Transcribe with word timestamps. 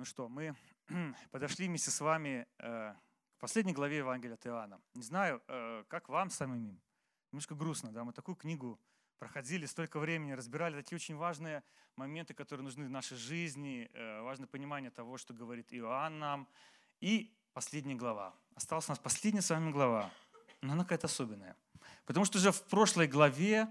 Ну 0.00 0.06
что, 0.06 0.30
мы 0.30 0.56
подошли 1.30 1.68
вместе 1.68 1.90
с 1.90 2.00
вами 2.00 2.46
э, 2.58 2.94
к 3.36 3.38
последней 3.38 3.74
главе 3.74 3.98
Евангелия 3.98 4.36
от 4.36 4.46
Иоанна. 4.46 4.80
Не 4.94 5.02
знаю, 5.02 5.42
э, 5.46 5.84
как 5.88 6.08
вам 6.08 6.30
самим, 6.30 6.80
немножко 7.32 7.54
грустно, 7.54 7.92
да, 7.92 8.02
мы 8.02 8.14
такую 8.14 8.34
книгу 8.34 8.80
проходили 9.18 9.66
столько 9.66 9.98
времени, 9.98 10.32
разбирали 10.32 10.74
такие 10.74 10.96
очень 10.96 11.16
важные 11.16 11.62
моменты, 11.96 12.32
которые 12.32 12.64
нужны 12.64 12.86
в 12.86 12.90
нашей 12.90 13.18
жизни, 13.18 13.90
э, 13.92 14.22
важное 14.22 14.46
понимание 14.46 14.90
того, 14.90 15.18
что 15.18 15.34
говорит 15.34 15.70
Иоанн 15.74 16.18
нам. 16.18 16.48
И 17.02 17.36
последняя 17.52 17.94
глава. 17.94 18.34
Осталась 18.54 18.88
у 18.88 18.92
нас 18.92 18.98
последняя 18.98 19.42
с 19.42 19.50
вами 19.50 19.70
глава, 19.70 20.10
но 20.62 20.72
она 20.72 20.84
какая-то 20.84 21.08
особенная. 21.08 21.58
Потому 22.06 22.24
что 22.24 22.38
уже 22.38 22.52
в 22.52 22.62
прошлой 22.68 23.06
главе 23.06 23.68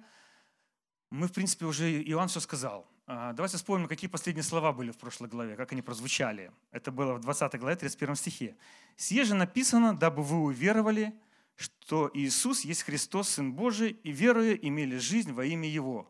мы, 1.09 1.27
в 1.27 1.33
принципе, 1.33 1.65
уже 1.65 2.03
Иоанн 2.03 2.27
все 2.27 2.39
сказал. 2.39 2.87
А, 3.11 3.33
давайте 3.33 3.57
вспомним, 3.57 3.87
какие 3.87 4.07
последние 4.07 4.43
слова 4.43 4.71
были 4.71 4.91
в 4.91 4.97
прошлой 4.99 5.29
главе, 5.29 5.55
как 5.55 5.71
они 5.71 5.81
прозвучали. 5.81 6.51
Это 6.69 6.91
было 6.91 7.15
в 7.15 7.19
20 7.21 7.59
главе, 7.59 7.75
31 7.75 8.15
стихе. 8.15 8.55
«Сие 8.97 9.23
же 9.23 9.33
написано, 9.33 9.97
дабы 9.97 10.21
вы 10.21 10.37
уверовали, 10.37 11.19
что 11.55 12.11
Иисус 12.13 12.61
есть 12.61 12.83
Христос, 12.83 13.29
Сын 13.29 13.51
Божий, 13.51 13.99
и 14.03 14.11
веруя 14.11 14.53
имели 14.53 14.97
жизнь 14.97 15.33
во 15.33 15.43
имя 15.43 15.67
Его». 15.67 16.07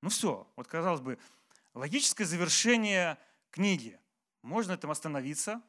Ну 0.00 0.08
все, 0.08 0.50
вот 0.56 0.66
казалось 0.68 1.02
бы, 1.02 1.18
логическое 1.74 2.24
завершение 2.24 3.18
книги. 3.50 4.00
Можно 4.40 4.72
этом 4.72 4.90
остановиться. 4.90 5.60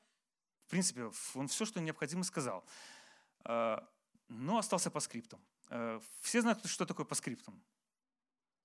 В 0.68 0.70
принципе, 0.70 1.12
он 1.34 1.50
все, 1.50 1.66
что 1.66 1.82
необходимо, 1.82 2.24
сказал. 2.24 2.64
А, 3.44 3.86
но 4.30 4.60
остался 4.60 4.92
по 4.92 5.02
скриптам. 5.02 5.42
А, 5.68 6.02
все 6.22 6.40
знают, 6.40 6.66
что 6.68 6.86
такое 6.86 7.06
по 7.06 7.16
скриптам. 7.16 7.62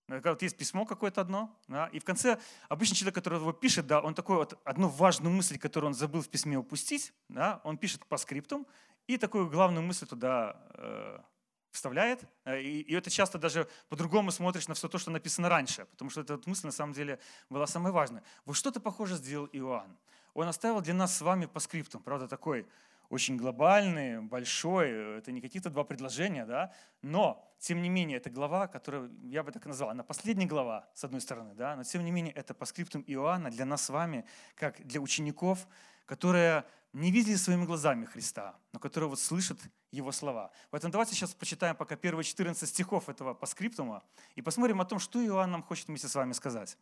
Вот 0.09 0.43
есть 0.43 0.57
письмо 0.59 0.85
какое-то 0.85 1.23
одно, 1.23 1.59
да, 1.67 1.87
и 1.87 1.99
в 1.99 2.05
конце 2.05 2.39
обычный 2.69 2.95
человек, 2.95 3.15
который 3.15 3.39
его 3.39 3.53
пишет, 3.53 3.87
да, 3.87 4.01
он 4.01 4.15
такой 4.15 4.37
вот 4.37 4.61
одну 4.65 4.89
важную 4.89 5.35
мысль, 5.35 5.59
которую 5.59 5.89
он 5.89 5.95
забыл 5.95 6.21
в 6.21 6.29
письме 6.29 6.59
упустить, 6.59 7.15
да, 7.31 7.63
он 7.65 7.79
пишет 7.79 8.05
по 8.05 8.19
скриптум 8.19 8.67
и 9.07 9.17
такую 9.17 9.49
главную 9.49 9.83
мысль 9.83 10.07
туда 10.07 10.61
э, 10.75 11.19
вставляет. 11.71 12.23
Э, 12.45 12.61
и, 12.61 12.81
и 12.83 12.95
это 12.95 13.11
часто 13.11 13.39
даже 13.39 13.67
по-другому 13.89 14.31
смотришь 14.31 14.69
на 14.69 14.75
все 14.75 14.89
то, 14.89 14.99
что 14.99 15.11
написано 15.11 15.49
раньше, 15.49 15.87
потому 15.87 16.11
что 16.11 16.21
эта 16.21 16.39
мысль 16.45 16.67
на 16.67 16.73
самом 16.73 16.93
деле 16.93 17.19
была 17.49 17.67
самой 17.67 17.93
важной. 17.93 18.21
Вот 18.45 18.57
что-то 18.57 18.81
похоже 18.81 19.17
сделал 19.17 19.49
Иоанн. 19.53 19.97
Он 20.35 20.49
оставил 20.49 20.81
для 20.83 20.95
нас 20.95 21.17
с 21.17 21.21
вами 21.23 21.47
по 21.47 21.61
скриптум, 21.61 22.03
правда, 22.03 22.29
такой 22.29 22.67
очень 23.11 23.37
глобальный, 23.37 24.21
большой, 24.21 25.19
это 25.19 25.33
не 25.33 25.41
какие-то 25.41 25.71
два 25.71 25.85
предложения, 25.85 26.47
да, 26.47 26.73
но, 27.03 27.45
тем 27.59 27.83
не 27.83 27.89
менее, 27.89 28.19
это 28.19 28.31
глава, 28.31 28.67
которую 28.67 29.11
я 29.23 29.43
бы 29.43 29.53
так 29.53 29.67
назвал, 29.67 29.91
она 29.91 30.03
последняя 30.03 30.47
глава, 30.47 30.89
с 30.95 31.05
одной 31.05 31.21
стороны, 31.21 31.55
да, 31.55 31.77
но, 31.77 31.85
тем 31.85 32.05
не 32.05 32.11
менее, 32.11 32.33
это 32.33 32.55
по 32.55 32.65
скриптам 32.65 33.05
Иоанна 33.07 33.51
для 33.51 33.65
нас 33.65 33.85
с 33.85 33.89
вами, 33.91 34.25
как 34.55 34.85
для 34.87 35.01
учеников, 35.01 35.67
которые 36.07 36.65
не 36.93 37.11
видели 37.11 37.35
своими 37.35 37.65
глазами 37.65 38.05
Христа, 38.05 38.57
но 38.73 38.79
которые 38.79 39.11
вот 39.11 39.19
слышат 39.19 39.59
Его 39.91 40.13
слова. 40.13 40.53
Поэтому 40.71 40.93
давайте 40.93 41.15
сейчас 41.15 41.35
почитаем 41.35 41.75
пока 41.75 41.97
первые 41.97 42.25
14 42.25 42.69
стихов 42.69 43.09
этого 43.09 43.35
по 43.35 43.47
скриптума 43.47 44.03
и 44.37 44.43
посмотрим 44.43 44.81
о 44.81 44.85
том, 44.85 44.99
что 45.01 45.25
Иоанн 45.25 45.51
нам 45.51 45.63
хочет 45.63 45.89
вместе 45.89 46.09
с 46.09 46.15
вами 46.15 46.33
сказать. 46.33 46.79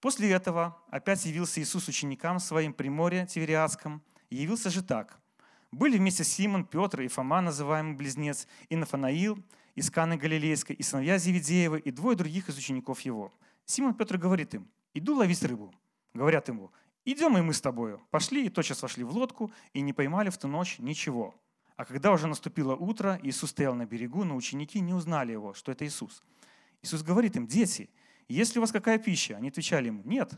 После 0.00 0.32
этого 0.32 0.82
опять 0.90 1.24
явился 1.26 1.60
Иисус 1.60 1.86
ученикам 1.88 2.40
своим 2.40 2.72
при 2.72 2.88
море 2.88 3.26
Тивериадском, 3.26 4.02
явился 4.36 4.70
же 4.70 4.82
так. 4.82 5.20
Были 5.70 5.96
вместе 5.96 6.24
Симон, 6.24 6.64
Петр 6.64 7.00
и 7.00 7.08
Фома, 7.08 7.40
называемый 7.40 7.94
Близнец, 7.94 8.46
и 8.68 8.76
Нафанаил, 8.76 9.42
из 9.74 9.90
Каны 9.90 10.16
Галилейской, 10.16 10.76
и 10.76 10.82
сыновья 10.82 11.16
Зеведеева, 11.18 11.76
и 11.76 11.90
двое 11.90 12.16
других 12.16 12.48
из 12.48 12.58
учеников 12.58 13.00
его. 13.00 13.32
Симон 13.64 13.94
Петр 13.94 14.18
говорит 14.18 14.54
им, 14.54 14.68
иду 14.92 15.14
ловить 15.14 15.42
рыбу. 15.42 15.74
Говорят 16.12 16.48
ему, 16.48 16.70
идем 17.06 17.38
и 17.38 17.40
мы 17.40 17.54
с 17.54 17.60
тобою. 17.60 18.02
Пошли 18.10 18.46
и 18.46 18.50
тотчас 18.50 18.82
вошли 18.82 19.02
в 19.02 19.10
лодку, 19.10 19.50
и 19.72 19.80
не 19.80 19.94
поймали 19.94 20.28
в 20.28 20.36
ту 20.36 20.46
ночь 20.46 20.78
ничего. 20.78 21.34
А 21.76 21.86
когда 21.86 22.12
уже 22.12 22.26
наступило 22.26 22.76
утро, 22.76 23.18
Иисус 23.22 23.50
стоял 23.50 23.74
на 23.74 23.86
берегу, 23.86 24.24
но 24.24 24.36
ученики 24.36 24.78
не 24.80 24.92
узнали 24.92 25.32
его, 25.32 25.54
что 25.54 25.72
это 25.72 25.86
Иисус. 25.86 26.22
Иисус 26.82 27.02
говорит 27.02 27.36
им, 27.36 27.46
дети, 27.46 27.88
есть 28.28 28.54
ли 28.54 28.58
у 28.58 28.60
вас 28.60 28.72
какая 28.72 28.98
пища? 28.98 29.36
Они 29.36 29.48
отвечали 29.48 29.86
ему, 29.86 30.02
нет. 30.04 30.32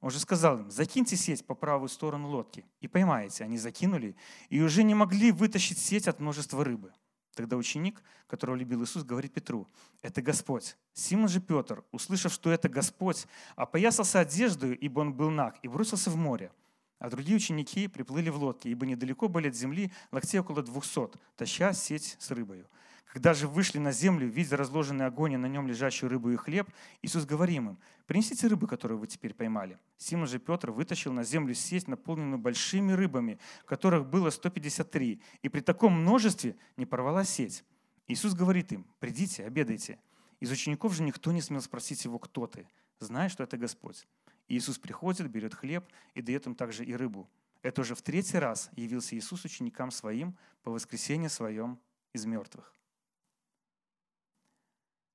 Он 0.00 0.10
же 0.10 0.18
сказал 0.18 0.60
им, 0.60 0.70
закиньте 0.70 1.16
сеть 1.16 1.44
по 1.44 1.54
правую 1.54 1.88
сторону 1.88 2.28
лодки 2.28 2.64
и 2.80 2.88
поймаете. 2.88 3.44
Они 3.44 3.58
закинули 3.58 4.16
и 4.48 4.60
уже 4.62 4.82
не 4.82 4.94
могли 4.94 5.30
вытащить 5.30 5.78
сеть 5.78 6.08
от 6.08 6.20
множества 6.20 6.64
рыбы. 6.64 6.92
Тогда 7.34 7.56
ученик, 7.56 8.02
которого 8.26 8.56
любил 8.56 8.82
Иисус, 8.82 9.04
говорит 9.04 9.32
Петру, 9.32 9.68
это 10.02 10.20
Господь. 10.20 10.76
Симон 10.94 11.28
же 11.28 11.40
Петр, 11.40 11.84
услышав, 11.92 12.32
что 12.32 12.50
это 12.50 12.68
Господь, 12.68 13.26
опоясался 13.56 14.20
одеждой, 14.20 14.74
ибо 14.74 15.00
он 15.00 15.12
был 15.14 15.30
наг, 15.30 15.56
и 15.62 15.68
бросился 15.68 16.10
в 16.10 16.16
море. 16.16 16.50
А 16.98 17.08
другие 17.08 17.36
ученики 17.36 17.88
приплыли 17.88 18.30
в 18.30 18.36
лодке, 18.36 18.68
ибо 18.70 18.84
недалеко 18.84 19.28
были 19.28 19.48
от 19.48 19.54
земли 19.54 19.92
локтей 20.12 20.40
около 20.40 20.62
двухсот, 20.62 21.16
таща 21.36 21.72
сеть 21.72 22.16
с 22.18 22.30
рыбою. 22.30 22.66
Когда 23.12 23.34
же 23.34 23.48
вышли 23.48 23.78
на 23.78 23.90
землю, 23.90 24.28
видя 24.28 24.56
разложенный 24.56 25.06
огонь 25.06 25.32
и 25.32 25.36
на 25.36 25.46
нем 25.46 25.66
лежащую 25.66 26.10
рыбу 26.10 26.30
и 26.30 26.36
хлеб, 26.36 26.68
Иисус 27.02 27.24
говорим 27.24 27.70
им, 27.70 27.78
принесите 28.06 28.46
рыбы, 28.46 28.68
которую 28.68 29.00
вы 29.00 29.08
теперь 29.08 29.34
поймали. 29.34 29.80
Симон 29.98 30.28
же 30.28 30.38
Петр 30.38 30.70
вытащил 30.70 31.12
на 31.12 31.24
землю 31.24 31.52
сеть, 31.54 31.88
наполненную 31.88 32.38
большими 32.38 32.92
рыбами, 32.92 33.40
которых 33.64 34.06
было 34.06 34.30
153, 34.30 35.20
и 35.42 35.48
при 35.48 35.60
таком 35.60 36.00
множестве 36.00 36.56
не 36.76 36.86
порвала 36.86 37.24
сеть. 37.24 37.64
Иисус 38.06 38.32
говорит 38.34 38.70
им, 38.70 38.86
придите, 39.00 39.44
обедайте. 39.44 39.98
Из 40.38 40.52
учеников 40.52 40.94
же 40.94 41.02
никто 41.02 41.32
не 41.32 41.42
смел 41.42 41.62
спросить 41.62 42.04
его, 42.04 42.20
кто 42.20 42.46
ты, 42.46 42.68
зная, 43.00 43.28
что 43.28 43.42
это 43.42 43.56
Господь. 43.56 44.06
Иисус 44.46 44.78
приходит, 44.78 45.28
берет 45.28 45.54
хлеб 45.54 45.84
и 46.14 46.22
дает 46.22 46.46
им 46.46 46.54
также 46.54 46.84
и 46.84 46.94
рыбу. 46.94 47.28
Это 47.62 47.80
уже 47.80 47.96
в 47.96 48.02
третий 48.02 48.38
раз 48.38 48.70
явился 48.76 49.16
Иисус 49.16 49.44
ученикам 49.44 49.90
своим 49.90 50.36
по 50.62 50.70
воскресенье 50.70 51.28
своем 51.28 51.80
из 52.12 52.24
мертвых 52.24 52.72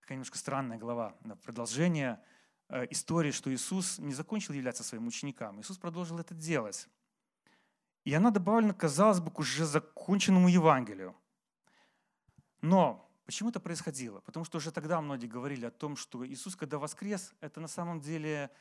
такая 0.06 0.18
немножко 0.18 0.38
странная 0.38 0.78
глава, 0.78 1.16
продолжение 1.42 2.20
э, 2.70 2.86
истории, 2.92 3.32
что 3.32 3.52
Иисус 3.52 3.98
не 3.98 4.14
закончил 4.14 4.54
являться 4.54 4.84
своим 4.84 5.08
ученикам. 5.08 5.60
Иисус 5.60 5.80
продолжил 5.80 6.20
это 6.20 6.36
делать. 6.36 6.88
И 8.04 8.14
она 8.14 8.30
добавлена, 8.30 8.76
казалось 8.76 9.20
бы, 9.20 9.32
к 9.32 9.40
уже 9.40 9.66
законченному 9.66 10.48
Евангелию. 10.48 11.16
Но 12.62 13.10
почему 13.26 13.50
это 13.50 13.60
происходило? 13.60 14.20
Потому 14.20 14.46
что 14.46 14.60
уже 14.60 14.72
тогда 14.72 15.02
многие 15.02 15.26
говорили 15.26 15.66
о 15.66 15.72
том, 15.72 15.96
что 15.96 16.24
Иисус, 16.24 16.56
когда 16.56 16.78
воскрес, 16.78 17.34
это 17.42 17.60
на 17.60 17.68
самом 17.68 18.00
деле 18.00 18.52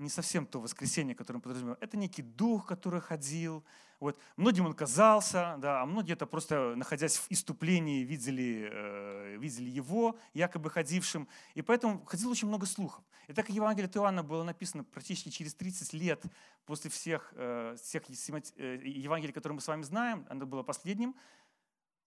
не 0.00 0.08
совсем 0.08 0.46
то 0.46 0.60
воскресенье, 0.60 1.14
которое 1.14 1.38
он 1.38 1.42
подразумевал. 1.42 1.76
Это 1.80 1.96
некий 1.96 2.22
дух, 2.22 2.66
который 2.66 3.00
ходил. 3.00 3.64
Вот. 4.00 4.18
Многим 4.36 4.66
он 4.66 4.72
казался, 4.72 5.56
да, 5.58 5.82
а 5.82 5.86
многие 5.86 6.14
это 6.14 6.26
просто, 6.26 6.74
находясь 6.74 7.18
в 7.18 7.26
иступлении, 7.28 8.02
видели, 8.02 8.70
э, 8.72 9.36
видели 9.36 9.68
его, 9.68 10.18
якобы 10.32 10.70
ходившим. 10.70 11.28
И 11.54 11.62
поэтому 11.62 12.04
ходило 12.06 12.30
очень 12.30 12.48
много 12.48 12.66
слухов. 12.66 13.04
И 13.28 13.34
так 13.34 13.46
как 13.46 13.54
Евангелие 13.54 13.90
Иоанна 13.94 14.22
было 14.22 14.42
написано 14.42 14.84
практически 14.84 15.28
через 15.28 15.54
30 15.54 15.92
лет 15.92 16.24
после 16.64 16.90
всех, 16.90 17.32
э, 17.36 17.76
всех 17.82 18.04
э, 18.08 18.80
Евангелий, 18.84 19.34
которые 19.34 19.56
мы 19.56 19.60
с 19.60 19.68
вами 19.68 19.82
знаем, 19.82 20.26
оно 20.30 20.46
было 20.46 20.62
последним, 20.62 21.14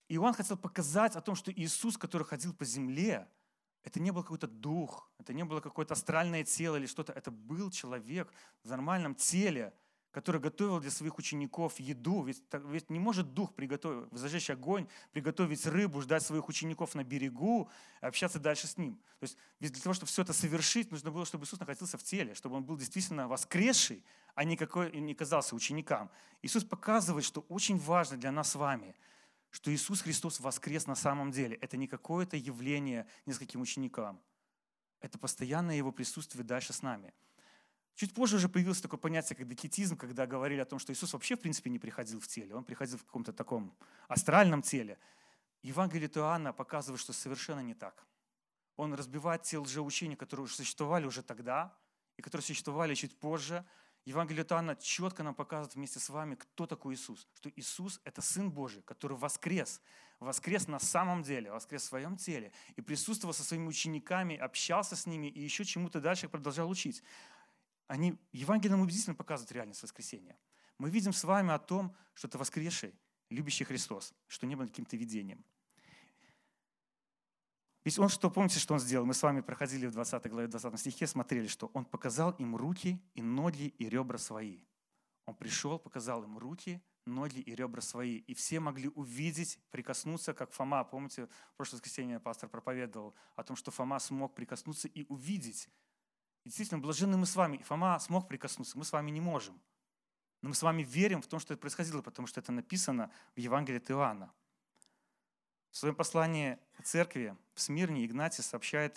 Иоанн 0.09 0.33
хотел 0.33 0.57
показать 0.57 1.15
о 1.15 1.21
том, 1.21 1.35
что 1.35 1.51
Иисус, 1.51 1.97
который 1.97 2.23
ходил 2.23 2.53
по 2.53 2.65
земле, 2.65 3.27
это 3.83 3.99
не 3.99 4.11
был 4.11 4.23
какой-то 4.23 4.47
дух, 4.47 5.09
это 5.17 5.33
не 5.33 5.43
было 5.43 5.59
какое-то 5.59 5.93
астральное 5.93 6.43
тело 6.43 6.77
или 6.77 6.85
что-то. 6.85 7.11
Это 7.13 7.31
был 7.31 7.69
человек 7.69 8.31
в 8.63 8.69
нормальном 8.69 9.13
теле, 9.13 9.73
который 10.11 10.39
готовил 10.39 10.79
для 10.79 10.91
своих 10.91 11.17
учеников 11.17 11.79
еду. 11.79 12.23
Ведь, 12.23 12.41
ведь 12.65 12.89
не 12.89 12.99
может 12.99 13.33
дух 13.33 13.53
приготовить, 13.53 14.07
зажечь 14.11 14.49
огонь, 14.49 14.87
приготовить 15.11 15.65
рыбу, 15.65 16.01
ждать 16.01 16.23
своих 16.23 16.47
учеников 16.47 16.95
на 16.95 17.03
берегу, 17.03 17.69
и 18.01 18.05
общаться 18.05 18.39
дальше 18.39 18.67
с 18.67 18.77
ним. 18.77 18.95
То 19.19 19.23
есть 19.23 19.37
ведь 19.59 19.73
для 19.73 19.81
того, 19.81 19.93
чтобы 19.93 20.09
все 20.09 20.21
это 20.21 20.33
совершить, 20.33 20.91
нужно 20.91 21.11
было, 21.11 21.25
чтобы 21.25 21.43
Иисус 21.43 21.59
находился 21.59 21.97
в 21.97 22.03
теле, 22.03 22.35
чтобы 22.35 22.55
он 22.55 22.63
был 22.63 22.77
действительно 22.77 23.27
воскресший, 23.27 24.03
а 24.35 24.45
не, 24.45 24.55
какой, 24.55 24.91
не 24.91 25.13
казался 25.13 25.55
ученикам. 25.55 26.09
Иисус 26.41 26.63
показывает, 26.63 27.25
что 27.25 27.41
очень 27.49 27.77
важно 27.77 28.17
для 28.17 28.31
нас 28.31 28.51
с 28.51 28.55
вами– 28.55 28.95
что 29.53 29.71
Иисус 29.71 30.01
Христос 30.01 30.39
воскрес 30.39 30.87
на 30.87 30.95
самом 30.95 31.29
деле. 31.29 31.55
Это 31.57 31.77
не 31.77 31.87
какое-то 31.87 32.35
явление 32.35 33.05
нескольким 33.27 33.61
ученикам. 33.61 34.19
Это 34.99 35.19
постоянное 35.19 35.75
Его 35.75 35.91
присутствие 35.91 36.43
дальше 36.43 36.73
с 36.73 36.81
нами. 36.81 37.13
Чуть 37.93 38.15
позже 38.15 38.37
уже 38.37 38.49
появилось 38.49 38.81
такое 38.81 38.99
понятие, 38.99 39.37
как 39.37 39.47
докетизм, 39.47 39.95
когда 39.95 40.25
говорили 40.25 40.59
о 40.59 40.65
том, 40.65 40.79
что 40.79 40.91
Иисус 40.91 41.13
вообще, 41.13 41.35
в 41.35 41.39
принципе, 41.39 41.69
не 41.69 41.77
приходил 41.77 42.19
в 42.19 42.27
теле. 42.27 42.55
Он 42.55 42.63
приходил 42.63 42.97
в 42.97 43.05
каком-то 43.05 43.31
таком 43.31 43.77
астральном 44.07 44.63
теле. 44.63 44.97
Евангелие 45.61 46.09
Иоанна 46.09 46.51
показывает, 46.51 46.99
что 46.99 47.13
совершенно 47.13 47.59
не 47.59 47.75
так. 47.75 48.07
Он 48.75 48.95
разбивает 48.95 49.43
те 49.43 49.59
лжеучения, 49.59 50.17
которые 50.17 50.47
существовали 50.47 51.05
уже 51.05 51.21
тогда, 51.21 51.77
и 52.17 52.23
которые 52.23 52.43
существовали 52.43 52.95
чуть 52.95 53.15
позже, 53.19 53.63
Евангелие 54.05 54.45
Иоанна 54.45 54.75
четко 54.75 55.23
нам 55.23 55.33
показывает 55.33 55.75
вместе 55.75 55.99
с 55.99 56.09
вами, 56.09 56.35
кто 56.35 56.67
такой 56.67 56.95
Иисус. 56.95 57.27
Что 57.35 57.49
Иисус– 57.55 58.01
это 58.03 58.21
Сын 58.21 58.51
Божий, 58.51 58.81
который 58.83 59.17
воскрес. 59.17 59.81
Воскрес 60.19 60.67
на 60.67 60.79
самом 60.79 61.23
деле, 61.23 61.51
воскрес 61.51 61.83
в 61.83 61.85
своем 61.85 62.17
теле. 62.17 62.51
И 62.75 62.81
присутствовал 62.81 63.33
со 63.33 63.43
своими 63.43 63.67
учениками, 63.67 64.35
общался 64.35 64.95
с 64.97 65.05
ними 65.05 65.27
и 65.27 65.41
еще 65.41 65.63
чему-то 65.63 66.01
дальше 66.01 66.27
продолжал 66.27 66.69
учить. 66.69 67.01
они 67.87 68.17
Евангелием 68.31 68.81
убедительно 68.81 69.15
показывают 69.15 69.51
реальность 69.51 69.83
воскресения. 69.83 70.37
Мы 70.77 70.89
видим 70.89 71.13
с 71.13 71.23
вами 71.23 71.53
о 71.53 71.59
том, 71.59 71.95
что 72.13 72.27
это 72.27 72.37
воскресший, 72.37 72.93
любящий 73.29 73.63
Христос, 73.63 74.13
что 74.27 74.47
не 74.47 74.55
было 74.55 74.67
каким-то 74.67 74.97
видением. 74.97 75.45
Ведь 77.83 77.99
он 77.99 78.07
что, 78.07 78.29
помните, 78.29 78.59
что 78.59 78.73
он 78.73 78.79
сделал? 78.79 79.05
Мы 79.05 79.13
с 79.13 79.21
вами 79.21 79.41
проходили 79.41 79.87
в 79.87 79.91
20 79.91 80.29
главе 80.29 80.47
20 80.47 80.79
стихе, 80.79 81.05
смотрели, 81.05 81.47
что 81.47 81.69
он 81.73 81.83
показал 81.85 82.31
им 82.31 82.55
руки 82.55 83.01
и 83.13 83.21
ноги 83.21 83.73
и 83.77 83.89
ребра 83.89 84.17
свои. 84.17 84.59
Он 85.25 85.35
пришел, 85.35 85.79
показал 85.79 86.23
им 86.23 86.37
руки, 86.37 86.81
ноги 87.05 87.39
и 87.39 87.55
ребра 87.55 87.81
свои. 87.81 88.17
И 88.17 88.33
все 88.33 88.59
могли 88.59 88.89
увидеть, 88.89 89.59
прикоснуться, 89.71 90.33
как 90.33 90.53
Фома. 90.53 90.83
Помните, 90.83 91.25
в 91.25 91.57
прошлое 91.57 91.79
воскресенье 91.79 92.19
пастор 92.19 92.49
проповедовал 92.49 93.15
о 93.35 93.43
том, 93.43 93.55
что 93.55 93.71
Фома 93.71 93.99
смог 93.99 94.33
прикоснуться 94.33 94.87
и 94.87 95.05
увидеть. 95.09 95.69
И 96.43 96.49
действительно, 96.49 96.79
блаженны 96.79 97.17
мы 97.17 97.25
с 97.25 97.35
вами. 97.35 97.57
И 97.57 97.63
Фома 97.63 97.99
смог 97.99 98.27
прикоснуться, 98.27 98.77
мы 98.77 98.85
с 98.85 98.91
вами 98.91 99.11
не 99.11 99.21
можем. 99.21 99.61
Но 100.41 100.49
мы 100.49 100.55
с 100.55 100.61
вами 100.61 100.83
верим 100.83 101.21
в 101.21 101.27
том, 101.27 101.39
что 101.39 101.53
это 101.53 101.61
происходило, 101.61 102.01
потому 102.01 102.27
что 102.27 102.39
это 102.39 102.51
написано 102.51 103.11
в 103.35 103.39
Евангелии 103.39 103.77
от 103.77 103.91
Иоанна. 103.91 104.33
В 105.73 105.77
своем 105.77 105.95
послании 105.95 106.59
церкви 106.83 107.35
в 107.55 107.61
Смирне 107.61 108.05
Игнатий 108.05 108.43
сообщает 108.43 108.95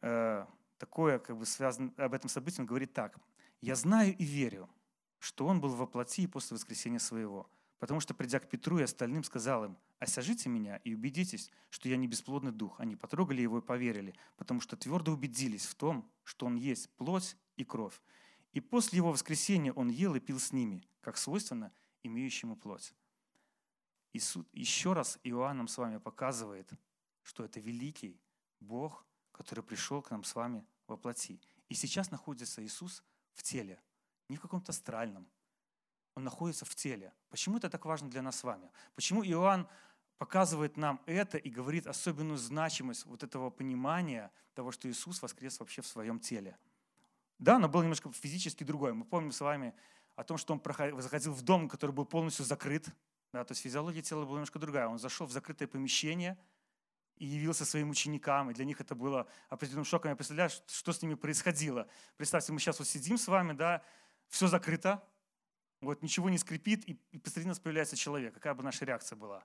э, 0.00 0.46
такое, 0.78 1.18
как 1.18 1.36
бы 1.36 1.46
связано 1.46 1.92
об 1.96 2.14
этом 2.14 2.30
событии, 2.30 2.60
он 2.60 2.66
говорит 2.66 2.92
так. 2.92 3.18
«Я 3.60 3.74
знаю 3.74 4.16
и 4.16 4.22
верю, 4.22 4.70
что 5.18 5.46
он 5.46 5.60
был 5.60 5.70
во 5.70 5.88
плоти 5.88 6.28
после 6.28 6.54
воскресения 6.54 7.00
своего, 7.00 7.50
потому 7.80 7.98
что, 7.98 8.14
придя 8.14 8.38
к 8.38 8.48
Петру 8.48 8.78
и 8.78 8.84
остальным, 8.84 9.24
сказал 9.24 9.64
им, 9.64 9.76
«Осяжите 9.98 10.48
меня 10.48 10.76
и 10.84 10.94
убедитесь, 10.94 11.50
что 11.70 11.88
я 11.88 11.96
не 11.96 12.06
бесплодный 12.06 12.52
дух». 12.52 12.78
Они 12.78 12.94
потрогали 12.94 13.42
его 13.42 13.58
и 13.58 13.62
поверили, 13.62 14.14
потому 14.36 14.60
что 14.60 14.76
твердо 14.76 15.10
убедились 15.10 15.66
в 15.66 15.74
том, 15.74 16.08
что 16.22 16.46
он 16.46 16.54
есть 16.54 16.88
плоть 16.90 17.36
и 17.56 17.64
кровь. 17.64 18.00
И 18.52 18.60
после 18.60 18.98
его 18.98 19.10
воскресения 19.10 19.72
он 19.72 19.88
ел 19.88 20.14
и 20.14 20.20
пил 20.20 20.38
с 20.38 20.52
ними, 20.52 20.84
как 21.00 21.16
свойственно 21.16 21.72
имеющему 22.04 22.54
плоть. 22.54 22.94
Иисус, 24.12 24.44
еще 24.52 24.92
раз 24.92 25.18
Иоанн 25.24 25.56
нам 25.56 25.68
с 25.68 25.78
вами 25.78 25.98
показывает, 25.98 26.70
что 27.22 27.44
это 27.44 27.60
великий 27.60 28.20
Бог, 28.60 29.06
который 29.32 29.64
пришел 29.64 30.02
к 30.02 30.10
нам 30.10 30.24
с 30.24 30.34
вами 30.34 30.64
во 30.86 30.96
плоти. 30.96 31.40
И 31.68 31.74
сейчас 31.74 32.10
находится 32.10 32.64
Иисус 32.64 33.02
в 33.32 33.42
теле, 33.42 33.80
не 34.28 34.36
в 34.36 34.40
каком-то 34.40 34.72
астральном. 34.72 35.26
Он 36.14 36.24
находится 36.24 36.64
в 36.64 36.74
теле. 36.74 37.14
Почему 37.30 37.56
это 37.56 37.70
так 37.70 37.84
важно 37.86 38.10
для 38.10 38.20
нас 38.20 38.36
с 38.36 38.44
вами? 38.44 38.70
Почему 38.94 39.24
Иоанн 39.24 39.66
показывает 40.18 40.76
нам 40.76 41.00
это 41.06 41.38
и 41.38 41.48
говорит 41.48 41.86
особенную 41.86 42.36
значимость 42.36 43.06
вот 43.06 43.22
этого 43.22 43.50
понимания 43.50 44.30
того, 44.54 44.70
что 44.70 44.90
Иисус 44.90 45.22
воскрес 45.22 45.58
вообще 45.58 45.80
в 45.80 45.86
своем 45.86 46.20
теле? 46.20 46.58
Да, 47.38 47.58
но 47.58 47.68
было 47.68 47.82
немножко 47.82 48.12
физически 48.12 48.62
другое. 48.62 48.92
Мы 48.92 49.04
помним 49.04 49.32
с 49.32 49.40
вами 49.40 49.74
о 50.14 50.24
том, 50.24 50.36
что 50.36 50.52
он 50.52 50.62
заходил 51.02 51.32
в 51.32 51.42
дом, 51.42 51.68
который 51.68 51.92
был 51.92 52.04
полностью 52.04 52.44
закрыт. 52.44 52.86
Да, 53.32 53.44
то 53.44 53.52
есть 53.52 53.62
физиология 53.62 54.02
тела 54.02 54.24
была 54.24 54.34
немножко 54.34 54.58
другая. 54.58 54.88
Он 54.88 54.98
зашел 54.98 55.26
в 55.26 55.32
закрытое 55.32 55.66
помещение 55.66 56.38
и 57.16 57.26
явился 57.26 57.64
своим 57.64 57.90
ученикам, 57.90 58.50
и 58.50 58.54
для 58.54 58.64
них 58.64 58.80
это 58.80 58.94
было 58.94 59.26
определенным 59.48 59.84
шоком. 59.84 60.10
Я 60.10 60.16
представляю, 60.16 60.50
что 60.50 60.92
с 60.92 61.00
ними 61.02 61.14
происходило. 61.14 61.88
Представьте, 62.16 62.52
мы 62.52 62.60
сейчас 62.60 62.78
вот 62.78 62.88
сидим 62.88 63.16
с 63.16 63.28
вами, 63.28 63.52
да, 63.52 63.82
все 64.28 64.48
закрыто, 64.48 65.02
вот 65.80 66.02
ничего 66.02 66.30
не 66.30 66.38
скрипит, 66.38 66.88
и, 66.88 67.00
и 67.10 67.18
посреди 67.18 67.48
нас 67.48 67.58
появляется 67.58 67.96
человек. 67.96 68.34
Какая 68.34 68.54
бы 68.54 68.62
наша 68.62 68.84
реакция 68.84 69.16
была? 69.16 69.44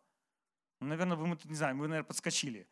Ну, 0.79 0.87
наверное, 0.87 1.17
мы, 1.17 1.37
не 1.45 1.55
знаю, 1.55 1.75
мы, 1.75 1.87
наверное, 1.87 2.07
подскочили. 2.07 2.67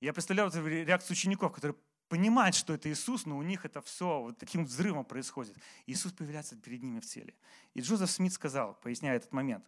Я 0.00 0.12
представляю 0.12 0.50
вот 0.50 0.56
реакцию 0.56 1.12
учеников, 1.12 1.52
которые 1.52 1.76
понимают, 2.08 2.54
что 2.54 2.74
это 2.74 2.90
Иисус, 2.90 3.26
но 3.26 3.36
у 3.36 3.42
них 3.42 3.64
это 3.64 3.80
все 3.80 4.20
вот 4.20 4.38
таким 4.38 4.64
взрывом 4.64 5.04
происходит. 5.04 5.56
Иисус 5.86 6.12
появляется 6.12 6.56
перед 6.56 6.82
ними 6.82 7.00
в 7.00 7.06
теле. 7.06 7.34
И 7.74 7.80
Джозеф 7.80 8.10
Смит 8.10 8.32
сказал, 8.32 8.74
поясняя 8.74 9.16
этот 9.16 9.32
момент, 9.32 9.64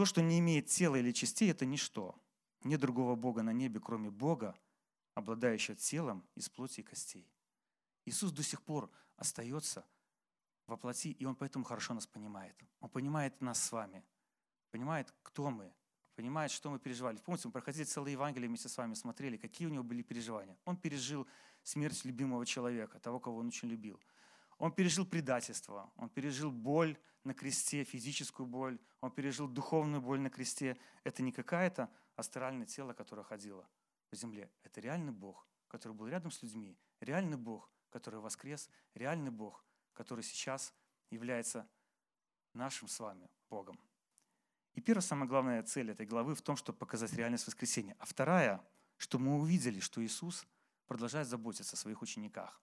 то, 0.00 0.06
что 0.06 0.22
не 0.22 0.38
имеет 0.38 0.64
тела 0.64 0.96
или 0.96 1.12
частей, 1.12 1.50
это 1.50 1.66
ничто. 1.66 2.18
Нет 2.64 2.80
другого 2.80 3.16
Бога 3.16 3.42
на 3.42 3.52
небе, 3.52 3.80
кроме 3.80 4.10
Бога, 4.10 4.58
обладающего 5.12 5.76
телом 5.76 6.26
из 6.36 6.48
плоти 6.48 6.80
и 6.80 6.82
костей. 6.82 7.30
Иисус 8.06 8.32
до 8.32 8.42
сих 8.42 8.62
пор 8.62 8.90
остается 9.16 9.84
во 10.66 10.78
плоти, 10.78 11.08
и 11.08 11.26
Он 11.26 11.36
поэтому 11.36 11.66
хорошо 11.66 11.92
нас 11.92 12.06
понимает. 12.06 12.56
Он 12.80 12.88
понимает 12.88 13.38
нас 13.42 13.62
с 13.62 13.72
вами, 13.72 14.02
понимает, 14.70 15.14
кто 15.22 15.50
мы, 15.50 15.70
понимает, 16.14 16.50
что 16.50 16.70
мы 16.70 16.78
переживали. 16.78 17.18
Помните, 17.18 17.48
мы 17.48 17.52
проходили 17.52 17.84
целое 17.84 18.12
Евангелие 18.12 18.48
вместе 18.48 18.70
с 18.70 18.78
вами, 18.78 18.94
смотрели, 18.94 19.36
какие 19.36 19.68
у 19.68 19.70
него 19.70 19.84
были 19.84 20.00
переживания. 20.00 20.56
Он 20.64 20.78
пережил 20.78 21.26
смерть 21.62 22.06
любимого 22.06 22.46
человека, 22.46 23.00
того, 23.00 23.20
кого 23.20 23.36
он 23.36 23.48
очень 23.48 23.68
любил. 23.68 24.00
Он 24.60 24.70
пережил 24.72 25.06
предательство, 25.06 25.90
он 25.96 26.10
пережил 26.10 26.52
боль 26.52 26.98
на 27.24 27.32
кресте, 27.32 27.82
физическую 27.82 28.46
боль, 28.46 28.78
он 29.00 29.10
пережил 29.10 29.48
духовную 29.48 30.02
боль 30.02 30.20
на 30.20 30.28
кресте. 30.28 30.76
Это 31.02 31.22
не 31.22 31.32
какая-то 31.32 31.90
астральное 32.14 32.66
тело, 32.66 32.92
которое 32.92 33.22
ходило 33.22 33.66
по 34.10 34.16
земле. 34.16 34.50
Это 34.62 34.82
реальный 34.82 35.12
Бог, 35.12 35.48
который 35.66 35.94
был 35.94 36.08
рядом 36.08 36.30
с 36.30 36.42
людьми, 36.42 36.78
реальный 37.00 37.38
Бог, 37.38 37.70
который 37.88 38.20
воскрес, 38.20 38.68
реальный 38.92 39.30
Бог, 39.30 39.64
который 39.94 40.22
сейчас 40.22 40.74
является 41.08 41.66
нашим 42.52 42.86
с 42.86 43.00
вами 43.00 43.30
Богом. 43.48 43.80
И 44.74 44.82
первая, 44.82 45.00
самая 45.00 45.26
главная 45.26 45.62
цель 45.62 45.90
этой 45.90 46.04
главы 46.04 46.34
в 46.34 46.42
том, 46.42 46.56
чтобы 46.56 46.76
показать 46.76 47.14
реальность 47.14 47.46
воскресения. 47.46 47.96
А 47.98 48.04
вторая, 48.04 48.62
что 48.98 49.18
мы 49.18 49.38
увидели, 49.38 49.80
что 49.80 50.04
Иисус 50.04 50.46
продолжает 50.86 51.28
заботиться 51.28 51.76
о 51.76 51.78
своих 51.78 52.02
учениках. 52.02 52.60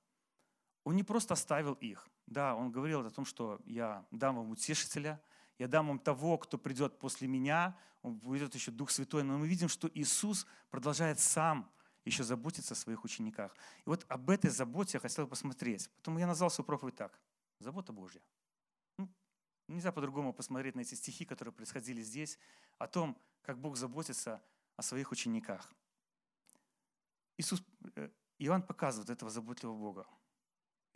Он 0.87 0.95
не 0.95 1.03
просто 1.03 1.33
оставил 1.33 1.73
их. 1.73 2.07
Да, 2.27 2.55
он 2.55 2.71
говорил 2.71 3.05
о 3.05 3.09
том, 3.09 3.25
что 3.25 3.59
я 3.65 4.07
дам 4.09 4.37
вам 4.37 4.51
утешителя, 4.51 5.21
я 5.59 5.67
дам 5.67 5.89
вам 5.89 5.99
того, 5.99 6.37
кто 6.37 6.57
придет 6.57 6.97
после 6.97 7.27
меня, 7.27 7.77
он 8.03 8.17
придет 8.21 8.55
еще 8.55 8.71
Дух 8.71 8.89
Святой. 8.89 9.23
Но 9.23 9.37
мы 9.37 9.49
видим, 9.49 9.67
что 9.67 9.91
Иисус 9.93 10.47
продолжает 10.69 11.19
сам 11.19 11.69
еще 12.05 12.23
заботиться 12.23 12.73
о 12.73 12.77
своих 12.77 13.03
учениках. 13.03 13.53
И 13.85 13.89
вот 13.89 14.05
об 14.07 14.29
этой 14.29 14.49
заботе 14.49 14.91
я 14.93 15.01
хотел 15.01 15.27
посмотреть. 15.27 15.89
Поэтому 15.95 16.19
я 16.19 16.25
назвал 16.25 16.49
свою 16.49 16.65
проповедь 16.65 16.95
так. 16.95 17.19
Забота 17.59 17.91
Божья. 17.91 18.21
Ну, 18.97 19.09
нельзя 19.67 19.91
по-другому 19.91 20.31
посмотреть 20.31 20.75
на 20.75 20.79
эти 20.79 20.95
стихи, 20.95 21.25
которые 21.25 21.53
происходили 21.53 22.01
здесь, 22.01 22.39
о 22.77 22.87
том, 22.87 23.17
как 23.41 23.59
Бог 23.59 23.75
заботится 23.75 24.41
о 24.77 24.81
своих 24.81 25.11
учениках. 25.11 25.69
Иисус, 27.35 27.61
э, 27.95 28.09
Иоанн 28.39 28.61
показывает 28.61 29.09
этого 29.09 29.29
заботливого 29.29 29.77
Бога. 29.77 30.07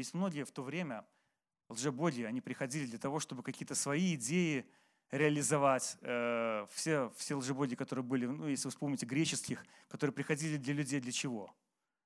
Ведь 0.02 0.16
многие 0.16 0.46
в 0.46 0.52
то 0.52 0.64
время, 0.64 1.06
лжебоги, 1.70 2.24
они 2.24 2.42
приходили 2.42 2.88
для 2.88 2.98
того, 2.98 3.20
чтобы 3.20 3.44
какие-то 3.44 3.76
свои 3.76 4.16
идеи 4.16 4.66
реализовать. 5.12 5.96
Э, 6.02 6.66
все, 6.72 7.14
все 7.16 7.36
лжебоги, 7.36 7.76
которые 7.76 8.04
были, 8.04 8.26
ну, 8.26 8.48
если 8.48 8.66
вы 8.66 8.72
вспомните, 8.72 9.06
греческих, 9.06 9.64
которые 9.90 10.12
приходили 10.12 10.58
для 10.58 10.74
людей 10.74 11.00
для 11.00 11.12
чего? 11.12 11.54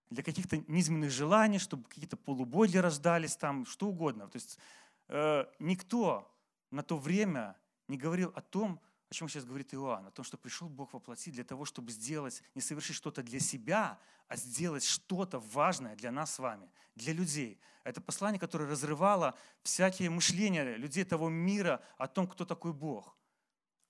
Для 0.10 0.24
каких-то 0.24 0.58
низменных 0.68 1.10
желаний, 1.10 1.58
чтобы 1.58 1.88
какие-то 1.88 2.18
полубоги 2.18 2.75
рождались 2.75 3.38
там, 3.38 3.66
что 3.66 3.88
угодно. 3.88 4.28
То 4.28 4.36
есть 4.36 4.60
э, 5.08 5.46
никто 5.60 6.30
на 6.72 6.84
то 6.84 6.98
время 6.98 7.56
не 7.88 7.98
говорил 7.98 8.34
о 8.36 8.42
том, 8.42 8.82
чем 9.16 9.30
сейчас 9.30 9.46
говорит 9.46 9.74
Иоанн, 9.74 10.08
о 10.08 10.12
том, 10.12 10.24
что 10.26 10.38
пришел 10.38 10.70
Бог 10.70 10.94
воплоти 10.94 11.32
для 11.32 11.44
того, 11.44 11.66
чтобы 11.66 11.92
сделать, 11.92 12.44
не 12.54 12.62
совершить 12.62 12.96
что-то 12.96 13.24
для 13.24 13.40
себя, 13.40 14.00
а 14.28 14.36
сделать 14.36 14.84
что-то 14.84 15.40
важное 15.40 15.96
для 15.96 16.12
нас 16.12 16.36
с 16.36 16.40
вами, 16.40 16.70
для 16.96 17.14
людей. 17.14 17.60
Это 17.84 18.02
послание, 18.02 18.40
которое 18.40 18.70
разрывало 18.70 19.38
всякие 19.64 20.10
мышления 20.10 20.76
людей 20.76 21.04
того 21.04 21.30
мира 21.30 21.84
о 21.98 22.08
том, 22.08 22.28
кто 22.28 22.46
такой 22.46 22.74
Бог. 22.74 23.18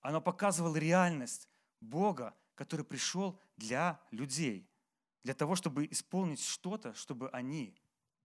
Оно 0.00 0.20
показывало 0.20 0.76
реальность 0.76 1.48
Бога, 1.80 2.34
который 2.54 2.84
пришел 2.84 3.40
для 3.56 4.00
людей, 4.10 4.70
для 5.24 5.34
того, 5.34 5.56
чтобы 5.56 5.86
исполнить 5.86 6.42
что-то, 6.42 6.94
чтобы 6.94 7.28
они 7.30 7.76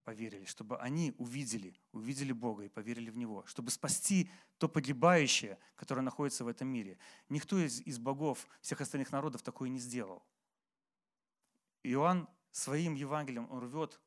поверили, 0.03 0.45
чтобы 0.45 0.77
они 0.77 1.13
увидели, 1.17 1.79
увидели 1.91 2.31
Бога 2.31 2.63
и 2.63 2.69
поверили 2.69 3.09
в 3.09 3.17
Него, 3.17 3.45
чтобы 3.45 3.71
спасти 3.71 4.29
то 4.57 4.67
погибающее, 4.67 5.57
которое 5.75 6.01
находится 6.01 6.43
в 6.43 6.47
этом 6.47 6.67
мире. 6.67 6.97
Никто 7.29 7.57
из, 7.57 7.81
из 7.81 7.99
богов 7.99 8.47
всех 8.61 8.81
остальных 8.81 9.11
народов 9.11 9.41
такое 9.41 9.69
не 9.69 9.79
сделал. 9.79 10.23
Иоанн 11.83 12.27
своим 12.51 12.93
Евангелием, 12.95 13.47
он 13.49 13.59
рвет 13.59 13.99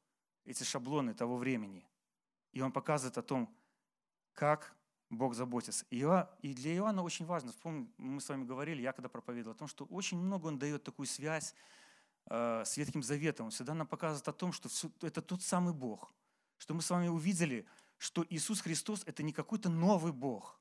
эти 0.44 0.62
шаблоны 0.62 1.14
того 1.14 1.36
времени. 1.36 1.86
И 2.52 2.60
он 2.60 2.72
показывает 2.72 3.18
о 3.18 3.22
том, 3.22 3.52
как 4.32 4.76
Бог 5.10 5.34
заботится. 5.34 5.86
И 5.90 5.98
для 6.54 6.74
Иоанна 6.74 7.02
очень 7.02 7.26
важно, 7.26 7.50
вспомним, 7.50 7.92
мы 7.96 8.20
с 8.20 8.28
вами 8.28 8.44
говорили, 8.44 8.82
я 8.82 8.92
когда 8.92 9.08
проповедовал, 9.08 9.54
о 9.54 9.58
том, 9.58 9.68
что 9.68 9.84
очень 9.86 10.18
много 10.18 10.46
он 10.46 10.58
дает 10.58 10.84
такую 10.84 11.06
связь 11.06 11.54
с 12.28 12.76
Ветхим 12.76 13.02
Заветом. 13.02 13.50
Всегда 13.50 13.74
нам 13.74 13.86
показывает 13.86 14.26
о 14.28 14.32
том, 14.32 14.52
что 14.52 14.68
это 15.02 15.22
тот 15.22 15.42
самый 15.42 15.74
Бог. 15.74 16.12
Что 16.58 16.74
мы 16.74 16.82
с 16.82 16.90
вами 16.90 17.08
увидели, 17.08 17.66
что 17.98 18.24
Иисус 18.30 18.60
Христос– 18.60 19.02
это 19.06 19.22
не 19.22 19.32
какой-то 19.32 19.68
новый 19.68 20.12
Бог. 20.12 20.60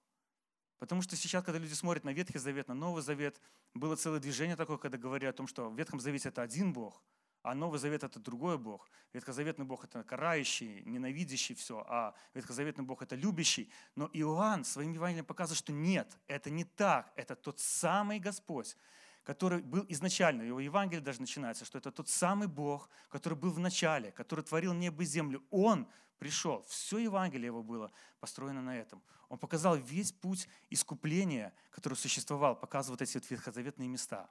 Потому 0.79 1.01
что 1.01 1.15
сейчас, 1.15 1.43
когда 1.45 1.59
люди 1.59 1.73
смотрят 1.73 2.03
на 2.03 2.11
Ветхий 2.11 2.39
Завет, 2.39 2.67
на 2.67 2.73
Новый 2.73 3.01
Завет, 3.01 3.39
было 3.73 3.95
целое 3.95 4.19
движение 4.19 4.55
такое, 4.55 4.77
когда 4.77 4.97
говорили 4.97 5.29
о 5.29 5.33
том, 5.33 5.47
что 5.47 5.69
в 5.69 5.77
Ветхом 5.77 5.99
Завете 5.99 6.29
это 6.29 6.41
один 6.41 6.73
Бог, 6.73 7.01
а 7.41 7.55
Новый 7.55 7.77
Завет– 7.77 8.03
это 8.05 8.19
другой 8.19 8.57
Бог. 8.57 8.89
Ветхозаветный 9.11 9.65
Бог– 9.65 9.83
это 9.85 10.03
карающий, 10.03 10.81
ненавидящий 10.85 11.55
все, 11.55 11.83
а 11.87 12.15
Ветхозаветный 12.33 12.85
Бог– 12.85 13.01
это 13.03 13.15
любящий. 13.15 13.69
Но 13.95 14.09
Иоанн 14.13 14.63
своим 14.63 14.93
Евангелием 14.93 15.25
показывает, 15.25 15.59
что 15.59 15.73
нет, 15.73 16.17
это 16.27 16.49
не 16.49 16.63
так. 16.63 17.11
Это 17.17 17.35
тот 17.35 17.59
самый 17.59 18.19
Господь, 18.19 18.77
который 19.23 19.61
был 19.61 19.85
изначально, 19.89 20.43
его 20.43 20.59
Евангелие 20.59 21.01
даже 21.01 21.21
начинается, 21.21 21.65
что 21.65 21.77
это 21.77 21.91
тот 21.91 22.09
самый 22.09 22.47
Бог, 22.47 22.89
который 23.09 23.37
был 23.37 23.51
в 23.51 23.59
начале, 23.59 24.11
который 24.11 24.43
творил 24.43 24.73
небо 24.73 25.03
и 25.03 25.05
землю. 25.05 25.43
Он 25.49 25.87
пришел, 26.19 26.65
все 26.67 26.99
Евангелие 26.99 27.47
его 27.47 27.63
было 27.63 27.91
построено 28.19 28.61
на 28.61 28.77
этом. 28.77 29.01
Он 29.29 29.37
показал 29.37 29.75
весь 29.75 30.11
путь 30.11 30.47
искупления, 30.69 31.53
который 31.71 31.95
существовал, 31.95 32.55
показывал 32.55 32.95
вот 32.95 33.01
эти 33.01 33.17
вот 33.17 33.29
ветхозаветные 33.29 33.87
места. 33.87 34.29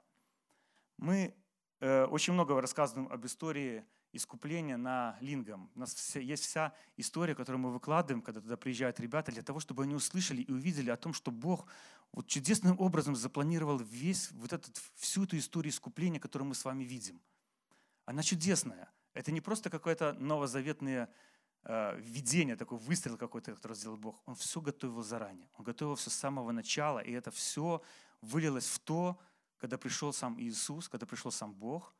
Мы 0.97 1.35
э, 1.79 2.05
очень 2.05 2.33
много 2.33 2.59
рассказываем 2.61 3.11
об 3.11 3.25
истории 3.25 3.85
искупления 4.13 4.77
на 4.77 5.17
Лингам. 5.21 5.71
У 5.75 5.79
нас 5.79 5.93
вся, 5.93 6.19
есть 6.19 6.45
вся 6.45 6.73
история, 6.97 7.35
которую 7.35 7.61
мы 7.61 7.73
выкладываем, 7.73 8.21
когда 8.21 8.41
туда 8.41 8.55
приезжают 8.55 8.99
ребята, 8.99 9.31
для 9.31 9.41
того, 9.41 9.59
чтобы 9.59 9.83
они 9.83 9.95
услышали 9.95 10.41
и 10.41 10.51
увидели 10.51 10.91
о 10.91 10.97
том, 10.97 11.13
что 11.13 11.31
Бог 11.31 11.65
вот 12.13 12.27
чудесным 12.27 12.79
образом 12.79 13.15
запланировал 13.15 13.79
весь, 13.79 14.31
вот 14.31 14.53
этот, 14.53 14.77
всю 14.95 15.23
эту 15.23 15.37
историю 15.37 15.71
искупления, 15.71 16.19
которую 16.19 16.47
мы 16.47 16.55
с 16.55 16.63
вами 16.63 16.83
видим. 16.83 17.19
Она 18.05 18.21
чудесная. 18.21 18.91
Это 19.13 19.31
не 19.31 19.41
просто 19.41 19.71
какое-то 19.71 20.13
новозаветное 20.13 21.11
э, 21.63 21.99
видение, 21.99 22.55
такой 22.55 22.77
выстрел 22.77 23.17
какой-то, 23.17 23.55
который 23.55 23.75
сделал 23.75 23.97
Бог. 23.97 24.21
Он 24.27 24.35
все 24.35 24.61
готовил 24.61 25.01
заранее. 25.01 25.49
Он 25.57 25.65
готовил 25.65 25.95
все 25.95 26.11
с 26.11 26.13
самого 26.13 26.51
начала, 26.51 26.99
и 26.99 27.11
это 27.11 27.31
все 27.31 27.81
вылилось 28.21 28.67
в 28.67 28.79
то, 28.79 29.19
когда 29.57 29.79
пришел 29.79 30.13
сам 30.13 30.39
Иисус, 30.39 30.89
когда 30.89 31.07
пришел 31.07 31.31
сам 31.31 31.53
Бог 31.53 31.95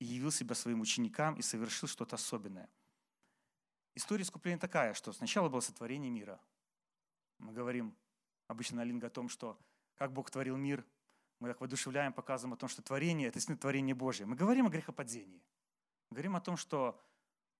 и 0.00 0.06
явил 0.06 0.32
себя 0.32 0.56
своим 0.56 0.80
ученикам 0.80 1.36
и 1.36 1.42
совершил 1.42 1.88
что-то 1.88 2.16
особенное. 2.16 2.68
История 3.94 4.22
искупления 4.22 4.58
такая, 4.58 4.94
что 4.94 5.12
сначала 5.12 5.48
было 5.48 5.60
сотворение 5.60 6.10
мира. 6.10 6.40
Мы 7.38 7.52
говорим 7.52 7.94
обычно 8.50 8.78
на 8.78 8.84
Линга 8.84 9.06
о 9.06 9.10
том, 9.10 9.28
что 9.28 9.56
как 9.94 10.12
Бог 10.12 10.28
творил 10.30 10.56
мир, 10.56 10.84
мы 11.38 11.48
так 11.48 11.60
воодушевляем, 11.60 12.12
показываем 12.12 12.54
о 12.54 12.56
том, 12.56 12.68
что 12.68 12.82
творение– 12.82 13.28
это 13.28 13.34
действительно 13.34 13.60
творение 13.60 13.94
Божье. 13.94 14.26
Мы 14.26 14.34
говорим 14.34 14.66
о 14.66 14.70
грехопадении. 14.70 15.40
Мы 16.10 16.16
говорим 16.16 16.34
о 16.34 16.40
том, 16.40 16.56
что 16.56 17.00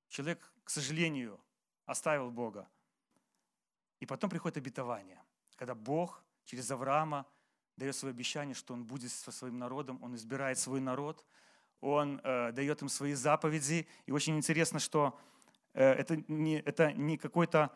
человек, 0.09 0.53
к 0.65 0.71
сожалению, 0.71 1.41
оставил 1.87 2.33
Бога. 2.33 2.69
И 4.01 4.07
потом 4.07 4.31
приходит 4.31 4.57
обетование, 4.57 5.23
когда 5.55 5.77
Бог 5.77 6.25
через 6.45 6.69
Авраама 6.71 7.25
дает 7.77 7.95
свое 7.95 8.13
обещание, 8.13 8.55
что 8.57 8.75
Он 8.75 8.85
будет 8.85 9.13
со 9.13 9.31
своим 9.31 9.59
народом, 9.59 10.03
Он 10.03 10.17
избирает 10.17 10.59
свой 10.59 10.81
народ, 10.81 11.25
Он 11.81 12.21
э, 12.25 12.51
дает 12.51 12.83
им 12.83 12.89
свои 12.89 13.15
заповеди. 13.15 13.87
И 14.07 14.13
очень 14.13 14.37
интересно, 14.37 14.81
что 14.81 15.17
э, 15.73 15.85
это 15.85 16.17
не, 16.27 16.61
это 16.61 16.93
не 16.93 17.17
какой-то 17.17 17.71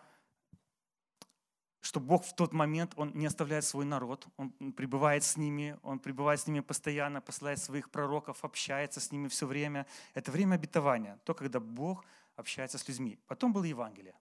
что 1.85 2.01
Бог 2.01 2.25
в 2.25 2.35
тот 2.35 2.55
момент, 2.55 2.95
Он 2.97 3.13
не 3.15 3.27
оставляет 3.27 3.63
свой 3.63 3.85
народ, 3.85 4.27
Он 4.39 4.51
пребывает 4.73 5.23
с 5.23 5.37
ними, 5.37 5.79
Он 5.83 5.99
пребывает 5.99 6.41
с 6.41 6.47
ними 6.47 6.61
постоянно, 6.61 7.21
посылает 7.21 7.59
своих 7.59 7.91
пророков, 7.91 8.43
общается 8.43 9.01
с 9.01 9.13
ними 9.13 9.29
все 9.29 9.47
время. 9.47 9.87
Это 10.15 10.33
время 10.33 10.55
обетования, 10.55 11.21
то, 11.25 11.35
когда 11.35 11.61
Бог 11.61 12.07
общается 12.37 12.79
с 12.79 12.89
людьми. 12.89 13.19
Потом 13.27 13.53
было 13.53 13.65
Евангелие. 13.65 14.15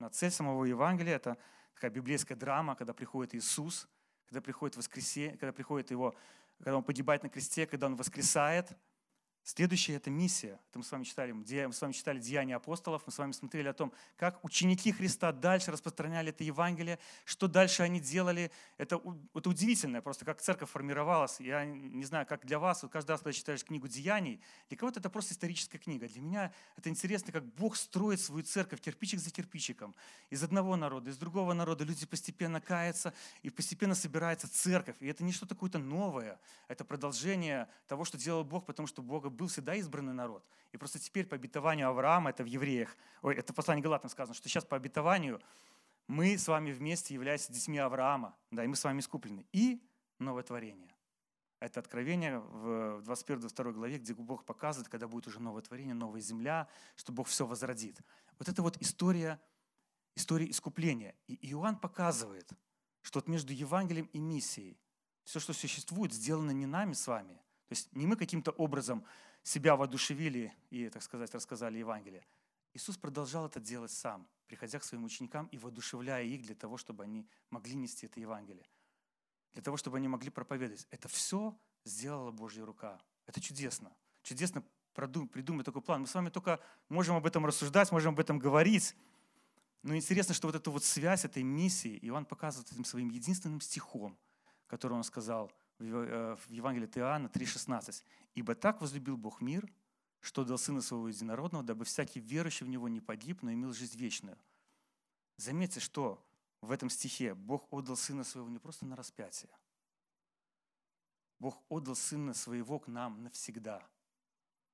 На 0.00 0.10
цель 0.10 0.32
самого 0.32 0.64
Евангелия– 0.64 1.14
это 1.16 1.38
такая 1.74 1.92
библейская 1.92 2.34
драма, 2.34 2.74
когда 2.74 2.92
приходит 2.92 3.36
Иисус, 3.36 3.88
когда 4.26 4.40
приходит 4.40 4.76
воскресенье, 4.76 5.36
когда 5.38 5.52
приходит 5.52 5.92
Его, 5.92 6.16
когда 6.58 6.76
Он 6.76 6.82
погибает 6.82 7.22
на 7.22 7.28
кресте, 7.28 7.66
когда 7.66 7.86
Он 7.86 7.94
воскресает– 7.94 8.72
Следующая– 9.46 9.92
это 9.96 10.08
миссия. 10.08 10.58
Это 10.70 10.78
мы 10.78 10.84
с 10.84 10.90
вами 10.90 11.04
читали, 11.04 11.32
мы 11.32 11.44
с 11.44 11.80
вами 11.82 11.92
читали 11.92 12.18
Деяния 12.18 12.56
апостолов, 12.56 13.02
мы 13.04 13.12
с 13.12 13.18
вами 13.18 13.32
смотрели 13.32 13.68
о 13.68 13.74
том, 13.74 13.92
как 14.16 14.42
ученики 14.42 14.90
Христа 14.90 15.32
дальше 15.32 15.70
распространяли 15.70 16.30
это 16.30 16.44
Евангелие, 16.44 16.98
что 17.26 17.46
дальше 17.46 17.82
они 17.82 18.00
делали. 18.00 18.50
Это, 18.78 19.02
это 19.34 19.50
удивительно, 19.50 20.00
просто 20.00 20.24
как 20.24 20.40
церковь 20.40 20.70
формировалась. 20.70 21.40
Я 21.40 21.66
не 21.66 22.06
знаю, 22.06 22.24
как 22.24 22.46
для 22.46 22.58
вас, 22.58 22.82
вот 22.82 22.90
каждый 22.90 23.10
раз, 23.10 23.20
когда 23.20 23.34
читаешь 23.34 23.62
книгу 23.62 23.86
Деяний, 23.86 24.40
для 24.70 24.78
кого-то 24.78 25.00
это 25.00 25.10
просто 25.10 25.34
историческая 25.34 25.76
книга. 25.76 26.08
Для 26.08 26.22
меня 26.22 26.52
это 26.78 26.88
интересно, 26.88 27.30
как 27.30 27.44
Бог 27.44 27.76
строит 27.76 28.20
свою 28.20 28.44
церковь 28.44 28.80
кирпичик 28.80 29.20
за 29.20 29.30
кирпичиком. 29.30 29.94
Из 30.30 30.42
одного 30.42 30.74
народа, 30.76 31.10
из 31.10 31.18
другого 31.18 31.52
народа 31.52 31.84
люди 31.84 32.06
постепенно 32.06 32.62
каются, 32.62 33.12
и 33.42 33.50
постепенно 33.50 33.94
собирается 33.94 34.50
церковь. 34.50 34.96
И 35.00 35.06
это 35.06 35.22
не 35.22 35.32
что-то 35.32 35.54
какое-то 35.54 35.78
новое, 35.78 36.40
это 36.66 36.82
продолжение 36.82 37.68
того, 37.86 38.06
что 38.06 38.16
делал 38.16 38.42
Бог, 38.42 38.64
потому 38.64 38.86
что 38.86 39.02
Бога 39.02 39.33
был 39.34 39.48
всегда 39.48 39.74
избранный 39.74 40.12
народ. 40.12 40.44
И 40.72 40.76
просто 40.76 40.98
теперь 40.98 41.26
по 41.26 41.36
обетованию 41.36 41.88
Авраама, 41.88 42.30
это 42.30 42.42
в 42.42 42.46
евреях, 42.46 42.96
ой, 43.22 43.36
это 43.36 43.52
в 43.52 43.56
послании 43.56 43.82
Галатам 43.82 44.10
сказано, 44.10 44.34
что 44.34 44.48
сейчас 44.48 44.64
по 44.64 44.76
обетованию 44.76 45.40
мы 46.06 46.36
с 46.36 46.48
вами 46.48 46.72
вместе 46.72 47.14
являемся 47.14 47.52
детьми 47.52 47.78
Авраама, 47.78 48.36
да, 48.50 48.64
и 48.64 48.66
мы 48.66 48.76
с 48.76 48.84
вами 48.84 49.00
искуплены. 49.00 49.46
И 49.52 49.82
новое 50.18 50.42
творение. 50.42 50.94
Это 51.60 51.80
откровение 51.80 52.40
в 52.40 53.00
21-22 53.08 53.72
главе, 53.72 53.98
где 53.98 54.14
Бог 54.14 54.44
показывает, 54.44 54.88
когда 54.88 55.08
будет 55.08 55.26
уже 55.26 55.40
новое 55.40 55.62
творение, 55.62 55.94
новая 55.94 56.20
земля, 56.20 56.68
что 56.96 57.12
Бог 57.12 57.26
все 57.28 57.46
возродит. 57.46 58.00
Вот 58.38 58.48
это 58.48 58.62
вот 58.62 58.76
история, 58.82 59.40
история 60.14 60.50
искупления. 60.50 61.14
И 61.26 61.34
Иоанн 61.52 61.78
показывает, 61.78 62.50
что 63.00 63.18
вот 63.18 63.28
между 63.28 63.52
Евангелием 63.52 64.06
и 64.06 64.18
миссией 64.18 64.78
все, 65.24 65.40
что 65.40 65.52
существует, 65.54 66.12
сделано 66.12 66.50
не 66.50 66.66
нами 66.66 66.92
с 66.92 67.06
вами. 67.06 67.40
То 67.68 67.72
есть 67.72 67.94
не 67.94 68.06
мы 68.06 68.16
каким-то 68.16 68.50
образом 68.52 69.04
себя 69.42 69.76
воодушевили 69.76 70.52
и, 70.70 70.88
так 70.88 71.02
сказать, 71.02 71.34
рассказали 71.34 71.78
Евангелие. 71.78 72.24
Иисус 72.74 72.96
продолжал 72.96 73.46
это 73.46 73.60
делать 73.60 73.90
сам, 73.90 74.26
приходя 74.46 74.78
к 74.78 74.84
своим 74.84 75.04
ученикам 75.04 75.46
и 75.46 75.58
воодушевляя 75.58 76.24
их 76.24 76.42
для 76.42 76.54
того, 76.54 76.76
чтобы 76.76 77.04
они 77.04 77.26
могли 77.50 77.74
нести 77.74 78.06
это 78.06 78.20
Евангелие, 78.20 78.66
для 79.52 79.62
того, 79.62 79.76
чтобы 79.76 79.96
они 79.96 80.08
могли 80.08 80.30
проповедовать. 80.30 80.86
Это 80.90 81.08
все 81.08 81.56
сделала 81.84 82.32
Божья 82.32 82.64
рука. 82.64 83.00
Это 83.26 83.40
чудесно. 83.40 83.92
Чудесно 84.22 84.62
придумать 84.92 85.66
такой 85.66 85.82
план. 85.82 86.02
Мы 86.02 86.06
с 86.06 86.14
вами 86.14 86.30
только 86.30 86.60
можем 86.88 87.16
об 87.16 87.26
этом 87.26 87.46
рассуждать, 87.46 87.92
можем 87.92 88.14
об 88.14 88.20
этом 88.20 88.38
говорить. 88.38 88.94
Но 89.82 89.94
интересно, 89.94 90.34
что 90.34 90.48
вот 90.48 90.56
эту 90.56 90.70
вот 90.70 90.84
связь 90.84 91.24
этой 91.24 91.42
миссии 91.42 91.98
Иоанн 92.02 92.24
показывает 92.24 92.72
этим 92.72 92.84
своим 92.84 93.08
единственным 93.08 93.60
стихом, 93.60 94.18
который 94.66 94.94
он 94.94 95.04
сказал– 95.04 95.50
в 95.78 96.50
Евангелии 96.50 96.86
от 96.86 96.98
Иоанна 96.98 97.26
3,16. 97.26 98.02
«Ибо 98.34 98.54
так 98.54 98.80
возлюбил 98.80 99.16
Бог 99.16 99.40
мир, 99.40 99.70
что 100.20 100.44
дал 100.44 100.58
Сына 100.58 100.80
Своего 100.80 101.08
Единородного, 101.08 101.64
дабы 101.64 101.84
всякий 101.84 102.20
верующий 102.20 102.66
в 102.66 102.68
Него 102.68 102.88
не 102.88 103.00
погиб, 103.00 103.42
но 103.42 103.52
имел 103.52 103.72
жизнь 103.72 103.98
вечную». 103.98 104.38
Заметьте, 105.36 105.80
что 105.80 106.24
в 106.60 106.70
этом 106.70 106.88
стихе 106.88 107.34
Бог 107.34 107.66
отдал 107.72 107.96
Сына 107.96 108.24
Своего 108.24 108.48
не 108.48 108.58
просто 108.58 108.86
на 108.86 108.96
распятие. 108.96 109.50
Бог 111.38 111.62
отдал 111.68 111.96
Сына 111.96 112.34
Своего 112.34 112.78
к 112.78 112.88
нам 112.88 113.22
навсегда. 113.22 113.86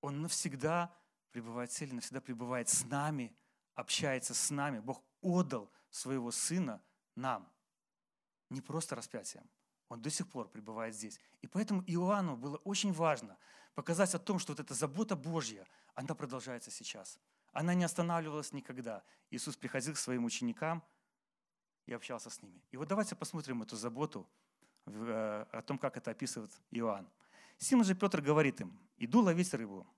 Он 0.01 0.23
навсегда 0.23 0.95
пребывает 1.33 1.71
в 1.71 1.75
цели, 1.75 1.93
навсегда 1.93 2.21
пребывает 2.21 2.69
с 2.69 2.85
нами, 2.85 3.35
общается 3.75 4.35
с 4.35 4.51
нами. 4.51 4.79
Бог 4.81 5.03
отдал 5.21 5.71
Своего 5.91 6.31
Сына 6.31 6.83
нам. 7.15 7.51
Не 8.51 8.61
просто 8.61 8.95
распятием, 8.95 9.49
он 9.91 10.01
до 10.01 10.09
сих 10.09 10.29
пор 10.29 10.49
пребывает 10.49 10.95
здесь. 10.95 11.21
И 11.43 11.49
поэтому 11.49 11.83
Иоанну 11.83 12.37
было 12.37 12.57
очень 12.59 12.93
важно 12.93 13.37
показать 13.75 14.15
о 14.15 14.19
том, 14.21 14.39
что 14.39 14.53
вот 14.53 14.61
эта 14.61 14.73
забота 14.73 15.17
Божья, 15.17 15.67
она 15.95 16.15
продолжается 16.15 16.71
сейчас. 16.71 17.19
Она 17.53 17.75
не 17.75 17.83
останавливалась 17.83 18.53
никогда. 18.53 19.03
Иисус 19.31 19.57
приходил 19.57 19.95
к 19.95 19.99
своим 19.99 20.25
ученикам 20.25 20.85
и 21.87 21.93
общался 21.93 22.31
с 22.31 22.41
ними. 22.41 22.63
И 22.71 22.77
вот 22.77 22.87
давайте 22.87 23.17
посмотрим 23.17 23.63
эту 23.63 23.77
заботу, 23.77 24.29
э, 24.87 25.47
о 25.51 25.63
том, 25.63 25.77
как 25.77 25.97
это 25.97 26.13
описывает 26.13 26.53
Иоанн. 26.71 27.11
Симон 27.59 27.85
же 27.85 27.97
Петр 27.97 28.23
говорит 28.23 28.61
им, 28.61 28.79
иду 28.97 29.21
ловить 29.21 29.53
рыбу. 29.55 29.89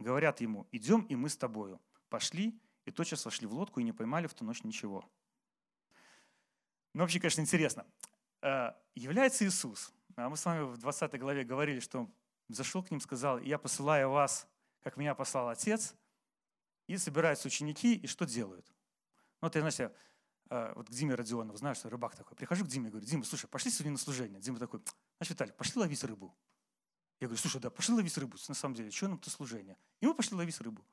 Говорят 0.00 0.40
ему, 0.40 0.66
идем 0.72 1.02
и 1.02 1.14
мы 1.14 1.28
с 1.28 1.36
тобою. 1.36 1.80
Пошли, 2.08 2.60
и 2.84 2.90
тотчас 2.90 3.24
вошли 3.24 3.46
в 3.46 3.52
лодку 3.52 3.78
и 3.78 3.84
не 3.84 3.92
поймали 3.92 4.26
в 4.26 4.34
ту 4.34 4.44
ночь 4.44 4.64
ничего. 4.64 5.08
Ну, 6.94 7.02
вообще, 7.02 7.20
конечно, 7.20 7.42
интересно. 7.42 7.86
Э, 8.46 8.74
является 8.94 9.44
Иисус. 9.44 9.92
А 10.14 10.28
мы 10.28 10.36
с 10.36 10.44
вами 10.44 10.62
в 10.62 10.78
20 10.78 11.18
главе 11.18 11.42
говорили, 11.42 11.80
что 11.80 12.08
зашел 12.48 12.80
к 12.80 12.92
ним, 12.92 13.00
сказал, 13.00 13.40
я 13.40 13.58
посылаю 13.58 14.10
вас, 14.10 14.46
как 14.82 14.96
меня 14.96 15.16
послал 15.16 15.48
Отец, 15.48 15.96
и 16.86 16.96
собираются 16.96 17.48
ученики, 17.48 17.96
и 17.96 18.06
что 18.06 18.24
делают? 18.24 18.64
Ну, 19.40 19.48
вот 19.48 19.54
я, 19.56 19.62
знаете, 19.62 19.92
э, 20.48 20.72
вот 20.76 20.86
к 20.86 20.90
Диме 20.92 21.16
Родионову, 21.16 21.58
знаешь, 21.58 21.78
что 21.78 21.90
рыбак 21.90 22.14
такой. 22.14 22.36
Прихожу 22.36 22.64
к 22.64 22.68
Диме, 22.68 22.88
говорю, 22.88 23.04
Дима, 23.04 23.24
слушай, 23.24 23.48
пошли 23.48 23.72
сегодня 23.72 23.92
на 23.92 23.98
служение. 23.98 24.38
Дима 24.38 24.60
такой, 24.60 24.80
значит, 25.18 25.34
Виталий, 25.34 25.52
пошли 25.52 25.80
ловить 25.80 26.04
рыбу. 26.04 26.32
Я 27.18 27.26
говорю, 27.26 27.40
слушай, 27.40 27.60
да, 27.60 27.68
пошли 27.68 27.96
ловить 27.96 28.16
рыбу. 28.16 28.36
На 28.46 28.54
самом 28.54 28.76
деле, 28.76 28.92
что 28.92 29.08
нам 29.08 29.18
то 29.18 29.28
служение? 29.28 29.76
И 30.00 30.06
мы 30.06 30.14
пошли 30.14 30.36
ловить 30.36 30.60
рыбу. 30.60 30.86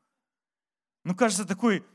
Ну, 1.03 1.15
кажется, 1.15 1.45
такой, 1.45 1.85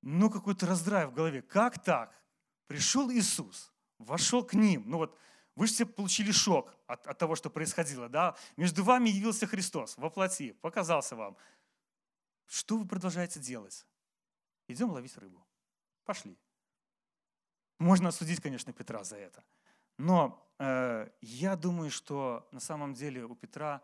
ну, 0.00 0.30
какой-то 0.30 0.66
раздрай 0.66 1.06
в 1.06 1.12
голове. 1.12 1.42
Как 1.42 1.84
так? 1.84 2.18
Пришел 2.66 3.10
Иисус, 3.10 3.70
вошел 4.00 4.44
к 4.44 4.54
ним. 4.54 4.84
Ну 4.86 4.98
вот, 4.98 5.16
Вы 5.56 5.66
же 5.66 5.74
все 5.74 5.86
получили 5.86 6.32
шок 6.32 6.74
от, 6.86 7.06
от 7.06 7.18
того, 7.18 7.36
что 7.36 7.50
происходило. 7.50 8.08
Да? 8.08 8.36
Между 8.56 8.82
вами 8.82 9.10
явился 9.10 9.46
Христос 9.46 9.96
во 9.98 10.10
плоти, 10.10 10.52
показался 10.52 11.16
вам. 11.16 11.36
Что 12.46 12.76
вы 12.78 12.86
продолжаете 12.86 13.40
делать? 13.40 13.86
Идем 14.68 14.90
ловить 14.90 15.16
рыбу. 15.16 15.46
Пошли. 16.04 16.36
Можно 17.78 18.08
осудить, 18.08 18.40
конечно, 18.40 18.72
Петра 18.72 19.04
за 19.04 19.16
это. 19.16 19.44
Но 19.98 20.50
э, 20.58 21.10
я 21.20 21.56
думаю, 21.56 21.90
что 21.90 22.48
на 22.52 22.60
самом 22.60 22.94
деле 22.94 23.24
у 23.24 23.34
Петра 23.34 23.82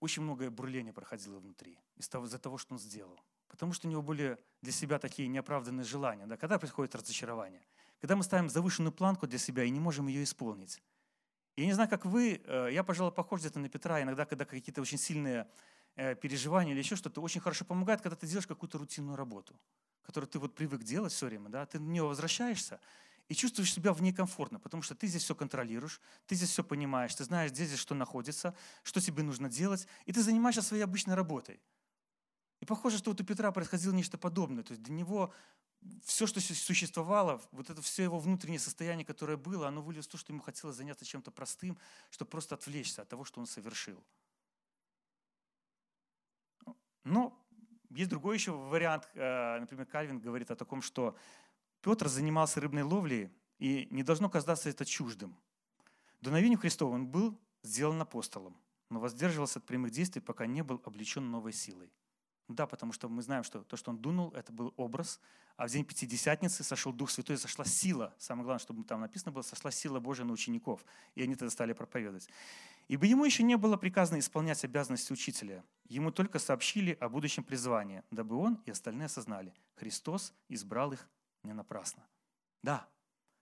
очень 0.00 0.22
многое 0.22 0.50
бурление 0.50 0.92
проходило 0.92 1.38
внутри 1.38 1.78
из-за 1.96 2.38
того, 2.38 2.58
что 2.58 2.74
он 2.74 2.78
сделал. 2.78 3.20
Потому 3.48 3.72
что 3.72 3.88
у 3.88 3.90
него 3.90 4.02
были 4.02 4.38
для 4.62 4.72
себя 4.72 4.98
такие 4.98 5.28
неоправданные 5.28 5.84
желания. 5.84 6.26
Да? 6.26 6.36
Когда 6.36 6.58
происходит 6.58 6.94
разочарование? 6.94 7.62
Когда 8.00 8.16
мы 8.16 8.22
ставим 8.22 8.48
завышенную 8.48 8.92
планку 8.92 9.26
для 9.26 9.38
себя 9.38 9.64
и 9.64 9.70
не 9.70 9.80
можем 9.80 10.06
ее 10.06 10.22
исполнить. 10.22 10.82
Я 11.56 11.66
не 11.66 11.72
знаю, 11.72 11.88
как 11.88 12.04
вы, 12.04 12.40
э, 12.44 12.68
я, 12.72 12.84
пожалуй, 12.84 13.12
похож 13.12 13.40
где-то 13.40 13.58
на 13.58 13.68
Петра. 13.68 14.00
Иногда, 14.00 14.24
когда 14.24 14.44
какие-то 14.44 14.80
очень 14.80 14.98
сильные 14.98 15.48
э, 15.96 16.14
переживания 16.14 16.72
или 16.72 16.78
еще 16.78 16.94
что-то, 16.94 17.20
очень 17.20 17.40
хорошо 17.40 17.64
помогает, 17.64 18.00
когда 18.00 18.14
ты 18.14 18.26
делаешь 18.26 18.46
какую-то 18.46 18.78
рутинную 18.78 19.16
работу, 19.16 19.58
которую 20.02 20.28
ты 20.28 20.38
вот 20.38 20.54
привык 20.54 20.84
делать 20.84 21.12
все 21.12 21.26
время. 21.26 21.48
Да? 21.48 21.66
Ты 21.66 21.80
на 21.80 21.88
нее 21.88 22.04
возвращаешься, 22.04 22.78
и 23.28 23.34
чувствуешь 23.34 23.72
себя 23.72 23.92
в 23.92 24.00
ней 24.00 24.12
комфортно, 24.12 24.58
потому 24.58 24.82
что 24.82 24.94
ты 24.94 25.06
здесь 25.06 25.22
все 25.22 25.34
контролируешь, 25.34 26.00
ты 26.26 26.34
здесь 26.34 26.48
все 26.48 26.64
понимаешь, 26.64 27.14
ты 27.14 27.24
знаешь, 27.24 27.50
где 27.50 27.66
здесь 27.66 27.78
что 27.78 27.94
находится, 27.94 28.54
что 28.82 29.00
тебе 29.00 29.22
нужно 29.22 29.50
делать, 29.50 29.86
и 30.06 30.12
ты 30.12 30.22
занимаешься 30.22 30.62
своей 30.62 30.82
обычной 30.82 31.14
работой. 31.14 31.60
И 32.60 32.64
похоже, 32.64 32.98
что 32.98 33.10
вот 33.10 33.20
у 33.20 33.24
Петра 33.24 33.52
происходило 33.52 33.92
нечто 33.92 34.18
подобное. 34.18 34.64
То 34.64 34.72
есть 34.72 34.82
для 34.82 34.94
него 34.94 35.32
все, 36.04 36.26
что 36.26 36.40
существовало, 36.40 37.40
вот 37.52 37.70
это 37.70 37.80
все 37.82 38.02
его 38.02 38.18
внутреннее 38.18 38.58
состояние, 38.58 39.04
которое 39.04 39.36
было, 39.36 39.68
оно 39.68 39.82
вылилось 39.82 40.06
в 40.06 40.10
то, 40.10 40.16
что 40.18 40.32
ему 40.32 40.42
хотелось 40.42 40.76
заняться 40.76 41.04
чем-то 41.04 41.30
простым, 41.30 41.78
чтобы 42.10 42.30
просто 42.30 42.54
отвлечься 42.54 43.02
от 43.02 43.08
того, 43.08 43.24
что 43.24 43.40
он 43.40 43.46
совершил. 43.46 44.02
Но 47.04 47.38
есть 47.90 48.10
другой 48.10 48.36
еще 48.36 48.52
вариант. 48.52 49.08
Э, 49.14 49.58
например, 49.60 49.86
Кальвин 49.86 50.20
говорит 50.20 50.50
о 50.50 50.56
таком, 50.56 50.82
что 50.82 51.16
Петр 51.80 52.08
занимался 52.08 52.60
рыбной 52.60 52.82
ловлей, 52.82 53.30
и 53.58 53.88
не 53.90 54.02
должно 54.02 54.28
казаться 54.28 54.68
это 54.68 54.84
чуждым. 54.84 55.36
Дуновению 56.20 56.58
Христову 56.58 56.92
он 56.92 57.06
был 57.06 57.40
сделан 57.62 58.00
апостолом, 58.00 58.56
но 58.90 59.00
воздерживался 59.00 59.58
от 59.58 59.66
прямых 59.66 59.92
действий, 59.92 60.20
пока 60.20 60.46
не 60.46 60.62
был 60.62 60.80
облечен 60.84 61.30
новой 61.30 61.52
силой. 61.52 61.92
Да, 62.48 62.66
потому 62.66 62.94
что 62.94 63.10
мы 63.10 63.20
знаем, 63.20 63.44
что 63.44 63.62
то, 63.62 63.76
что 63.76 63.90
он 63.90 63.98
дунул, 63.98 64.30
это 64.30 64.52
был 64.52 64.72
образ, 64.78 65.20
а 65.56 65.66
в 65.66 65.70
день 65.70 65.84
Пятидесятницы 65.84 66.64
сошел 66.64 66.92
Дух 66.94 67.10
Святой, 67.10 67.36
сошла 67.36 67.66
сила. 67.66 68.14
Самое 68.16 68.44
главное, 68.44 68.60
чтобы 68.60 68.84
там 68.84 69.00
написано 69.02 69.32
было, 69.32 69.42
сошла 69.42 69.70
сила 69.70 70.00
Божия 70.00 70.24
на 70.24 70.32
учеников. 70.32 70.84
И 71.14 71.22
они 71.22 71.34
тогда 71.34 71.50
стали 71.50 71.74
проповедовать. 71.74 72.28
Ибо 72.86 73.04
ему 73.04 73.26
еще 73.26 73.42
не 73.42 73.56
было 73.56 73.76
приказано 73.76 74.18
исполнять 74.18 74.64
обязанности 74.64 75.12
учителя. 75.12 75.62
Ему 75.88 76.10
только 76.10 76.38
сообщили 76.38 76.96
о 77.00 77.10
будущем 77.10 77.44
призвании, 77.44 78.02
дабы 78.10 78.36
он 78.36 78.62
и 78.64 78.70
остальные 78.70 79.06
осознали. 79.06 79.52
Христос 79.74 80.32
избрал 80.48 80.92
их 80.92 81.06
не 81.42 81.52
напрасно. 81.52 82.06
Да, 82.62 82.88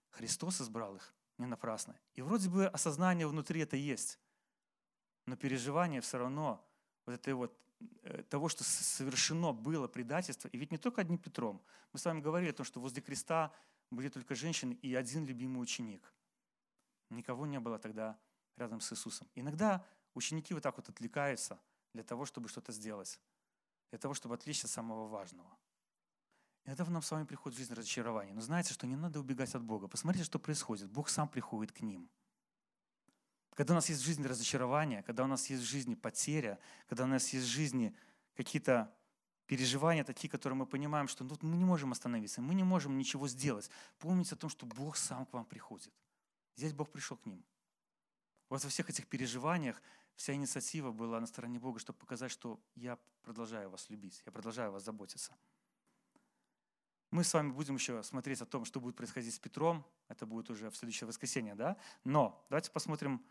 Христос 0.09 0.59
избрал 0.59 0.97
их 0.97 1.13
не 1.37 1.45
напрасно. 1.45 1.95
И 2.15 2.21
вроде 2.21 2.49
бы 2.49 2.67
осознание 2.67 3.27
внутри 3.27 3.61
это 3.61 3.77
есть. 3.77 4.19
Но 5.27 5.35
переживание 5.35 6.01
все 6.01 6.17
равно 6.17 6.65
вот 7.05 7.13
этой 7.13 7.33
вот 7.33 7.57
того, 8.29 8.49
что 8.49 8.63
совершено 8.63 9.53
было 9.53 9.87
предательство, 9.87 10.47
и 10.47 10.57
ведь 10.57 10.71
не 10.71 10.77
только 10.77 11.01
одним 11.01 11.17
Петром. 11.17 11.61
Мы 11.93 11.99
с 11.99 12.05
вами 12.05 12.21
говорили 12.21 12.51
о 12.51 12.53
том, 12.53 12.65
что 12.65 12.79
возле 12.79 13.01
креста 13.01 13.53
были 13.91 14.09
только 14.09 14.35
женщины 14.35 14.73
и 14.73 14.95
один 14.95 15.25
любимый 15.25 15.61
ученик. 15.61 16.13
Никого 17.09 17.45
не 17.45 17.59
было 17.59 17.79
тогда 17.79 18.19
рядом 18.57 18.81
с 18.81 18.91
Иисусом. 18.91 19.27
Иногда 19.35 19.85
ученики 20.13 20.53
вот 20.53 20.63
так 20.63 20.75
вот 20.77 20.89
отвлекаются 20.89 21.59
для 21.93 22.03
того, 22.03 22.25
чтобы 22.25 22.49
что-то 22.49 22.71
сделать, 22.71 23.19
для 23.91 23.99
того, 23.99 24.13
чтобы 24.13 24.35
отвлечься 24.35 24.65
от 24.65 24.71
самого 24.71 25.07
важного. 25.07 25.57
Иногда 26.65 26.83
в 26.83 26.89
нам 26.89 27.01
с 27.01 27.11
вами 27.11 27.25
приходит 27.25 27.55
в 27.55 27.59
жизнь 27.59 27.73
разочарование. 27.73 28.33
Но 28.33 28.41
знаете, 28.41 28.73
что 28.73 28.87
не 28.87 28.97
надо 28.97 29.21
убегать 29.21 29.55
от 29.55 29.63
Бога. 29.63 29.87
Посмотрите, 29.87 30.25
что 30.25 30.37
происходит. 30.37 30.89
Бог 30.89 31.07
сам 31.07 31.29
приходит 31.29 31.71
к 31.71 31.79
ним. 31.79 32.09
Когда 33.57 33.73
у 33.73 33.75
нас 33.75 33.89
есть 33.89 34.01
в 34.03 34.05
жизни 34.05 34.27
разочарование, 34.27 35.01
когда 35.01 35.23
у 35.23 35.27
нас 35.27 35.49
есть 35.49 35.63
в 35.63 35.65
жизни 35.65 35.95
потеря, 35.95 36.59
когда 36.87 37.05
у 37.05 37.07
нас 37.07 37.27
есть 37.33 37.47
в 37.47 37.49
жизни 37.49 37.91
какие-то 38.35 38.93
переживания 39.47 40.03
такие, 40.03 40.29
которые 40.29 40.55
мы 40.55 40.67
понимаем, 40.67 41.07
что 41.07 41.23
ну, 41.23 41.35
мы 41.41 41.57
не 41.57 41.65
можем 41.65 41.91
остановиться, 41.91 42.39
мы 42.39 42.53
не 42.53 42.61
можем 42.61 42.99
ничего 42.99 43.27
сделать. 43.27 43.71
Помните 43.97 44.35
о 44.35 44.37
том, 44.37 44.51
что 44.51 44.67
Бог 44.67 44.95
сам 44.95 45.25
к 45.25 45.33
вам 45.33 45.43
приходит. 45.43 45.91
Здесь 46.55 46.71
Бог 46.71 46.91
пришел 46.91 47.17
к 47.17 47.25
ним. 47.25 47.43
Вот 48.47 48.63
во 48.63 48.69
всех 48.69 48.91
этих 48.91 49.07
переживаниях 49.07 49.81
вся 50.15 50.35
инициатива 50.35 50.91
была 50.91 51.19
на 51.19 51.25
стороне 51.25 51.57
Бога, 51.57 51.79
чтобы 51.79 51.97
показать, 51.97 52.29
что 52.29 52.59
я 52.75 52.99
продолжаю 53.23 53.71
вас 53.71 53.89
любить, 53.89 54.21
я 54.27 54.31
продолжаю 54.31 54.71
вас 54.71 54.83
заботиться. 54.83 55.35
Мы 57.09 57.23
с 57.23 57.33
вами 57.33 57.49
будем 57.49 57.73
еще 57.73 58.03
смотреть 58.03 58.39
о 58.41 58.45
том, 58.45 58.65
что 58.65 58.79
будет 58.79 58.95
происходить 58.95 59.33
с 59.33 59.39
Петром. 59.39 59.83
Это 60.09 60.27
будет 60.27 60.51
уже 60.51 60.69
в 60.69 60.77
следующее 60.77 61.07
воскресенье, 61.07 61.55
да? 61.55 61.75
Но 62.03 62.45
давайте 62.49 62.69
посмотрим, 62.69 63.25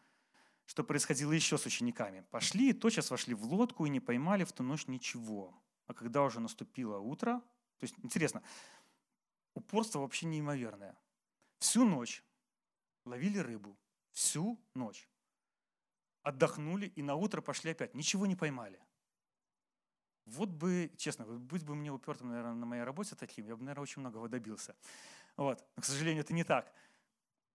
что 0.67 0.85
происходило 0.85 1.33
еще 1.33 1.57
с 1.57 1.67
учениками. 1.67 2.21
Пошли 2.31 2.71
и 2.71 2.73
тотчас 2.73 3.11
вошли 3.11 3.35
в 3.35 3.45
лодку 3.45 3.87
и 3.87 3.91
не 3.91 4.01
поймали 4.01 4.45
в 4.45 4.53
ту 4.53 4.63
ночь 4.63 4.87
ничего. 4.87 5.55
А 5.87 5.95
когда 5.95 6.23
уже 6.23 6.41
наступило 6.41 6.99
утро, 6.99 7.41
то 7.79 7.85
есть 7.85 7.95
интересно, 8.03 8.43
упорство 9.55 10.01
вообще 10.01 10.27
неимоверное. 10.27 10.99
Всю 11.59 11.85
ночь 11.85 12.25
ловили 13.05 13.39
рыбу, 13.39 13.79
всю 14.11 14.61
ночь. 14.75 15.09
Отдохнули 16.23 16.87
и 16.87 17.03
на 17.03 17.15
утро 17.15 17.41
пошли 17.41 17.71
опять. 17.71 17.95
Ничего 17.95 18.27
не 18.27 18.35
поймали. 18.35 18.81
Вот 20.25 20.49
бы, 20.49 20.91
честно, 20.97 21.25
будь 21.25 21.63
бы 21.63 21.77
мне 21.77 21.93
упертым, 21.93 22.31
наверное, 22.31 22.55
на 22.55 22.67
моей 22.67 22.83
работе 22.83 23.15
таким, 23.15 23.47
я 23.47 23.55
бы, 23.55 23.63
наверное, 23.63 23.85
очень 23.85 24.01
многого 24.01 24.29
добился. 24.29 24.75
Вот. 25.37 25.65
Но, 25.77 25.83
к 25.83 25.85
сожалению, 25.85 26.25
это 26.25 26.35
не 26.35 26.43
так. 26.43 26.73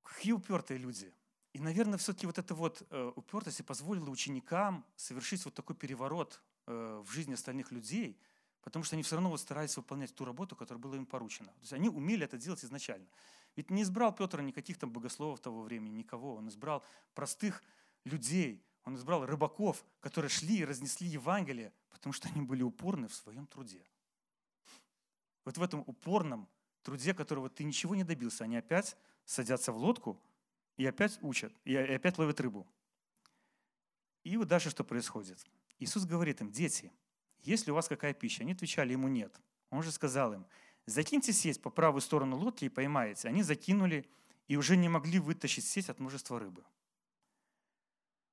Какие 0.04 0.32
упертые 0.32 0.78
люди. 0.78 1.14
И, 1.54 1.60
наверное, 1.60 1.98
все-таки 1.98 2.26
вот 2.26 2.38
эта 2.38 2.56
вот 2.56 2.86
э, 2.90 3.12
упертость 3.16 3.60
и 3.60 3.64
позволила 3.64 4.10
ученикам 4.10 4.86
совершить 4.96 5.44
вот 5.44 5.54
такой 5.54 5.76
переворот 5.76 6.42
э, 6.68 7.04
в 7.06 7.12
жизни 7.12 7.34
остальных 7.34 7.72
людей, 7.72 8.18
потому 8.62 8.86
что 8.86 8.96
они 8.96 9.04
все 9.04 9.16
равно 9.16 9.30
вот 9.30 9.42
старались 9.42 9.76
выполнять 9.76 10.16
ту 10.16 10.24
работу, 10.24 10.56
которая 10.56 10.82
была 10.82 10.96
им 10.96 11.06
поручена. 11.06 11.50
То 11.50 11.62
есть 11.62 11.74
они 11.74 11.90
умели 11.90 12.24
это 12.24 12.38
делать 12.38 12.64
изначально. 12.64 13.08
Ведь 13.58 13.70
не 13.70 13.82
избрал 13.82 14.16
Петр 14.16 14.40
никаких 14.42 14.78
там 14.78 14.92
богословов 14.92 15.42
того 15.42 15.64
времени, 15.64 15.94
никого. 15.96 16.36
Он 16.36 16.48
избрал 16.48 16.84
простых 17.14 17.64
людей, 18.06 18.64
он 18.86 18.96
избрал 18.96 19.26
рыбаков, 19.26 19.84
которые 20.00 20.30
шли 20.30 20.60
и 20.60 20.66
разнесли 20.66 21.08
Евангелие, 21.08 21.74
потому 21.90 22.14
что 22.14 22.30
они 22.30 22.42
были 22.42 22.64
упорны 22.64 23.10
в 23.10 23.14
своем 23.14 23.46
труде. 23.46 23.84
Вот 25.44 25.58
в 25.58 25.64
этом 25.64 25.84
упорном 25.86 26.48
труде, 26.82 27.14
которого 27.14 27.50
ты 27.50 27.66
ничего 27.66 27.94
не 27.94 28.06
добился, 28.06 28.46
они 28.46 28.56
опять 28.56 28.96
садятся 29.26 29.74
в 29.74 29.78
лодку 29.78 30.18
и 30.82 30.86
опять 30.88 31.20
учат, 31.22 31.54
и 31.64 31.76
опять 31.76 32.18
ловят 32.18 32.40
рыбу. 32.40 32.68
И 34.24 34.36
вот 34.36 34.48
дальше 34.48 34.72
что 34.72 34.84
происходит? 34.84 35.38
Иисус 35.78 36.06
говорит 36.06 36.42
им, 36.42 36.52
дети, 36.52 36.92
есть 37.44 37.68
ли 37.68 37.72
у 37.72 37.76
вас 37.76 37.88
какая 37.88 38.16
пища? 38.16 38.42
Они 38.42 38.54
отвечали 38.54 38.94
ему 38.94 39.08
нет. 39.08 39.40
Он 39.70 39.84
же 39.84 39.92
сказал 39.92 40.34
им, 40.34 40.48
закиньте 40.88 41.34
сеть 41.34 41.62
по 41.62 41.70
правую 41.70 42.02
сторону 42.02 42.36
лодки 42.36 42.66
и 42.66 42.70
поймаете. 42.70 43.28
Они 43.28 43.44
закинули 43.44 44.10
и 44.48 44.58
уже 44.58 44.76
не 44.76 44.90
могли 44.90 45.20
вытащить 45.20 45.66
сеть 45.66 45.88
от 45.88 46.00
множества 46.00 46.40
рыбы. 46.40 46.64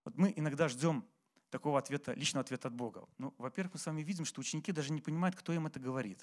Вот 0.04 0.16
мы 0.16 0.32
иногда 0.34 0.68
ждем 0.68 1.04
такого 1.50 1.78
ответа, 1.78 2.14
личного 2.14 2.44
ответа 2.44 2.68
от 2.68 2.74
Бога. 2.74 3.06
Ну, 3.18 3.34
во-первых, 3.36 3.74
мы 3.74 3.80
с 3.80 3.84
вами 3.84 4.00
видим, 4.00 4.24
что 4.24 4.40
ученики 4.40 4.72
даже 4.72 4.90
не 4.90 5.02
понимают, 5.02 5.36
кто 5.36 5.52
им 5.52 5.66
это 5.66 5.78
говорит. 5.78 6.22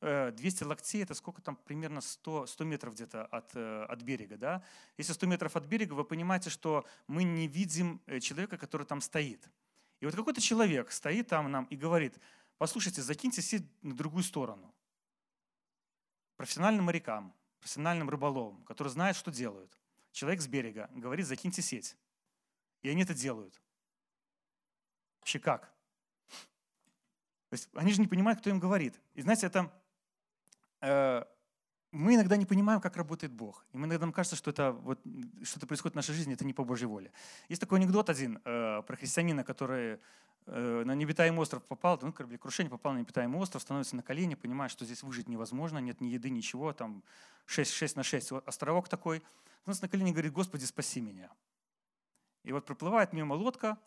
200 0.00 0.62
э, 0.62 0.66
локтей– 0.66 1.02
это 1.04 1.14
сколько 1.14 1.40
там, 1.40 1.56
примерно 1.56 2.00
100, 2.00 2.46
100 2.46 2.64
метров 2.64 2.94
где-то 2.94 3.24
от, 3.26 3.56
э, 3.56 3.84
от 3.84 4.02
берега. 4.02 4.36
Да? 4.36 4.62
Если 4.98 5.12
100 5.12 5.26
метров 5.26 5.56
от 5.56 5.64
берега, 5.64 5.94
вы 5.94 6.04
понимаете, 6.04 6.50
что 6.50 6.86
мы 7.06 7.24
не 7.24 7.48
видим 7.48 8.02
э, 8.06 8.20
человека, 8.20 8.58
который 8.58 8.86
там 8.86 9.00
стоит. 9.00 9.48
И 10.00 10.06
вот 10.06 10.14
какой-то 10.14 10.40
человек 10.40 10.92
стоит 10.92 11.28
там 11.28 11.50
нам 11.50 11.64
и 11.64 11.76
говорит, 11.76 12.18
послушайте, 12.58 13.00
закиньте 13.00 13.40
сеть 13.40 13.64
на 13.82 13.94
другую 13.94 14.22
сторону. 14.22 14.74
Профессиональным 16.36 16.84
морякам, 16.84 17.34
профессиональным 17.60 18.10
рыболовам, 18.10 18.62
которые 18.64 18.92
знают, 18.92 19.16
что 19.16 19.30
делают. 19.30 19.72
Человек 20.12 20.42
с 20.42 20.46
берега 20.46 20.90
говорит, 20.94 21.26
закиньте 21.26 21.62
сеть. 21.62 21.96
И 22.82 22.90
они 22.90 23.02
это 23.02 23.14
делают. 23.14 23.60
Вообще 25.20 25.38
как? 25.38 25.72
То 27.48 27.54
есть 27.54 27.68
они 27.74 27.92
же 27.92 28.00
не 28.00 28.06
понимают, 28.06 28.40
кто 28.40 28.50
им 28.50 28.60
говорит. 28.60 29.00
И 29.14 29.22
знаете, 29.22 29.46
это 29.46 29.72
мы 31.92 32.14
иногда 32.14 32.36
не 32.36 32.46
понимаем, 32.46 32.80
как 32.80 32.96
работает 32.96 33.32
Бог. 33.32 33.64
И 33.72 33.78
мы 33.78 33.86
иногда 33.86 34.04
нам 34.04 34.12
кажется, 34.12 34.36
что 34.36 34.50
это 34.50 34.72
вот 34.72 35.00
что-то 35.42 35.66
происходит 35.66 35.94
в 35.94 35.96
нашей 35.96 36.14
жизни, 36.14 36.34
это 36.34 36.44
не 36.44 36.52
по 36.52 36.64
Божьей 36.64 36.86
воле. 36.86 37.10
Есть 37.48 37.60
такой 37.60 37.78
анекдот 37.78 38.10
один 38.10 38.40
э, 38.44 38.82
про 38.82 38.96
христианина, 38.96 39.44
который 39.44 39.98
э, 40.46 40.82
на 40.84 40.94
необитаемый 40.94 41.40
остров 41.40 41.64
попал, 41.64 41.98
ну, 42.02 42.12
кораблекрушение 42.12 42.70
попал 42.70 42.92
на 42.92 42.98
необитаемый 42.98 43.40
остров, 43.40 43.62
становится 43.62 43.96
на 43.96 44.02
колени, 44.02 44.34
понимает, 44.34 44.70
что 44.70 44.84
здесь 44.84 45.02
выжить 45.02 45.28
невозможно, 45.28 45.78
нет 45.78 46.00
ни 46.00 46.08
еды, 46.08 46.28
ничего, 46.28 46.72
там 46.72 47.02
6, 47.46 47.72
6 47.72 47.96
на 47.96 48.02
6, 48.02 48.30
вот 48.32 48.48
островок 48.48 48.88
такой, 48.88 49.22
становится 49.62 49.82
на 49.82 49.88
колени 49.88 50.10
говорит, 50.10 50.32
Господи, 50.32 50.64
спаси 50.64 51.00
меня. 51.00 51.30
И 52.44 52.52
вот 52.52 52.66
проплывает 52.66 53.12
мимо 53.12 53.34
лодка, 53.34 53.78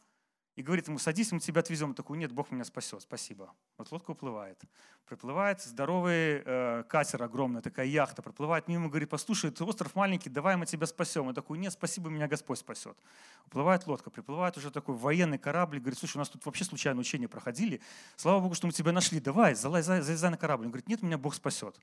и 0.59 0.61
говорит 0.61 0.89
ему, 0.89 0.99
садись, 0.99 1.31
мы 1.31 1.39
тебя 1.39 1.61
отвезем. 1.61 1.91
Он 1.91 1.95
такой, 1.95 2.17
нет, 2.17 2.33
Бог 2.33 2.51
меня 2.51 2.65
спасет, 2.65 3.01
спасибо. 3.01 3.49
Вот 3.77 3.93
лодка 3.93 4.11
уплывает. 4.11 4.61
Приплывает 5.05 5.61
здоровый 5.61 6.43
э, 6.43 6.83
катер 6.89 7.23
огромный, 7.23 7.61
такая 7.61 7.85
яхта, 7.85 8.21
проплывает 8.21 8.67
мимо, 8.67 8.89
говорит, 8.89 9.09
послушай, 9.09 9.51
ты 9.51 9.63
остров 9.63 9.95
маленький, 9.95 10.29
давай 10.29 10.57
мы 10.57 10.65
тебя 10.65 10.85
спасем. 10.85 11.27
Он 11.27 11.33
такой, 11.33 11.59
нет, 11.59 11.71
спасибо, 11.71 12.09
меня 12.09 12.27
Господь 12.27 12.59
спасет. 12.59 12.97
Уплывает 13.45 13.87
лодка, 13.87 14.09
приплывает 14.09 14.57
уже 14.57 14.69
такой 14.69 14.95
военный 14.95 15.37
корабль, 15.37 15.79
говорит, 15.79 15.97
слушай, 15.97 16.17
у 16.17 16.19
нас 16.19 16.27
тут 16.27 16.45
вообще 16.45 16.65
случайно 16.65 16.99
учения 16.99 17.29
проходили, 17.29 17.79
слава 18.17 18.41
Богу, 18.41 18.53
что 18.53 18.67
мы 18.67 18.73
тебя 18.73 18.91
нашли, 18.91 19.21
давай, 19.21 19.55
залезай, 19.55 20.01
залезай 20.01 20.29
на 20.29 20.37
корабль. 20.37 20.65
Он 20.65 20.71
говорит, 20.71 20.89
нет, 20.89 21.01
меня 21.01 21.17
Бог 21.17 21.35
спасет. 21.35 21.79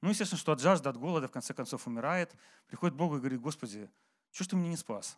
Ну, 0.00 0.08
естественно, 0.08 0.40
что 0.40 0.50
от 0.50 0.60
жажды, 0.60 0.88
от 0.88 0.96
голода, 0.96 1.28
в 1.28 1.30
конце 1.30 1.54
концов, 1.54 1.86
умирает. 1.86 2.34
Приходит 2.66 2.96
к 2.96 2.98
Богу 2.98 3.18
и 3.18 3.20
говорит, 3.20 3.40
Господи, 3.40 3.88
что 4.32 4.42
ж 4.42 4.48
ты 4.48 4.56
меня 4.56 4.70
не 4.70 4.76
спас? 4.76 5.16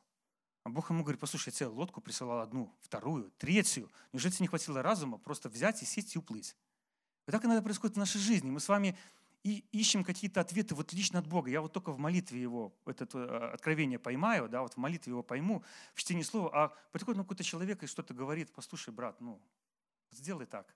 А 0.68 0.70
Бог 0.70 0.90
ему 0.90 1.02
говорит, 1.02 1.18
послушай, 1.18 1.48
я 1.48 1.52
тебе 1.52 1.68
лодку 1.68 2.02
присылал 2.02 2.40
одну, 2.40 2.70
вторую, 2.82 3.30
третью. 3.38 3.90
Неужели 4.12 4.32
тебе 4.32 4.44
не 4.44 4.48
хватило 4.48 4.82
разума 4.82 5.16
просто 5.16 5.48
взять 5.48 5.82
и 5.82 5.86
сесть 5.86 6.14
и 6.14 6.18
уплыть? 6.18 6.54
И 7.26 7.30
так 7.30 7.42
иногда 7.42 7.62
происходит 7.62 7.96
в 7.96 7.98
нашей 7.98 8.20
жизни. 8.20 8.50
Мы 8.50 8.60
с 8.60 8.68
вами 8.68 8.94
и 9.44 9.64
ищем 9.72 10.04
какие-то 10.04 10.42
ответы 10.42 10.74
вот 10.74 10.92
лично 10.92 11.20
от 11.20 11.26
Бога. 11.26 11.50
Я 11.50 11.62
вот 11.62 11.72
только 11.72 11.90
в 11.90 11.98
молитве 11.98 12.42
его 12.42 12.76
это 12.84 13.08
э, 13.14 13.52
откровение 13.54 13.98
поймаю, 13.98 14.50
да, 14.50 14.60
вот 14.60 14.74
в 14.74 14.76
молитве 14.76 15.12
его 15.12 15.22
пойму, 15.22 15.64
в 15.94 16.00
чтении 16.00 16.20
слова, 16.20 16.50
а 16.52 16.68
подходит 16.92 17.16
ну, 17.16 17.24
какой-то 17.24 17.44
человек 17.44 17.82
и 17.82 17.86
что-то 17.86 18.12
говорит, 18.12 18.52
послушай, 18.52 18.92
брат, 18.92 19.18
ну, 19.22 19.40
сделай 20.10 20.44
так. 20.44 20.74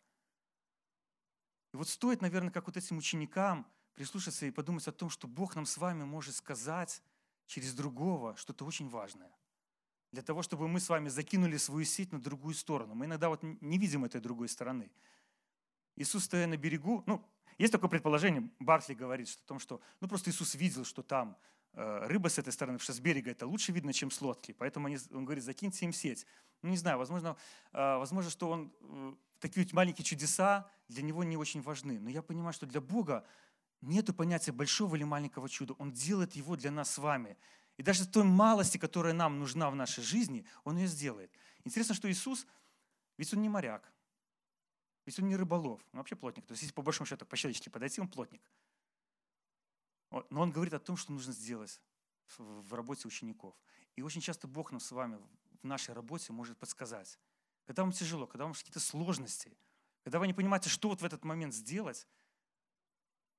И 1.75 1.77
вот 1.77 1.91
стоит, 1.91 2.23
наверное, 2.23 2.51
как 2.51 2.65
вот 2.67 2.79
этим 2.79 2.97
ученикам 2.97 3.67
прислушаться 3.95 4.47
и 4.47 4.51
подумать 4.51 4.89
о 4.89 4.93
том, 4.93 5.11
что 5.11 5.29
Бог 5.29 5.55
нам 5.55 5.67
с 5.67 5.77
вами 5.77 6.05
может 6.05 6.35
сказать 6.35 7.03
через 7.45 7.75
другого 7.75 8.35
что-то 8.39 8.65
очень 8.65 8.89
важное 8.89 9.31
для 10.13 10.23
того, 10.23 10.43
чтобы 10.43 10.69
мы 10.69 10.79
с 10.79 10.89
вами 10.89 11.09
закинули 11.09 11.57
свою 11.57 11.85
сеть 11.85 12.13
на 12.13 12.21
другую 12.21 12.55
сторону. 12.55 12.95
Мы 12.95 13.07
иногда 13.07 13.29
вот 13.29 13.43
не 13.43 13.79
видим 13.79 14.05
этой 14.05 14.21
другой 14.21 14.49
стороны. 14.49 14.91
Иисус, 15.97 16.25
стоя 16.25 16.47
на 16.47 16.57
берегу, 16.57 17.03
ну, 17.07 17.25
есть 17.59 17.73
такое 17.73 17.91
предположение, 17.91 18.49
Бартли 18.61 18.95
говорит 18.95 19.29
что, 19.29 19.43
о 19.43 19.49
том, 19.49 19.59
что 19.59 19.81
ну, 20.01 20.09
просто 20.09 20.31
Иисус 20.31 20.55
видел, 20.55 20.85
что 20.85 21.03
там 21.03 21.37
э, 21.73 22.07
рыба 22.07 22.29
с 22.29 22.39
этой 22.39 22.53
стороны, 22.53 22.79
потому 22.79 22.85
что 22.85 22.93
с 22.93 23.01
берега 23.01 23.31
это 23.31 23.47
лучше 23.47 23.73
видно, 23.73 23.93
чем 23.93 24.11
с 24.11 24.21
лодки. 24.21 24.53
Поэтому 24.53 24.87
они, 24.87 24.99
он 25.13 25.25
говорит, 25.25 25.45
закиньте 25.45 25.87
им 25.87 25.93
сеть. 25.93 26.27
Ну, 26.61 26.71
не 26.71 26.77
знаю, 26.77 26.99
возможно, 26.99 27.37
э, 27.73 27.97
возможно 27.97 28.31
что 28.31 28.51
он, 28.51 28.73
э, 28.81 29.15
такие 29.39 29.67
маленькие 29.73 30.05
чудеса 30.05 30.71
для 30.89 31.03
него 31.03 31.25
не 31.25 31.37
очень 31.37 31.63
важны. 31.63 31.99
Но 31.99 32.11
я 32.11 32.23
понимаю, 32.23 32.53
что 32.53 32.67
для 32.67 32.81
Бога 32.81 33.27
нет 33.81 34.15
понятия 34.17 34.53
большого 34.53 34.97
или 34.97 35.05
маленького 35.05 35.49
чуда. 35.49 35.75
Он 35.75 35.93
делает 35.93 36.35
его 36.35 36.57
для 36.57 36.71
нас 36.71 36.91
с 36.91 36.99
вами. 36.99 37.37
И 37.77 37.83
даже 37.83 38.07
той 38.07 38.25
малости, 38.25 38.79
которая 38.79 39.13
нам 39.13 39.39
нужна 39.39 39.71
в 39.71 39.75
нашей 39.75 40.05
жизни, 40.05 40.47
Он 40.65 40.77
ее 40.77 40.87
сделает. 40.87 41.33
Интересно, 41.65 41.95
что 41.95 42.11
Иисус, 42.11 42.47
ведь 43.17 43.33
Он 43.33 43.41
не 43.41 43.49
моряк, 43.49 43.93
ведь 45.07 45.19
Он 45.19 45.29
не 45.29 45.37
рыболов, 45.37 45.81
он 45.93 45.99
вообще 45.99 46.17
плотник. 46.17 46.47
То 46.47 46.53
есть, 46.53 46.63
если 46.63 46.75
по 46.75 46.83
большому 46.83 47.07
счету 47.07 47.25
по-человечески 47.27 47.69
подойти, 47.69 48.01
Он 48.01 48.09
плотник. 48.09 48.43
Но 50.11 50.43
Он 50.43 50.51
говорит 50.51 50.75
о 50.75 50.79
том, 50.79 50.97
что 50.97 51.13
нужно 51.13 51.33
сделать 51.33 51.81
в 52.39 52.75
работе 52.75 53.09
учеников. 53.09 53.55
И 53.97 54.03
очень 54.03 54.21
часто 54.21 54.47
Бог 54.47 54.71
нам 54.71 54.81
с 54.81 54.91
вами 54.91 55.19
в 55.63 55.67
нашей 55.67 55.95
работе 55.95 56.33
может 56.33 56.59
подсказать. 56.59 57.19
Когда 57.67 57.83
вам 57.83 57.93
тяжело, 57.93 58.27
когда 58.27 58.45
вам 58.45 58.55
какие-то 58.55 58.81
сложности, 58.81 59.57
когда 60.03 60.19
вы 60.19 60.27
не 60.27 60.35
понимаете, 60.35 60.69
что 60.69 60.89
вот 60.89 61.01
в 61.01 61.05
этот 61.05 61.25
момент 61.25 61.55
сделать, 61.55 62.07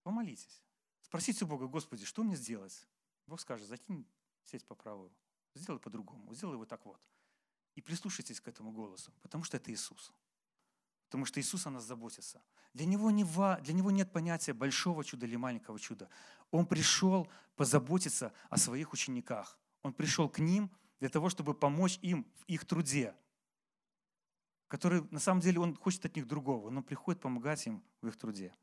помолитесь. 0.04 0.64
Спросите 1.02 1.46
у 1.46 1.48
Бога, 1.48 1.68
Господи, 1.68 2.06
что 2.06 2.24
мне 2.24 2.36
сделать? 2.36 2.88
Бог 3.28 3.40
скажет, 3.40 3.68
закинь 3.68 4.06
сесть 4.46 4.66
по 4.66 4.76
правую. 4.76 5.12
Сделай 5.56 5.80
по-другому, 5.80 6.34
сделай 6.34 6.58
вот 6.58 6.70
так 6.70 6.86
вот. 6.86 7.00
И 7.76 7.82
прислушайтесь 7.82 8.40
к 8.40 8.48
этому 8.48 8.72
голосу, 8.72 9.12
потому 9.22 9.44
что 9.44 9.58
это 9.58 9.72
Иисус. 9.72 10.12
Потому 11.06 11.26
что 11.26 11.40
Иисус 11.40 11.68
о 11.68 11.70
нас 11.70 11.84
заботится. 11.84 12.42
Для 12.74 12.86
него, 12.86 13.12
не 13.12 13.24
ва, 13.24 13.60
для 13.62 13.74
него 13.74 13.92
нет 13.92 14.12
понятия 14.12 14.54
большого 14.54 15.04
чуда 15.04 15.26
или 15.26 15.36
маленького 15.36 15.80
чуда. 15.80 16.10
Он 16.50 16.66
пришел 16.66 17.28
позаботиться 17.56 18.34
о 18.50 18.58
своих 18.58 18.94
учениках. 18.94 19.60
Он 19.84 19.94
пришел 19.94 20.28
к 20.28 20.40
ним 20.40 20.72
для 21.00 21.10
того, 21.10 21.30
чтобы 21.30 21.54
помочь 21.54 22.00
им 22.02 22.26
в 22.36 22.46
их 22.46 22.66
труде, 22.66 23.16
который 24.68 25.04
на 25.12 25.20
самом 25.20 25.42
деле 25.42 25.60
он 25.60 25.76
хочет 25.76 26.06
от 26.06 26.16
них 26.16 26.26
другого, 26.26 26.72
но 26.72 26.82
приходит 26.82 27.22
помогать 27.22 27.68
им 27.68 27.84
в 28.02 28.08
их 28.08 28.18
труде. 28.18 28.56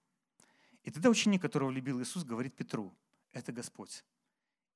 И 0.83 0.91
тогда 0.91 1.09
ученик, 1.09 1.43
которого 1.43 1.71
любил 1.71 2.01
Иисус, 2.03 2.25
говорит 2.25 2.57
Петру, 2.57 2.97
это 3.33 3.53
Господь. 3.53 4.05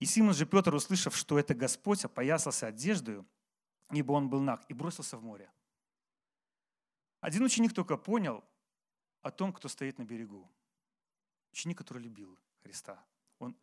И 0.01 0.07
Симон 0.07 0.35
же 0.35 0.47
Петр, 0.47 0.75
услышав, 0.75 1.17
что 1.17 1.39
это 1.39 1.55
Господь, 1.55 2.05
опоясался 2.05 2.67
одеждою, 2.67 3.27
ибо 3.91 4.13
он 4.13 4.29
был 4.29 4.41
наг, 4.41 4.65
и 4.69 4.75
бросился 4.75 5.17
в 5.17 5.23
море. 5.23 5.51
Один 7.21 7.43
ученик 7.45 7.73
только 7.73 7.97
понял 7.97 8.45
о 9.23 9.31
том, 9.31 9.53
кто 9.53 9.69
стоит 9.69 9.99
на 9.99 10.05
берегу. 10.05 10.51
Ученик, 11.53 11.79
который 11.79 12.03
любил 12.03 12.39
Христа. 12.63 13.03
Он, 13.39 13.57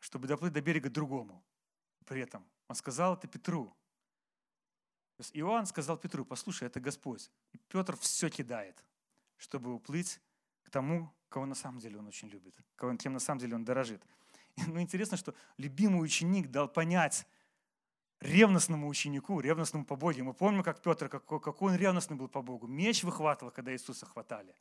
чтобы 0.00 0.28
доплыть 0.28 0.52
до 0.52 0.60
берега 0.60 0.90
другому. 0.90 1.42
При 2.04 2.20
этом 2.20 2.44
он 2.68 2.76
сказал 2.76 3.14
это 3.14 3.28
Петру. 3.28 3.74
Иоанн 5.32 5.66
сказал 5.66 5.96
Петру, 5.96 6.24
послушай, 6.24 6.66
это 6.66 6.80
Господь. 6.80 7.30
И 7.52 7.58
Петр 7.68 7.96
все 7.96 8.28
кидает, 8.28 8.84
чтобы 9.36 9.72
уплыть 9.72 10.20
к 10.62 10.70
тому, 10.70 11.10
кого 11.28 11.46
на 11.46 11.54
самом 11.54 11.78
деле 11.78 11.98
он 11.98 12.06
очень 12.06 12.28
любит, 12.28 12.54
кем 12.98 13.12
на 13.12 13.20
самом 13.20 13.40
деле 13.40 13.54
он 13.54 13.64
дорожит. 13.64 14.02
Но 14.66 14.80
интересно, 14.80 15.16
что 15.16 15.34
любимый 15.58 16.02
ученик 16.02 16.50
дал 16.50 16.68
понять 16.68 17.26
ревностному 18.20 18.88
ученику, 18.88 19.40
ревностному 19.40 19.84
по 19.84 19.96
Богу. 19.96 20.22
Мы 20.22 20.34
помним, 20.34 20.62
как 20.62 20.82
Петр, 20.82 21.08
какой, 21.08 21.40
какой 21.40 21.72
он 21.72 21.78
ревностный 21.78 22.16
был 22.16 22.28
по 22.28 22.42
Богу. 22.42 22.66
Меч 22.66 23.04
выхватывал, 23.04 23.52
когда 23.52 23.72
Иисуса 23.72 24.06
хватали. 24.06 24.54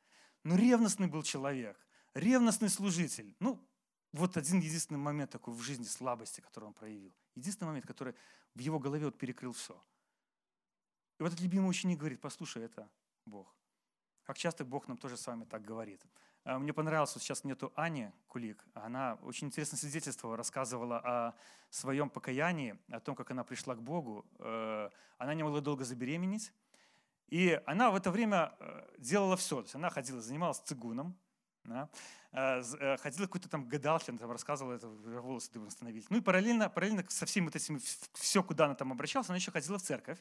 Но 0.43 0.55
ревностный 0.55 1.07
был 1.07 1.23
человек, 1.23 1.77
ревностный 2.13 2.69
служитель. 2.69 3.35
Ну, 3.39 3.59
вот 4.11 4.37
один 4.37 4.59
единственный 4.59 4.97
момент 4.97 5.31
такой 5.31 5.53
в 5.53 5.61
жизни 5.61 5.85
слабости, 5.85 6.41
который 6.41 6.65
он 6.65 6.73
проявил. 6.73 7.13
Единственный 7.35 7.67
момент, 7.67 7.85
который 7.85 8.13
в 8.53 8.59
его 8.59 8.79
голове 8.79 9.05
вот 9.05 9.17
перекрыл 9.17 9.53
все. 9.53 9.81
И 11.17 11.23
вот 11.23 11.31
этот 11.31 11.41
любимый 11.41 11.69
ученик 11.69 11.99
говорит, 11.99 12.21
послушай, 12.21 12.63
это 12.63 12.89
Бог. 13.25 13.53
Как 14.23 14.37
часто 14.37 14.65
Бог 14.65 14.87
нам 14.87 14.97
тоже 14.97 15.17
с 15.17 15.27
вами 15.27 15.45
так 15.45 15.63
говорит. 15.63 16.01
А, 16.45 16.59
мне 16.59 16.73
понравилось, 16.73 17.13
вот 17.15 17.23
сейчас 17.23 17.43
нету 17.43 17.73
Ани 17.75 18.11
Кулик. 18.27 18.63
Она 18.75 19.17
очень 19.23 19.47
интересно 19.47 19.79
свидетельство 19.79 20.37
рассказывала 20.37 20.99
о 20.99 21.33
своем 21.71 22.07
покаянии, 22.07 22.77
о 22.89 22.99
том, 22.99 23.15
как 23.15 23.31
она 23.31 23.43
пришла 23.43 23.73
к 23.73 23.81
Богу. 23.81 24.25
Э, 24.37 24.89
она 25.17 25.33
не 25.33 25.41
могла 25.41 25.59
долго 25.61 25.83
забеременеть. 25.83 26.53
И 27.29 27.59
она 27.65 27.89
в 27.89 27.95
это 27.95 28.11
время 28.11 28.53
э, 28.59 28.87
делала 28.99 29.35
все. 29.37 29.55
То 29.55 29.63
есть 29.63 29.75
она 29.75 29.89
ходила, 29.89 30.21
занималась 30.21 30.59
цигуном, 30.59 31.17
да, 31.63 31.89
э, 32.31 32.97
ходила 32.97 33.25
какой-то 33.25 33.49
там 33.49 33.67
гадалки, 33.67 34.11
она 34.11 34.19
там 34.19 34.29
рассказывала, 34.29 34.73
это 34.73 34.87
волосы 34.87 35.51
дыбом 35.51 35.71
становились. 35.71 36.11
Ну 36.11 36.17
и 36.17 36.21
параллельно, 36.21 36.69
параллельно 36.69 37.03
со 37.09 37.25
всеми 37.25 37.45
вот 37.45 37.55
этими, 37.55 37.79
все, 38.13 38.43
куда 38.43 38.65
она 38.65 38.75
там 38.75 38.91
обращалась, 38.91 39.29
она 39.29 39.37
еще 39.37 39.49
ходила 39.49 39.79
в 39.79 39.81
церковь. 39.81 40.19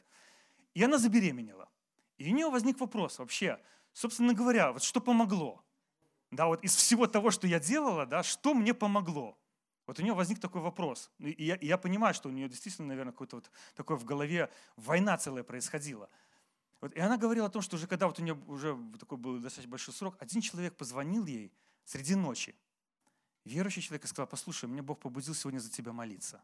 И 0.73 0.83
она 0.83 0.97
забеременела. 0.97 1.69
И 2.17 2.31
у 2.31 2.33
нее 2.33 2.49
возник 2.49 2.79
вопрос 2.79 3.19
вообще, 3.19 3.61
собственно 3.93 4.33
говоря, 4.33 4.71
вот 4.71 4.81
что 4.81 4.99
помогло? 4.99 5.64
Да, 6.31 6.47
вот 6.47 6.63
из 6.63 6.75
всего 6.75 7.07
того, 7.07 7.31
что 7.31 7.47
я 7.47 7.59
делала, 7.59 8.05
да, 8.05 8.23
что 8.23 8.53
мне 8.53 8.73
помогло? 8.73 9.37
Вот 9.87 9.99
у 9.99 10.01
нее 10.01 10.13
возник 10.13 10.39
такой 10.39 10.61
вопрос. 10.61 11.11
И 11.19 11.45
я, 11.45 11.55
и 11.55 11.67
я 11.67 11.77
понимаю, 11.77 12.13
что 12.13 12.29
у 12.29 12.31
нее 12.31 12.49
действительно, 12.49 12.87
наверное, 12.87 13.11
какой-то 13.11 13.37
вот 13.37 13.51
такой 13.75 13.97
в 13.97 14.03
голове 14.03 14.51
война 14.75 15.17
целая 15.17 15.43
происходила. 15.43 16.09
Вот, 16.81 16.93
и 16.93 16.99
она 16.99 17.17
говорила 17.17 17.47
о 17.47 17.49
том, 17.49 17.61
что 17.61 17.75
уже 17.75 17.87
когда 17.87 18.07
вот 18.07 18.19
у 18.19 18.23
нее 18.23 18.33
уже 18.47 18.77
такой 18.99 19.17
был 19.17 19.39
достаточно 19.39 19.71
большой 19.71 19.93
срок, 19.93 20.15
один 20.19 20.41
человек 20.41 20.75
позвонил 20.75 21.25
ей 21.25 21.53
среди 21.83 22.15
ночи. 22.15 22.55
Верующий 23.43 23.81
человек 23.81 24.05
и 24.05 24.07
сказал, 24.07 24.27
послушай, 24.27 24.67
мне 24.67 24.81
Бог 24.81 24.99
побудил 24.99 25.35
сегодня 25.35 25.59
за 25.59 25.69
тебя 25.69 25.93
молиться. 25.93 26.43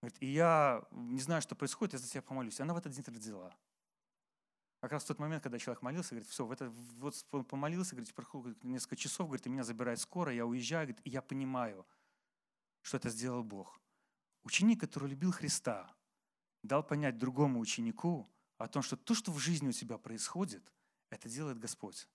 Говорит, 0.00 0.16
и 0.22 0.26
я 0.26 0.84
не 0.92 1.20
знаю, 1.20 1.42
что 1.42 1.56
происходит, 1.56 1.94
я 1.94 1.98
за 1.98 2.08
тебя 2.08 2.22
помолюсь. 2.22 2.60
И 2.60 2.62
она 2.62 2.72
в 2.72 2.78
этот 2.78 2.92
день 2.92 3.04
родила. 3.06 3.54
Как 4.80 4.92
раз 4.92 5.02
в 5.02 5.08
тот 5.08 5.18
момент, 5.18 5.42
когда 5.42 5.58
человек 5.58 5.82
молился, 5.82 6.10
говорит, 6.10 6.28
все, 6.28 6.46
в 6.46 6.52
это, 6.52 6.70
вот 6.98 7.26
помолился, 7.48 7.96
говорит, 7.96 8.14
проходит 8.14 8.62
несколько 8.62 8.94
часов, 8.94 9.26
говорит, 9.26 9.46
и 9.46 9.50
меня 9.50 9.64
забирает 9.64 9.98
скоро, 9.98 10.32
я 10.32 10.46
уезжаю, 10.46 10.86
говорит, 10.86 11.00
и 11.04 11.10
я 11.10 11.20
понимаю, 11.20 11.84
что 12.82 12.96
это 12.96 13.10
сделал 13.10 13.42
Бог. 13.42 13.80
Ученик, 14.44 14.80
который 14.80 15.08
любил 15.08 15.32
Христа, 15.32 15.92
дал 16.62 16.84
понять 16.84 17.18
другому 17.18 17.58
ученику 17.58 18.30
о 18.56 18.68
том, 18.68 18.82
что 18.82 18.96
то, 18.96 19.14
что 19.14 19.32
в 19.32 19.38
жизни 19.38 19.68
у 19.68 19.72
тебя 19.72 19.98
происходит, 19.98 20.62
это 21.10 21.28
делает 21.28 21.58
Господь. 21.58 22.08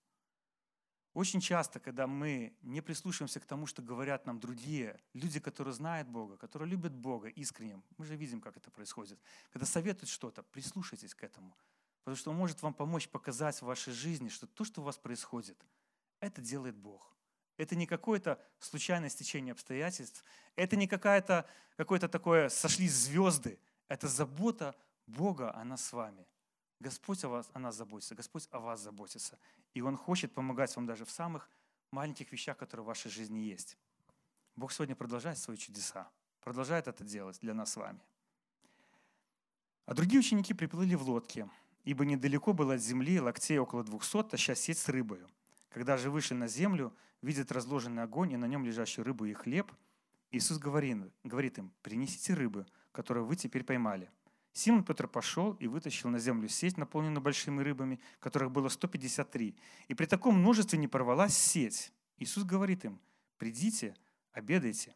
Очень 1.12 1.40
часто, 1.40 1.80
когда 1.80 2.06
мы 2.06 2.56
не 2.62 2.80
прислушиваемся 2.80 3.40
к 3.40 3.44
тому, 3.44 3.66
что 3.66 3.82
говорят 3.82 4.26
нам 4.26 4.40
другие, 4.40 4.98
люди, 5.12 5.38
которые 5.38 5.74
знают 5.74 6.08
Бога, 6.08 6.38
которые 6.38 6.68
любят 6.68 6.94
Бога 6.94 7.28
искренне, 7.28 7.80
мы 7.98 8.06
же 8.06 8.16
видим, 8.16 8.40
как 8.40 8.56
это 8.56 8.70
происходит. 8.70 9.20
Когда 9.52 9.66
советуют 9.66 10.08
что-то, 10.08 10.42
прислушайтесь 10.44 11.14
к 11.14 11.22
этому– 11.22 11.54
Потому 12.04 12.16
что 12.16 12.30
Он 12.30 12.36
может 12.36 12.62
вам 12.62 12.74
помочь 12.74 13.08
показать 13.08 13.56
в 13.56 13.62
вашей 13.62 13.92
жизни, 13.92 14.28
что 14.28 14.46
то, 14.46 14.64
что 14.64 14.82
у 14.82 14.84
вас 14.84 14.98
происходит, 14.98 15.58
это 16.20 16.42
делает 16.42 16.76
Бог. 16.76 17.14
Это 17.56 17.76
не 17.76 17.86
какое-то 17.86 18.42
случайное 18.58 19.08
стечение 19.08 19.52
обстоятельств. 19.52 20.24
Это 20.54 20.76
не 20.76 20.86
какая-то, 20.86 21.48
какое-то 21.76 22.08
такое 22.08 22.48
«сошлись 22.48 22.92
звезды». 22.92 23.58
Это 23.88 24.08
забота 24.08 24.74
Бога, 25.06 25.54
она 25.54 25.76
с 25.76 25.92
вами. 25.92 26.26
Господь 26.80 27.22
о 27.24 27.28
вас, 27.28 27.50
о 27.52 27.58
нас 27.58 27.76
заботится, 27.76 28.14
Господь 28.14 28.48
о 28.50 28.58
вас 28.58 28.80
заботится. 28.80 29.38
И 29.72 29.80
Он 29.80 29.96
хочет 29.96 30.32
помогать 30.34 30.74
вам 30.76 30.86
даже 30.86 31.04
в 31.04 31.10
самых 31.10 31.48
маленьких 31.90 32.30
вещах, 32.32 32.56
которые 32.58 32.84
в 32.84 32.88
вашей 32.88 33.10
жизни 33.10 33.38
есть. 33.38 33.78
Бог 34.56 34.72
сегодня 34.72 34.94
продолжает 34.94 35.38
свои 35.38 35.56
чудеса, 35.56 36.08
продолжает 36.40 36.88
это 36.88 37.04
делать 37.04 37.38
для 37.40 37.54
нас 37.54 37.72
с 37.72 37.76
вами. 37.76 38.00
А 39.86 39.94
другие 39.94 40.20
ученики 40.20 40.54
приплыли 40.54 40.94
в 40.94 41.08
лодке, 41.08 41.48
ибо 41.84 42.04
недалеко 42.04 42.52
было 42.52 42.74
от 42.74 42.82
земли 42.82 43.20
локтей 43.20 43.58
около 43.58 43.84
двухсот, 43.84 44.30
таща 44.30 44.54
сеть 44.54 44.78
с 44.78 44.88
рыбою. 44.88 45.28
Когда 45.68 45.96
же 45.96 46.10
вышли 46.10 46.34
на 46.34 46.48
землю, 46.48 46.94
видят 47.22 47.52
разложенный 47.52 48.02
огонь 48.02 48.32
и 48.32 48.36
на 48.36 48.46
нем 48.46 48.64
лежащую 48.64 49.04
рыбу 49.04 49.26
и 49.26 49.32
хлеб, 49.32 49.70
Иисус 50.30 50.58
говорит, 50.58 50.98
говорит 51.22 51.58
им, 51.58 51.72
принесите 51.82 52.34
рыбы, 52.34 52.66
которую 52.92 53.26
вы 53.26 53.36
теперь 53.36 53.64
поймали. 53.64 54.10
Симон 54.52 54.84
Петр 54.84 55.08
пошел 55.08 55.54
и 55.54 55.66
вытащил 55.66 56.10
на 56.10 56.18
землю 56.18 56.48
сеть, 56.48 56.76
наполненную 56.76 57.20
большими 57.20 57.60
рыбами, 57.60 58.00
которых 58.20 58.52
было 58.52 58.68
153. 58.68 59.56
И 59.88 59.94
при 59.94 60.06
таком 60.06 60.38
множестве 60.38 60.78
не 60.78 60.88
порвалась 60.88 61.36
сеть. 61.36 61.92
Иисус 62.18 62.44
говорит 62.44 62.84
им, 62.84 63.00
придите, 63.36 63.96
обедайте. 64.32 64.94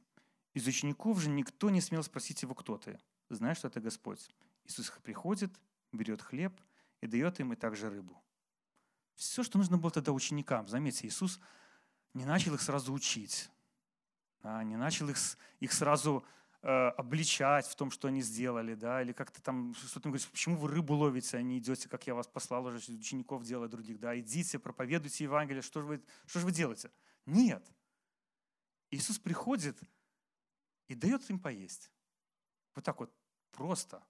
Из 0.54 0.66
учеников 0.66 1.20
же 1.20 1.28
никто 1.28 1.70
не 1.70 1.80
смел 1.80 2.02
спросить 2.02 2.42
его, 2.42 2.54
кто 2.54 2.78
ты. 2.78 2.98
Знаешь, 3.30 3.58
что 3.58 3.68
это 3.68 3.80
Господь. 3.80 4.28
Иисус 4.64 4.92
приходит, 5.02 5.52
берет 5.92 6.22
хлеб 6.22 6.52
и 7.00 7.06
дает 7.06 7.40
им 7.40 7.52
и 7.52 7.56
также 7.56 7.90
рыбу. 7.90 8.22
Все, 9.14 9.42
что 9.42 9.58
нужно 9.58 9.78
было 9.78 9.90
тогда 9.90 10.12
ученикам. 10.12 10.68
Заметьте, 10.68 11.06
Иисус 11.06 11.40
не 12.14 12.24
начал 12.24 12.54
их 12.54 12.62
сразу 12.62 12.92
учить, 12.92 13.50
не 14.42 14.76
начал 14.76 15.08
их, 15.08 15.16
их 15.60 15.72
сразу 15.72 16.24
э, 16.62 16.68
обличать 16.68 17.66
в 17.66 17.74
том, 17.74 17.90
что 17.90 18.08
они 18.08 18.22
сделали, 18.22 18.74
да, 18.74 19.02
или 19.02 19.12
как-то 19.12 19.42
там 19.42 19.74
что-то 19.74 20.08
говорит, 20.08 20.26
почему 20.28 20.56
вы 20.56 20.68
рыбу 20.68 20.94
ловите, 20.94 21.36
а 21.36 21.42
не 21.42 21.58
идете, 21.58 21.88
как 21.88 22.06
я 22.06 22.14
вас 22.14 22.26
послал 22.26 22.66
уже 22.66 22.78
учеников 22.92 23.44
делать 23.44 23.70
других, 23.70 23.98
да, 23.98 24.18
идите, 24.18 24.58
проповедуйте 24.58 25.24
Евангелие, 25.24 25.62
что 25.62 25.80
же 25.80 25.86
вы, 25.86 26.04
что 26.26 26.40
же 26.40 26.46
вы 26.46 26.52
делаете? 26.52 26.90
Нет. 27.26 27.66
Иисус 28.90 29.18
приходит 29.18 29.78
и 30.86 30.94
дает 30.94 31.28
им 31.28 31.38
поесть. 31.38 31.90
Вот 32.74 32.84
так 32.84 33.00
вот 33.00 33.12
просто 33.50 34.02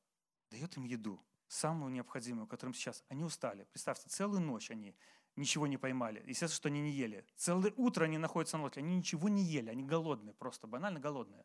дает 0.51 0.77
им 0.77 0.85
еду, 0.85 1.21
самую 1.49 1.91
необходимую, 1.91 2.47
которым 2.47 2.75
сейчас. 2.75 3.05
Они 3.09 3.25
устали. 3.25 3.65
Представьте, 3.73 4.09
целую 4.09 4.41
ночь 4.41 4.71
они 4.71 4.95
ничего 5.37 5.67
не 5.67 5.79
поймали. 5.79 6.21
Естественно, 6.21 6.57
что 6.57 6.69
они 6.69 6.81
не 6.81 6.91
ели. 6.91 7.27
Целое 7.37 7.73
утро 7.77 8.05
они 8.05 8.19
находятся 8.19 8.59
на 8.59 8.65
лодке, 8.65 8.81
они 8.81 8.97
ничего 8.97 9.29
не 9.29 9.43
ели, 9.43 9.71
они 9.71 9.83
голодные, 9.83 10.35
просто 10.35 10.67
банально 10.67 11.01
голодные. 11.01 11.45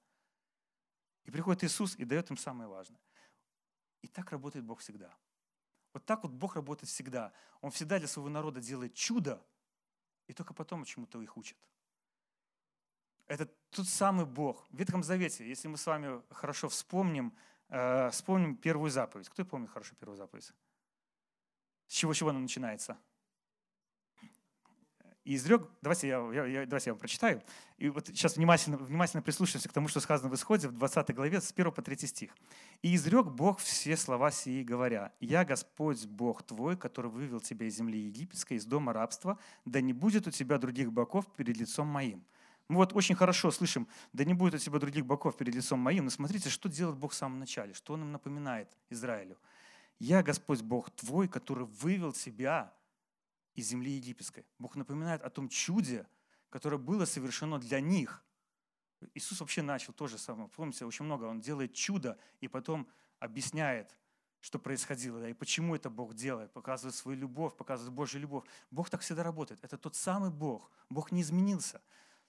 И 1.23 1.31
приходит 1.31 1.63
Иисус 1.63 1.95
и 1.95 2.05
дает 2.05 2.29
им 2.29 2.37
самое 2.37 2.69
важное. 2.69 2.99
И 4.01 4.07
так 4.07 4.31
работает 4.31 4.65
Бог 4.65 4.79
всегда. 4.79 5.15
Вот 5.93 6.05
так 6.05 6.23
вот 6.23 6.31
Бог 6.31 6.55
работает 6.55 6.89
всегда. 6.89 7.31
Он 7.61 7.71
всегда 7.71 7.99
для 7.99 8.07
своего 8.07 8.29
народа 8.29 8.59
делает 8.59 8.93
чудо, 8.95 9.41
и 10.27 10.33
только 10.33 10.53
потом 10.53 10.83
чему-то 10.83 11.21
их 11.21 11.37
учит. 11.37 11.57
Это 13.27 13.45
тот 13.69 13.87
самый 13.87 14.25
Бог. 14.25 14.67
В 14.69 14.77
Ветхом 14.77 15.03
Завете, 15.03 15.47
если 15.47 15.67
мы 15.67 15.77
с 15.77 15.85
вами 15.85 16.21
хорошо 16.29 16.67
вспомним, 16.67 17.37
вспомним 18.11 18.55
первую 18.55 18.91
заповедь. 18.91 19.29
Кто 19.29 19.43
помнит 19.45 19.69
хорошо 19.69 19.95
первую 19.99 20.17
заповедь? 20.17 20.53
С 21.87 21.93
чего-чего 21.93 22.29
она 22.29 22.39
начинается? 22.39 22.97
И 25.23 25.35
изрек, 25.35 25.69
давайте 25.81 26.09
я, 26.09 26.17
я, 26.33 26.45
я, 26.45 26.65
давайте 26.65 26.89
я 26.89 26.93
вам 26.93 26.99
прочитаю. 26.99 27.41
И 27.77 27.87
вот 27.87 28.07
сейчас 28.07 28.35
внимательно, 28.35 28.75
внимательно 28.75 29.23
прислушаемся 29.23 29.69
к 29.69 29.73
тому, 29.73 29.87
что 29.87 30.01
сказано 30.01 30.29
в 30.29 30.35
Исходе 30.35 30.67
в 30.67 30.73
20 30.73 31.15
главе 31.15 31.39
с 31.39 31.51
1 31.51 31.71
по 31.71 31.81
3 31.81 31.95
стих. 32.07 32.35
«И 32.81 32.93
изрек 32.93 33.27
Бог 33.27 33.59
все 33.59 33.95
слова 33.95 34.31
сии, 34.31 34.63
говоря, 34.63 35.13
«Я 35.21 35.45
Господь 35.45 36.05
Бог 36.07 36.43
твой, 36.43 36.75
который 36.75 37.09
вывел 37.09 37.39
тебя 37.39 37.67
из 37.67 37.77
земли 37.77 37.99
египетской, 37.99 38.55
из 38.55 38.65
дома 38.65 38.91
рабства, 38.91 39.39
да 39.63 39.79
не 39.79 39.93
будет 39.93 40.27
у 40.27 40.31
тебя 40.31 40.57
других 40.57 40.91
боков 40.91 41.25
перед 41.37 41.55
лицом 41.55 41.87
моим». 41.87 42.25
Мы 42.69 42.77
вот 42.77 42.93
очень 42.93 43.15
хорошо 43.15 43.51
слышим, 43.51 43.87
да 44.13 44.23
не 44.23 44.33
будет 44.33 44.53
у 44.53 44.57
тебя 44.57 44.79
других 44.79 45.05
боков 45.05 45.37
перед 45.37 45.53
лицом 45.53 45.79
моим, 45.79 46.05
но 46.05 46.09
смотрите, 46.09 46.49
что 46.49 46.69
делает 46.69 46.97
Бог 46.97 47.11
в 47.11 47.15
самом 47.15 47.39
начале, 47.39 47.73
что 47.73 47.93
Он 47.93 48.01
им 48.01 48.11
напоминает 48.11 48.69
Израилю. 48.89 49.37
«Я 49.99 50.23
Господь 50.23 50.61
Бог 50.61 50.89
твой, 50.91 51.27
который 51.27 51.65
вывел 51.65 52.13
тебя 52.13 52.73
из 53.55 53.67
земли 53.67 53.91
египетской. 53.91 54.45
Бог 54.59 54.75
напоминает 54.75 55.21
о 55.21 55.29
том 55.29 55.49
чуде, 55.49 56.07
которое 56.49 56.77
было 56.77 57.05
совершено 57.05 57.59
для 57.59 57.79
них. 57.79 58.23
Иисус 59.13 59.39
вообще 59.41 59.61
начал 59.61 59.93
то 59.93 60.07
же 60.07 60.17
самое. 60.17 60.49
Помните, 60.49 60.85
очень 60.85 61.05
много. 61.05 61.25
Он 61.25 61.41
делает 61.41 61.73
чудо 61.73 62.17
и 62.41 62.47
потом 62.47 62.87
объясняет, 63.19 63.95
что 64.39 64.59
происходило, 64.59 65.21
да, 65.21 65.29
и 65.29 65.33
почему 65.33 65.73
это 65.73 65.89
Бог 65.89 66.13
делает, 66.13 66.51
показывает 66.51 66.95
свою 66.95 67.17
любовь, 67.17 67.55
показывает 67.55 67.93
Божью 67.93 68.19
любовь. 68.19 68.43
Бог 68.71 68.89
так 68.89 69.01
всегда 69.01 69.23
работает. 69.23 69.63
Это 69.63 69.77
тот 69.77 69.95
самый 69.95 70.31
Бог. 70.31 70.69
Бог 70.89 71.11
не 71.11 71.21
изменился. 71.21 71.81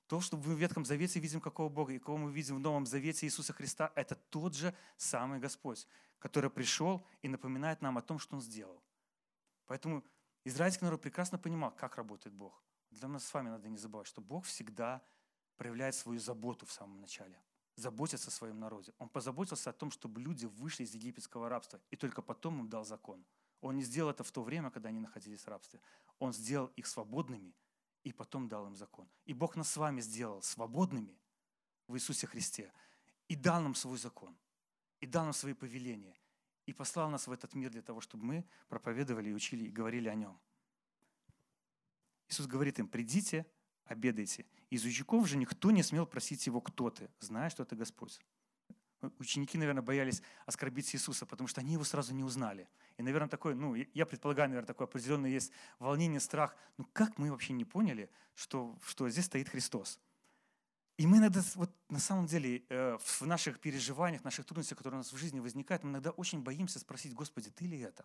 То, 0.06 0.20
что 0.20 0.36
мы 0.36 0.54
в 0.54 0.58
Ветхом 0.58 0.84
Завете 0.84 1.18
видим, 1.18 1.40
какого 1.40 1.68
Бога, 1.68 1.92
и 1.92 1.98
кого 1.98 2.18
мы 2.18 2.32
видим 2.32 2.56
в 2.56 2.60
Новом 2.60 2.86
Завете 2.86 3.26
Иисуса 3.26 3.52
Христа, 3.52 3.90
это 3.94 4.14
тот 4.14 4.54
же 4.54 4.74
самый 4.96 5.38
Господь, 5.38 5.86
который 6.18 6.50
пришел 6.50 7.06
и 7.22 7.28
напоминает 7.28 7.80
нам 7.80 7.96
о 7.96 8.02
том, 8.02 8.18
что 8.18 8.36
Он 8.36 8.42
сделал. 8.42 8.82
Поэтому 9.66 10.04
Израильский 10.44 10.84
народ 10.84 11.00
прекрасно 11.00 11.38
понимал, 11.38 11.70
как 11.70 11.96
работает 11.96 12.34
Бог. 12.34 12.62
Для 12.90 13.08
нас 13.08 13.24
с 13.24 13.32
вами 13.32 13.48
надо 13.48 13.68
не 13.68 13.78
забывать, 13.78 14.06
что 14.06 14.20
Бог 14.20 14.44
всегда 14.44 15.02
проявляет 15.56 15.94
свою 15.94 16.20
заботу 16.20 16.66
в 16.66 16.72
самом 16.72 17.00
начале. 17.00 17.42
Заботится 17.76 18.28
о 18.28 18.30
своем 18.30 18.60
народе. 18.60 18.92
Он 18.98 19.08
позаботился 19.08 19.70
о 19.70 19.72
том, 19.72 19.90
чтобы 19.90 20.20
люди 20.20 20.44
вышли 20.44 20.84
из 20.84 20.94
египетского 20.94 21.48
рабства, 21.48 21.80
и 21.90 21.96
только 21.96 22.22
потом 22.22 22.60
им 22.60 22.68
дал 22.68 22.84
закон. 22.84 23.24
Он 23.62 23.76
не 23.76 23.82
сделал 23.82 24.10
это 24.10 24.22
в 24.22 24.30
то 24.30 24.42
время, 24.42 24.70
когда 24.70 24.90
они 24.90 25.00
находились 25.00 25.40
в 25.40 25.48
рабстве. 25.48 25.80
Он 26.18 26.32
сделал 26.34 26.66
их 26.76 26.86
свободными, 26.86 27.54
и 28.04 28.12
потом 28.12 28.48
дал 28.48 28.66
им 28.66 28.76
закон. 28.76 29.08
И 29.24 29.34
Бог 29.34 29.56
нас 29.56 29.70
с 29.70 29.76
вами 29.76 30.00
сделал 30.00 30.42
свободными 30.42 31.18
в 31.88 31.96
Иисусе 31.96 32.26
Христе, 32.26 32.72
и 33.28 33.34
дал 33.34 33.60
нам 33.60 33.74
свой 33.74 33.98
закон, 33.98 34.36
и 35.00 35.06
дал 35.06 35.24
нам 35.24 35.32
свои 35.32 35.54
повеления 35.54 36.16
и 36.66 36.72
послал 36.72 37.10
нас 37.10 37.26
в 37.26 37.32
этот 37.32 37.54
мир 37.54 37.70
для 37.70 37.82
того, 37.82 38.00
чтобы 38.00 38.24
мы 38.24 38.44
проповедовали 38.68 39.30
и 39.30 39.34
учили 39.34 39.64
и 39.64 39.70
говорили 39.70 40.08
о 40.08 40.14
нем. 40.14 40.38
Иисус 42.28 42.46
говорит 42.46 42.78
им, 42.78 42.88
придите, 42.88 43.46
обедайте. 43.84 44.46
Из 44.70 44.84
учеников 44.84 45.28
же 45.28 45.36
никто 45.36 45.70
не 45.70 45.82
смел 45.82 46.06
просить 46.06 46.46
его, 46.46 46.60
кто 46.60 46.90
ты, 46.90 47.10
зная, 47.20 47.50
что 47.50 47.62
это 47.62 47.76
Господь. 47.76 48.18
Ученики, 49.18 49.58
наверное, 49.58 49.82
боялись 49.82 50.22
оскорбить 50.46 50.94
Иисуса, 50.94 51.26
потому 51.26 51.48
что 51.48 51.60
они 51.60 51.72
его 51.72 51.84
сразу 51.84 52.14
не 52.14 52.24
узнали. 52.24 52.68
И, 52.96 53.02
наверное, 53.02 53.28
такой, 53.28 53.54
ну, 53.54 53.74
я 53.74 54.06
предполагаю, 54.06 54.48
наверное, 54.48 54.66
такое 54.66 54.86
определенное 54.86 55.30
есть 55.30 55.52
волнение, 55.78 56.20
страх. 56.20 56.56
Ну, 56.78 56.86
как 56.92 57.18
мы 57.18 57.30
вообще 57.30 57.52
не 57.52 57.64
поняли, 57.64 58.10
что, 58.34 58.78
что 58.84 59.08
здесь 59.08 59.26
стоит 59.26 59.48
Христос? 59.48 59.98
И 60.96 61.06
мы 61.06 61.18
иногда, 61.18 61.42
вот 61.56 61.70
на 61.88 61.98
самом 61.98 62.26
деле, 62.26 62.62
э, 62.68 62.98
в 63.00 63.22
наших 63.22 63.58
переживаниях, 63.58 64.22
в 64.22 64.24
наших 64.24 64.46
трудностях, 64.46 64.78
которые 64.78 64.98
у 64.98 65.02
нас 65.02 65.12
в 65.12 65.16
жизни 65.16 65.40
возникают, 65.40 65.82
мы 65.82 65.90
иногда 65.90 66.10
очень 66.10 66.40
боимся 66.40 66.78
спросить, 66.78 67.14
Господи, 67.14 67.50
Ты 67.50 67.66
ли 67.66 67.80
это? 67.80 68.04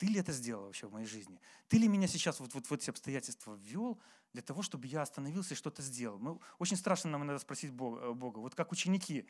Ты 0.00 0.06
ли 0.06 0.18
это 0.18 0.32
сделал 0.32 0.64
вообще 0.64 0.86
в 0.86 0.92
моей 0.92 1.06
жизни? 1.06 1.38
Ты 1.68 1.76
ли 1.76 1.86
меня 1.86 2.08
сейчас 2.08 2.40
вот, 2.40 2.54
вот 2.54 2.64
в 2.64 2.72
эти 2.72 2.88
обстоятельства 2.88 3.54
ввел 3.54 4.00
для 4.32 4.40
того, 4.40 4.62
чтобы 4.62 4.86
я 4.86 5.02
остановился 5.02 5.52
и 5.52 5.56
что-то 5.58 5.82
сделал? 5.82 6.18
Мы, 6.18 6.38
очень 6.58 6.78
страшно 6.78 7.10
нам 7.10 7.22
иногда 7.22 7.38
спросить 7.38 7.70
Бога, 7.70 8.00
э, 8.00 8.12
Бога. 8.14 8.38
Вот 8.38 8.54
как 8.54 8.72
ученики, 8.72 9.26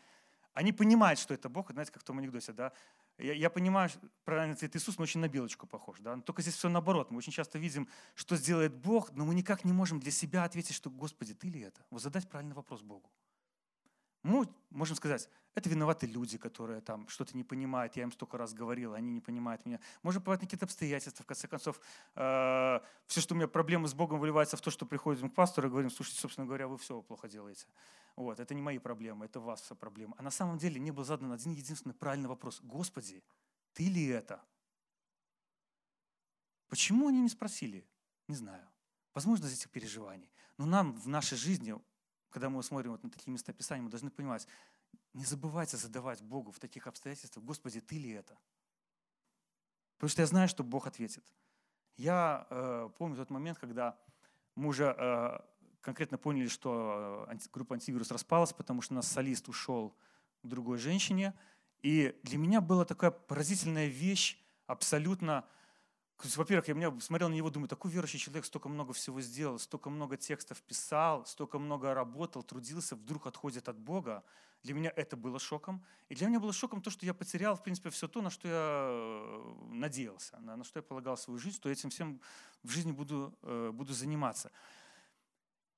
они 0.55 0.73
понимают, 0.73 1.19
что 1.19 1.35
это 1.35 1.49
Бог, 1.49 1.73
знаете, 1.73 1.91
как 1.91 2.03
в 2.03 2.05
том 2.05 2.21
анекдоте, 2.21 2.53
да? 2.53 2.73
Я, 3.19 3.33
я 3.33 3.51
понимаю, 3.51 3.91
правильно 4.25 4.55
ответ 4.55 4.77
Иисус, 4.77 4.97
но 4.97 5.03
очень 5.03 5.19
на 5.19 5.29
белочку 5.29 5.67
похож. 5.67 5.99
Да? 5.99 6.21
Только 6.21 6.41
здесь 6.41 6.55
все 6.55 6.69
наоборот. 6.69 7.11
Мы 7.11 7.19
очень 7.19 7.33
часто 7.33 7.59
видим, 7.59 7.89
что 8.15 8.37
сделает 8.37 8.73
Бог, 8.73 9.11
но 9.13 9.25
мы 9.25 9.35
никак 9.35 9.65
не 9.65 9.73
можем 9.73 9.99
для 9.99 10.13
себя 10.13 10.45
ответить, 10.45 10.77
что 10.77 10.89
«Господи, 10.89 11.35
Ты 11.35 11.49
ли 11.49 11.63
это?» 11.63 11.85
Вот 11.91 12.01
задать 12.01 12.29
правильный 12.29 12.55
вопрос 12.55 12.83
Богу. 12.83 13.11
Мы 14.23 14.47
можем 14.71 14.97
сказать, 14.97 15.29
это 15.55 15.69
виноваты 15.69 16.07
люди, 16.07 16.39
которые 16.39 16.81
там 16.81 17.09
что-то 17.09 17.37
не 17.37 17.43
понимают, 17.43 17.97
я 17.97 18.05
им 18.05 18.13
столько 18.13 18.39
раз 18.39 18.53
говорил, 18.53 18.95
они 18.95 19.11
не 19.11 19.21
понимают 19.21 19.65
меня. 19.67 19.81
Может, 20.03 20.23
бывают 20.23 20.41
какие-то 20.41 20.67
обстоятельства, 20.67 21.25
в 21.25 21.27
конце 21.27 21.49
концов, 21.49 21.81
э, 22.15 22.81
все, 23.07 23.21
что 23.21 23.35
у 23.35 23.37
меня 23.37 23.49
проблемы 23.49 23.89
с 23.89 23.95
Богом, 23.95 24.21
выливается 24.21 24.57
в 24.57 24.61
то, 24.61 24.71
что 24.71 24.87
приходим 24.87 25.31
к 25.31 25.35
пастору 25.35 25.69
и 25.69 25.71
говорим, 25.71 25.91
слушайте, 25.91 26.21
собственно 26.21 26.47
говоря, 26.47 26.69
вы 26.69 26.77
все 26.79 27.01
плохо 27.03 27.29
делаете. 27.29 27.67
Вот, 28.17 28.39
это 28.39 28.55
не 28.55 28.63
мои 28.63 28.79
проблемы, 28.79 29.25
это 29.25 29.57
все 29.57 29.75
проблемы. 29.75 30.15
А 30.19 30.23
на 30.23 30.31
самом 30.31 30.59
деле 30.59 30.79
не 30.79 30.91
был 30.91 31.05
задан 31.05 31.33
один 31.33 31.53
единственный 31.53 31.95
правильный 31.95 32.29
вопрос. 32.29 32.61
Господи, 32.63 33.25
ты 33.73 33.89
ли 33.89 34.07
это? 34.07 34.43
Почему 36.69 37.09
они 37.09 37.21
не 37.21 37.29
спросили? 37.29 37.87
Не 38.29 38.37
знаю. 38.37 38.69
Возможно, 39.15 39.47
из 39.47 39.55
этих 39.55 39.71
переживаний. 39.71 40.31
Но 40.57 40.67
нам 40.67 40.93
в 40.93 41.09
нашей 41.09 41.37
жизни 41.37 41.75
когда 42.31 42.49
мы 42.49 42.63
смотрим 42.63 42.93
вот 42.93 43.03
на 43.03 43.11
такие 43.11 43.31
места 43.31 43.53
Писания, 43.53 43.83
мы 43.83 43.91
должны 43.91 44.11
понимать, 44.11 44.47
не 45.13 45.25
забывайте 45.25 45.77
задавать 45.77 46.23
Богу 46.23 46.53
в 46.53 46.59
таких 46.59 46.87
обстоятельствах, 46.87 47.45
Господи, 47.45 47.81
Ты 47.81 47.99
ли 47.99 48.11
это? 48.11 48.39
Потому 49.97 50.11
что 50.11 50.23
я 50.23 50.27
знаю, 50.27 50.49
что 50.49 50.65
Бог 50.65 50.87
ответит. 50.87 51.25
Я 51.97 52.47
э, 52.49 52.89
помню 52.97 53.17
тот 53.17 53.31
момент, 53.31 53.59
когда 53.59 53.99
мы 54.55 54.69
уже 54.69 54.95
э, 54.97 55.39
конкретно 55.83 56.17
поняли, 56.17 56.49
что 56.49 57.27
э, 57.29 57.37
группа 57.53 57.75
антивирус 57.75 58.11
распалась, 58.11 58.53
потому 58.53 58.81
что 58.81 58.95
у 58.95 58.97
нас 58.97 59.09
солист 59.09 59.49
ушел 59.49 59.95
к 60.43 60.47
другой 60.47 60.79
женщине. 60.79 61.35
И 61.83 62.19
для 62.23 62.39
меня 62.39 62.61
была 62.61 62.85
такая 62.85 63.11
поразительная 63.11 63.89
вещь, 63.89 64.43
абсолютно 64.67 65.45
во-первых, 66.25 66.69
я 66.69 67.01
смотрел 67.01 67.29
на 67.29 67.35
него, 67.35 67.51
думаю, 67.51 67.69
такой 67.69 67.91
верующий 67.91 68.19
человек 68.19 68.45
столько 68.45 68.69
много 68.69 68.93
всего 68.93 69.21
сделал, 69.21 69.59
столько 69.59 69.91
много 69.91 70.17
текстов 70.17 70.61
писал, 70.63 71.25
столько 71.27 71.59
много 71.59 71.95
работал, 71.95 72.43
трудился, 72.43 72.97
вдруг 72.97 73.27
отходит 73.27 73.69
от 73.69 73.79
Бога. 73.79 74.23
Для 74.63 74.75
меня 74.75 74.93
это 74.95 75.17
было 75.17 75.39
шоком. 75.39 75.85
И 76.09 76.15
для 76.15 76.27
меня 76.27 76.39
было 76.39 76.53
шоком 76.53 76.83
то, 76.83 76.91
что 76.91 77.07
я 77.07 77.15
потерял, 77.15 77.57
в 77.57 77.63
принципе, 77.63 77.91
все 77.91 78.09
то, 78.09 78.21
на 78.21 78.31
что 78.31 78.49
я 78.49 78.55
э, 78.55 79.55
надеялся, 79.69 80.39
на, 80.41 80.57
на 80.57 80.65
что 80.65 80.79
я 80.79 80.83
полагал 80.83 81.17
свою 81.17 81.39
жизнь, 81.39 81.57
что 81.57 81.71
этим 81.71 81.91
всем 81.91 82.21
в 82.63 82.71
жизни 82.71 82.93
буду, 82.93 83.35
э, 83.43 83.71
буду 83.73 83.95
заниматься. 83.95 84.51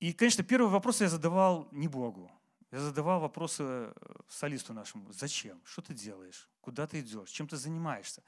И, 0.01 0.13
конечно, 0.13 0.43
первый 0.43 0.69
вопрос 0.69 1.01
я 1.01 1.09
задавал 1.09 1.69
не 1.71 1.87
Богу. 1.87 2.31
Я 2.73 2.81
задавал 2.81 3.21
вопросы 3.21 3.63
э, 3.63 3.93
солисту 4.29 4.73
нашему. 4.73 5.13
Зачем? 5.13 5.61
Что 5.65 5.83
ты 5.83 5.95
делаешь? 5.95 6.49
Куда 6.61 6.87
ты 6.87 7.01
идешь? 7.01 7.29
Чем 7.29 7.47
ты 7.47 7.57
занимаешься? 7.57 8.23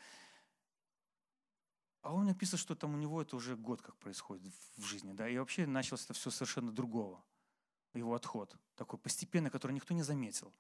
А 2.05 2.13
он 2.13 2.27
написал, 2.27 2.59
что 2.59 2.75
там 2.75 2.93
у 2.93 2.99
него 2.99 3.23
это 3.23 3.35
уже 3.35 3.57
год 3.57 3.81
как 3.81 3.97
происходит 3.97 4.53
в 4.77 4.85
жизни, 4.85 5.15
да, 5.15 5.27
и 5.27 5.39
вообще 5.39 5.67
началось 5.67 6.05
это 6.05 6.13
все 6.13 6.31
совершенно 6.31 6.71
другого, 6.71 7.25
его 7.95 8.15
отход, 8.15 8.55
такой 8.77 8.99
постепенный, 8.99 9.51
который 9.51 9.73
никто 9.73 9.95
не 9.95 10.03
заметил. 10.03 10.53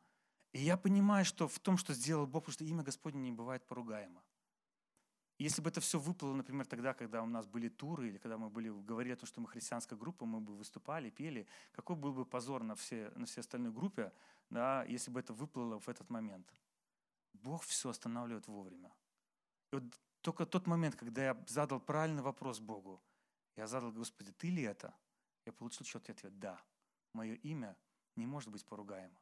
И 0.52 0.60
я 0.60 0.78
понимаю, 0.78 1.26
что 1.26 1.46
в 1.46 1.58
том, 1.58 1.76
что 1.76 1.92
сделал 1.92 2.26
Бог, 2.26 2.44
потому 2.44 2.54
что 2.54 2.64
имя 2.64 2.82
Господне 2.82 3.20
не 3.20 3.32
бывает 3.32 3.62
поругаемо. 3.66 4.22
Если 5.38 5.60
бы 5.60 5.68
это 5.68 5.82
все 5.82 5.98
выплыло, 5.98 6.32
например, 6.32 6.64
тогда, 6.64 6.94
когда 6.94 7.22
у 7.22 7.26
нас 7.26 7.46
были 7.46 7.68
туры, 7.68 8.08
или 8.08 8.16
когда 8.16 8.38
мы 8.38 8.48
были, 8.48 8.70
говорили 8.70 9.12
о 9.12 9.16
том, 9.16 9.26
что 9.26 9.42
мы 9.42 9.48
христианская 9.48 9.96
группа, 9.96 10.24
мы 10.24 10.40
бы 10.40 10.56
выступали, 10.56 11.10
пели, 11.10 11.46
какой 11.72 11.96
был 11.96 12.14
бы 12.14 12.24
позор 12.24 12.62
на 12.62 12.74
все, 12.74 13.12
на 13.16 13.26
все 13.26 13.40
остальной 13.40 13.70
группе, 13.70 14.14
да, 14.48 14.82
если 14.84 15.10
бы 15.10 15.20
это 15.20 15.34
выплыло 15.34 15.78
в 15.78 15.90
этот 15.90 16.08
момент. 16.08 16.50
Бог 17.34 17.64
все 17.64 17.90
останавливает 17.90 18.48
вовремя. 18.48 18.90
И 19.72 19.76
вот 19.76 19.84
только 20.24 20.46
тот 20.46 20.66
момент, 20.66 20.96
когда 20.96 21.22
я 21.22 21.44
задал 21.46 21.80
правильный 21.80 22.22
вопрос 22.22 22.58
Богу, 22.58 23.02
я 23.56 23.66
задал, 23.66 23.92
Господи, 23.92 24.32
ты 24.32 24.48
ли 24.48 24.62
это? 24.62 24.94
Я 25.44 25.52
получил 25.52 25.84
четкий 25.84 26.12
ответ, 26.12 26.38
да. 26.38 26.58
Мое 27.12 27.34
имя 27.34 27.76
не 28.16 28.26
может 28.26 28.48
быть 28.48 28.64
поругаемо. 28.64 29.20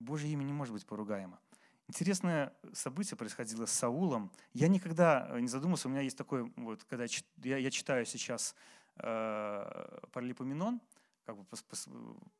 Божье 0.00 0.30
имя 0.30 0.44
не 0.44 0.52
может 0.52 0.74
быть 0.74 0.84
поругаемо. 0.84 1.40
Интересное 1.88 2.54
событие 2.74 3.16
происходило 3.16 3.64
с 3.64 3.72
Саулом. 3.72 4.30
Я 4.52 4.68
никогда 4.68 5.28
э, 5.30 5.40
не 5.40 5.48
задумывался, 5.48 5.88
у 5.88 5.90
меня 5.90 6.02
есть 6.02 6.18
такой, 6.18 6.52
вот, 6.56 6.84
когда 6.84 7.06
я, 7.38 7.56
я 7.56 7.70
читаю 7.70 8.04
сейчас 8.04 8.54
э, 8.96 9.98
Паралипоменон, 10.12 10.82
как 11.24 11.38
бы 11.38 11.44
по, 11.44 11.56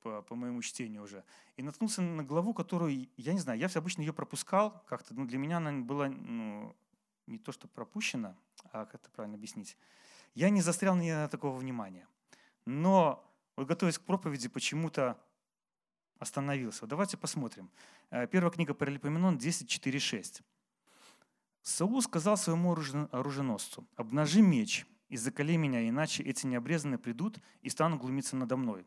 по, 0.03 0.23
по 0.23 0.35
моему 0.35 0.61
чтению 0.61 1.05
уже, 1.05 1.25
и 1.57 1.63
наткнулся 1.63 2.03
на 2.03 2.23
главу, 2.23 2.53
которую, 2.53 3.09
я 3.17 3.33
не 3.33 3.41
знаю, 3.41 3.59
я 3.59 3.69
обычно 3.75 4.03
ее 4.03 4.13
пропускал, 4.13 4.85
как-то 4.87 5.15
ну, 5.15 5.25
для 5.25 5.39
меня 5.39 5.57
она 5.57 5.73
была 5.73 6.09
ну, 6.09 6.77
не 7.27 7.39
то, 7.39 7.53
что 7.53 7.69
пропущено, 7.69 8.37
а 8.73 8.85
как 8.85 8.97
это 8.97 9.11
правильно 9.11 9.37
объяснить, 9.37 9.77
я 10.35 10.51
не 10.51 10.61
застрял 10.63 10.97
ни 10.97 11.11
на 11.11 11.29
такого 11.29 11.57
внимания. 11.57 12.07
Но, 12.65 13.25
вот 13.57 13.67
готовясь 13.67 13.99
к 13.99 14.03
проповеди, 14.03 14.49
почему-то 14.49 15.19
остановился. 16.19 16.87
Давайте 16.87 17.17
посмотрим. 17.17 17.71
Э, 18.11 18.27
первая 18.27 18.51
книга 18.51 18.75
Паралипоменон 18.75 19.37
10.4.6. 19.37 20.43
Саул 21.63 22.03
сказал 22.03 22.37
своему 22.37 22.73
оруженосцу, 22.73 23.87
«Обнажи 23.97 24.43
меч 24.43 24.87
и 25.09 25.17
закали 25.17 25.57
меня, 25.57 25.89
иначе 25.89 26.23
эти 26.23 26.47
необрезанные 26.47 26.99
придут 26.99 27.39
и 27.61 27.69
станут 27.69 28.01
глумиться 28.01 28.37
надо 28.37 28.57
мной». 28.57 28.87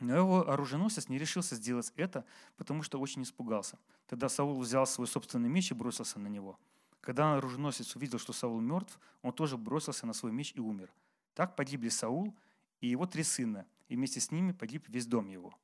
Но 0.00 0.14
его 0.14 0.48
оруженосец 0.48 1.08
не 1.08 1.18
решился 1.18 1.56
сделать 1.56 1.92
это, 1.96 2.24
потому 2.56 2.84
что 2.84 3.00
очень 3.00 3.24
испугался. 3.24 3.80
Тогда 4.06 4.28
Саул 4.28 4.60
взял 4.60 4.86
свой 4.86 5.08
собственный 5.08 5.48
меч 5.48 5.72
и 5.72 5.74
бросился 5.74 6.20
на 6.20 6.28
него– 6.28 6.58
когда 7.00 7.36
оруженосец 7.36 7.94
увидел, 7.96 8.18
что 8.18 8.32
Саул 8.32 8.60
мертв, 8.60 8.98
он 9.22 9.32
тоже 9.32 9.56
бросился 9.56 10.06
на 10.06 10.12
свой 10.12 10.32
меч 10.32 10.52
и 10.54 10.60
умер. 10.60 10.92
Так 11.34 11.56
погибли 11.56 11.88
Саул 11.88 12.36
и 12.80 12.88
его 12.88 13.06
три 13.06 13.22
сына, 13.22 13.66
и 13.88 13.96
вместе 13.96 14.20
с 14.20 14.30
ними 14.30 14.52
погиб 14.52 14.88
весь 14.88 15.06
дом 15.06 15.28
его. 15.28 15.54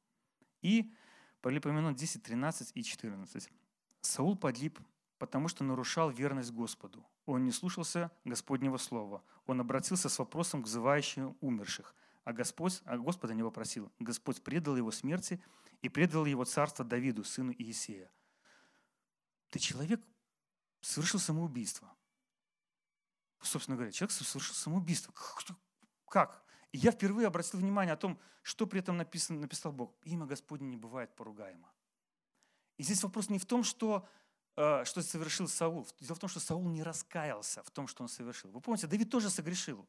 И 0.63 0.93
Паралипоменон 1.41 1.95
10, 1.95 2.23
13 2.23 2.73
и 2.75 2.83
14. 2.83 3.51
Саул 4.01 4.37
погиб, 4.37 4.81
потому 5.19 5.49
что 5.49 5.65
нарушал 5.65 6.11
верность 6.11 6.53
Господу. 6.53 7.05
Он 7.27 7.45
не 7.45 7.51
слушался 7.51 8.11
Господнего 8.25 8.77
слова. 8.77 9.23
Он 9.47 9.61
обратился 9.61 10.09
с 10.09 10.19
вопросом 10.19 10.63
к 10.63 10.67
взывающим 10.67 11.37
умерших. 11.41 11.95
А, 12.25 12.33
Господь, 12.33 12.81
а 12.85 12.97
Господа 12.97 13.35
не 13.35 13.43
вопросил. 13.43 13.93
Господь 13.99 14.43
предал 14.43 14.77
его 14.77 14.91
смерти 14.91 15.43
и 15.83 15.91
предал 15.91 16.25
его 16.25 16.45
царство 16.45 16.85
Давиду, 16.85 17.25
сыну 17.25 17.55
Иисея. 17.59 18.11
Ты 19.51 19.59
человек 19.59 20.01
совершил 20.85 21.21
самоубийство. 21.21 21.93
Собственно 23.41 23.77
говоря, 23.77 23.93
человек 23.93 24.13
совершил 24.13 24.55
самоубийство. 24.55 25.13
Как? 26.09 26.45
И 26.73 26.79
я 26.79 26.91
впервые 26.91 27.27
обратил 27.27 27.61
внимание 27.61 27.93
о 27.93 27.97
том, 27.97 28.19
что 28.43 28.67
при 28.67 28.81
этом 28.81 28.97
написано, 28.97 29.41
написал 29.41 29.73
Бог. 29.73 29.95
Имя 30.05 30.27
Господне 30.27 30.69
не 30.69 30.77
бывает 30.77 31.15
поругаемо. 31.15 31.71
И 32.77 32.83
здесь 32.83 33.03
вопрос 33.03 33.31
не 33.31 33.39
в 33.39 33.47
том, 33.47 33.65
что, 33.65 34.07
э, 34.57 34.85
что 34.85 35.03
совершил 35.03 35.49
Саул. 35.49 35.87
Дело 36.01 36.17
в 36.17 36.19
том, 36.19 36.29
что 36.29 36.41
Саул 36.41 36.69
не 36.69 36.83
раскаялся 36.83 37.63
в 37.63 37.71
том, 37.71 37.87
что 37.87 38.03
он 38.03 38.09
совершил. 38.09 38.51
Вы 38.51 38.61
помните, 38.61 38.87
Давид 38.87 39.11
тоже 39.11 39.31
согрешил. 39.31 39.89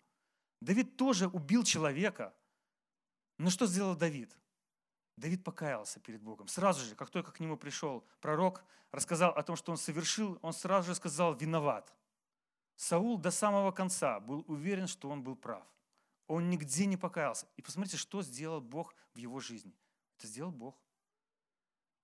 Давид 0.62 0.96
тоже 0.96 1.28
убил 1.28 1.64
человека. 1.64 2.34
Но 3.38 3.50
что 3.50 3.66
сделал 3.66 3.96
Давид? 3.96 4.36
Давид 5.18 5.44
покаялся 5.44 6.00
перед 6.00 6.22
Богом. 6.22 6.48
Сразу 6.48 6.84
же, 6.84 6.96
как 6.96 7.10
только 7.10 7.32
к 7.32 7.40
нему 7.40 7.58
пришел 7.58 8.06
пророк, 8.20 8.64
рассказал 8.92 9.32
о 9.32 9.44
том, 9.44 9.56
что 9.56 9.72
он 9.72 9.78
совершил, 9.78 10.40
он 10.42 10.54
сразу 10.54 10.88
же 10.88 10.96
сказал 10.96 11.34
«виноват». 11.36 11.94
Саул 12.76 13.18
до 13.18 13.32
самого 13.32 13.72
конца 13.72 14.20
был 14.20 14.44
уверен, 14.48 14.88
что 14.88 15.10
он 15.10 15.24
был 15.24 15.36
прав. 15.38 15.66
Он 16.28 16.50
нигде 16.50 16.86
не 16.86 16.98
покаялся. 16.98 17.48
И 17.56 17.62
посмотрите, 17.62 17.98
что 17.98 18.22
сделал 18.22 18.60
Бог 18.60 18.94
в 19.14 19.18
его 19.18 19.40
жизни. 19.40 19.74
Это 20.18 20.28
сделал 20.28 20.52
Бог. 20.52 20.76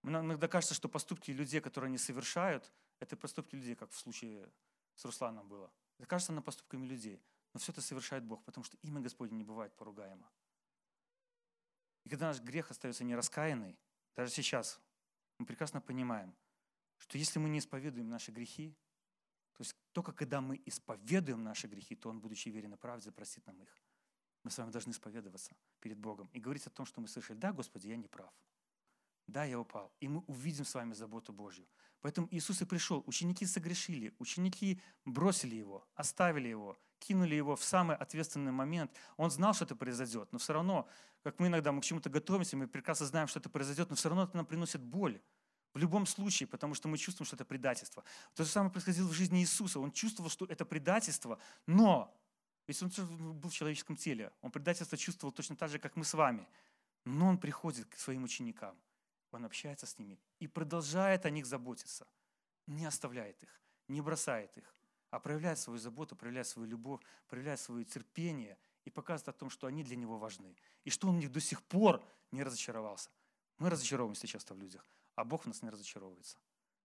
Мне 0.03 0.19
иногда 0.19 0.47
кажется, 0.47 0.73
что 0.73 0.87
поступки 0.87 1.31
людей, 1.31 1.59
которые 1.59 1.89
они 1.89 1.97
совершают, 1.97 2.71
это 2.99 3.17
поступки 3.17 3.55
людей, 3.55 3.75
как 3.75 3.91
в 3.91 3.97
случае 3.97 4.49
с 4.95 5.03
Русланом 5.03 5.47
было. 5.47 5.69
Это 5.97 6.07
кажется 6.07 6.31
на 6.31 6.41
поступками 6.41 6.85
людей. 6.85 7.21
Но 7.53 7.59
все 7.59 7.71
это 7.71 7.81
совершает 7.81 8.23
Бог, 8.23 8.43
потому 8.45 8.63
что 8.63 8.77
имя 8.81 9.01
Господне 9.01 9.37
не 9.37 9.43
бывает 9.43 9.75
поругаемо. 9.75 10.29
И 12.03 12.09
когда 12.09 12.27
наш 12.27 12.41
грех 12.41 12.71
остается 12.71 13.03
нераскаянный, 13.03 13.77
даже 14.15 14.31
сейчас 14.31 14.79
мы 15.37 15.45
прекрасно 15.45 15.81
понимаем, 15.81 16.35
что 16.97 17.17
если 17.17 17.39
мы 17.39 17.49
не 17.49 17.59
исповедуем 17.59 18.09
наши 18.09 18.31
грехи, 18.31 18.75
то 19.53 19.63
есть 19.63 19.75
только 19.91 20.13
когда 20.13 20.41
мы 20.41 20.61
исповедуем 20.65 21.43
наши 21.43 21.67
грехи, 21.67 21.95
то 21.95 22.09
Он, 22.09 22.19
будучи 22.19 22.49
верен 22.49 22.73
и 22.73 22.77
прав, 22.77 23.03
запросит 23.03 23.45
нам 23.45 23.61
их. 23.61 23.81
Мы 24.43 24.49
с 24.49 24.57
вами 24.57 24.71
должны 24.71 24.91
исповедоваться 24.91 25.55
перед 25.79 25.97
Богом 25.99 26.29
и 26.33 26.39
говорить 26.39 26.65
о 26.67 26.71
том, 26.71 26.85
что 26.85 27.01
мы 27.01 27.07
слышали, 27.07 27.37
да, 27.37 27.51
Господи, 27.53 27.87
я 27.87 27.95
не 27.95 28.07
прав. 28.07 28.33
Да, 29.27 29.45
я 29.45 29.59
упал. 29.59 29.93
И 29.99 30.07
мы 30.07 30.21
увидим 30.21 30.65
с 30.65 30.73
вами 30.73 30.93
заботу 30.93 31.31
Божью. 31.31 31.67
Поэтому 32.01 32.27
Иисус 32.31 32.61
и 32.61 32.65
пришел. 32.65 33.03
Ученики 33.05 33.45
согрешили, 33.45 34.15
ученики 34.17 34.81
бросили 35.05 35.55
Его, 35.55 35.87
оставили 35.93 36.47
Его, 36.47 36.79
кинули 37.01 37.35
Его 37.35 37.55
в 37.55 37.63
самый 37.63 37.95
ответственный 37.97 38.51
момент. 38.51 38.91
Он 39.17 39.29
знал, 39.29 39.53
что 39.53 39.65
это 39.65 39.75
произойдет, 39.75 40.31
но 40.31 40.39
все 40.39 40.53
равно 40.53 40.87
как 41.23 41.39
мы 41.39 41.47
иногда 41.47 41.71
мы 41.71 41.81
к 41.81 41.83
чему-то 41.85 42.09
готовимся, 42.09 42.57
мы 42.57 42.67
прекрасно 42.67 43.05
знаем, 43.05 43.27
что 43.27 43.39
это 43.39 43.49
произойдет, 43.49 43.89
но 43.89 43.95
все 43.95 44.09
равно 44.09 44.23
это 44.23 44.35
нам 44.35 44.45
приносит 44.45 44.81
боль. 44.81 45.21
В 45.73 45.77
любом 45.77 46.05
случае, 46.05 46.47
потому 46.47 46.73
что 46.73 46.89
мы 46.89 46.97
чувствуем, 46.97 47.25
что 47.25 47.35
это 47.35 47.45
предательство. 47.45 48.03
То 48.33 48.43
же 48.43 48.49
самое 48.49 48.71
происходило 48.71 49.07
в 49.07 49.13
жизни 49.13 49.39
Иисуса. 49.39 49.79
Он 49.79 49.91
чувствовал, 49.91 50.29
что 50.29 50.45
это 50.45 50.65
предательство, 50.65 51.39
но 51.65 52.13
ведь 52.67 52.81
он 52.81 52.89
был 53.39 53.49
в 53.49 53.53
человеческом 53.53 53.95
теле, 53.95 54.33
он 54.41 54.51
предательство 54.51 54.97
чувствовал 54.97 55.31
точно 55.31 55.55
так 55.55 55.69
же, 55.69 55.79
как 55.79 55.95
мы 55.95 56.03
с 56.03 56.13
вами. 56.13 56.47
Но 57.05 57.27
он 57.27 57.37
приходит 57.37 57.87
к 57.87 57.97
своим 57.97 58.23
ученикам, 58.23 58.75
он 59.31 59.45
общается 59.45 59.85
с 59.85 59.97
ними 59.97 60.19
и 60.39 60.47
продолжает 60.47 61.25
о 61.25 61.29
них 61.29 61.45
заботиться. 61.45 62.07
Не 62.67 62.85
оставляет 62.85 63.41
их, 63.41 63.61
не 63.87 64.01
бросает 64.01 64.55
их, 64.57 64.75
а 65.11 65.19
проявляет 65.19 65.59
свою 65.59 65.79
заботу, 65.79 66.15
проявляет 66.15 66.47
свою 66.47 66.67
любовь, 66.67 67.01
проявляет 67.27 67.59
свое 67.59 67.85
терпение– 67.85 68.57
и 68.85 68.89
показывает 68.89 69.35
о 69.35 69.39
том, 69.39 69.49
что 69.49 69.67
они 69.67 69.83
для 69.83 69.95
него 69.95 70.17
важны. 70.17 70.55
И 70.83 70.89
что 70.89 71.07
он 71.07 71.15
в 71.15 71.19
них 71.19 71.31
до 71.31 71.39
сих 71.39 71.61
пор 71.63 72.03
не 72.31 72.43
разочаровался. 72.43 73.09
Мы 73.57 73.69
разочаровываемся 73.69 74.27
часто 74.27 74.53
в 74.53 74.59
людях, 74.59 74.85
а 75.15 75.23
Бог 75.23 75.43
в 75.43 75.47
нас 75.47 75.61
не 75.61 75.69
разочаровывается. 75.69 76.37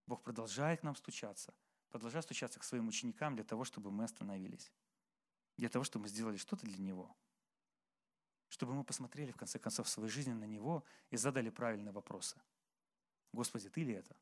Бог 0.06 0.22
продолжает 0.22 0.80
к 0.80 0.82
нам 0.82 0.94
стучаться, 0.94 1.54
продолжает 1.88 2.24
стучаться 2.24 2.60
к 2.60 2.64
своим 2.64 2.88
ученикам 2.88 3.34
для 3.34 3.44
того, 3.44 3.64
чтобы 3.64 3.90
мы 3.90 4.04
остановились. 4.04 4.70
Для 5.56 5.68
того, 5.68 5.84
чтобы 5.84 6.04
мы 6.04 6.08
сделали 6.08 6.36
что-то 6.36 6.66
для 6.66 6.78
Него. 6.78 7.16
Чтобы 8.48 8.74
мы 8.74 8.84
посмотрели, 8.84 9.32
в 9.32 9.36
конце 9.36 9.58
концов, 9.58 9.86
в 9.86 9.90
своей 9.90 10.10
жизни 10.10 10.32
на 10.32 10.44
Него 10.44 10.84
и 11.10 11.16
задали 11.16 11.48
правильные 11.48 11.92
вопросы. 11.92 12.40
Господи, 13.32 13.70
Ты 13.70 13.82
ли 13.82 13.94
это? 13.94 14.14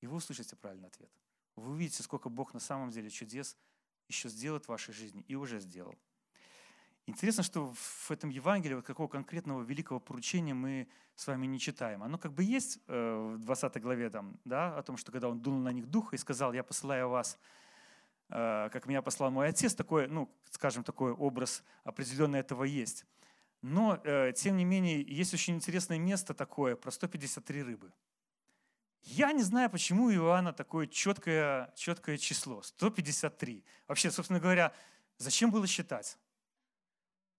И 0.00 0.06
вы 0.06 0.16
услышите 0.16 0.54
правильный 0.54 0.88
ответ. 0.88 1.10
Вы 1.56 1.72
увидите, 1.72 2.02
сколько 2.02 2.28
Бог 2.28 2.54
на 2.54 2.60
самом 2.60 2.90
деле 2.90 3.10
чудес 3.10 3.56
еще 4.08 4.28
сделает 4.28 4.64
в 4.64 4.68
вашей 4.68 4.92
жизни 4.92 5.24
и 5.28 5.34
уже 5.34 5.60
сделал. 5.60 5.94
Интересно, 7.06 7.42
что 7.42 7.72
в 7.74 8.10
этом 8.10 8.30
Евангелии 8.30 8.74
вот 8.74 8.86
какого 8.86 9.08
конкретного 9.08 9.62
великого 9.62 10.00
поручения 10.00 10.54
мы 10.54 10.88
с 11.16 11.26
вами 11.26 11.46
не 11.46 11.60
читаем. 11.60 12.02
Оно 12.02 12.16
как 12.16 12.32
бы 12.32 12.42
есть 12.42 12.78
э, 12.86 13.34
в 13.36 13.38
20 13.38 13.80
главе 13.82 14.08
там, 14.08 14.38
да, 14.44 14.76
о 14.78 14.82
том, 14.82 14.96
что 14.96 15.12
когда 15.12 15.28
он 15.28 15.40
дунул 15.40 15.60
на 15.60 15.72
них 15.72 15.86
духа 15.86 16.16
и 16.16 16.18
сказал, 16.18 16.54
я 16.54 16.64
посылаю 16.64 17.10
вас, 17.10 17.38
э, 18.30 18.70
как 18.72 18.86
меня 18.86 19.02
послал 19.02 19.30
мой 19.30 19.48
отец, 19.48 19.74
такой, 19.74 20.08
ну, 20.08 20.34
скажем, 20.50 20.82
такой 20.82 21.12
образ 21.12 21.62
определенный 21.84 22.40
этого 22.40 22.64
есть. 22.64 23.04
Но, 23.60 24.00
э, 24.02 24.32
тем 24.34 24.56
не 24.56 24.64
менее, 24.64 25.02
есть 25.02 25.34
очень 25.34 25.56
интересное 25.56 25.98
место 25.98 26.32
такое 26.32 26.74
про 26.74 26.90
153 26.90 27.62
рыбы. 27.62 27.92
Я 29.04 29.32
не 29.32 29.42
знаю, 29.42 29.68
почему 29.68 30.06
у 30.06 30.12
Иоанна 30.12 30.52
такое 30.52 30.86
четкое, 30.86 31.72
четкое 31.76 32.16
число, 32.16 32.62
153. 32.62 33.62
Вообще, 33.86 34.10
собственно 34.10 34.40
говоря, 34.40 34.72
зачем 35.18 35.50
было 35.50 35.66
считать? 35.66 36.18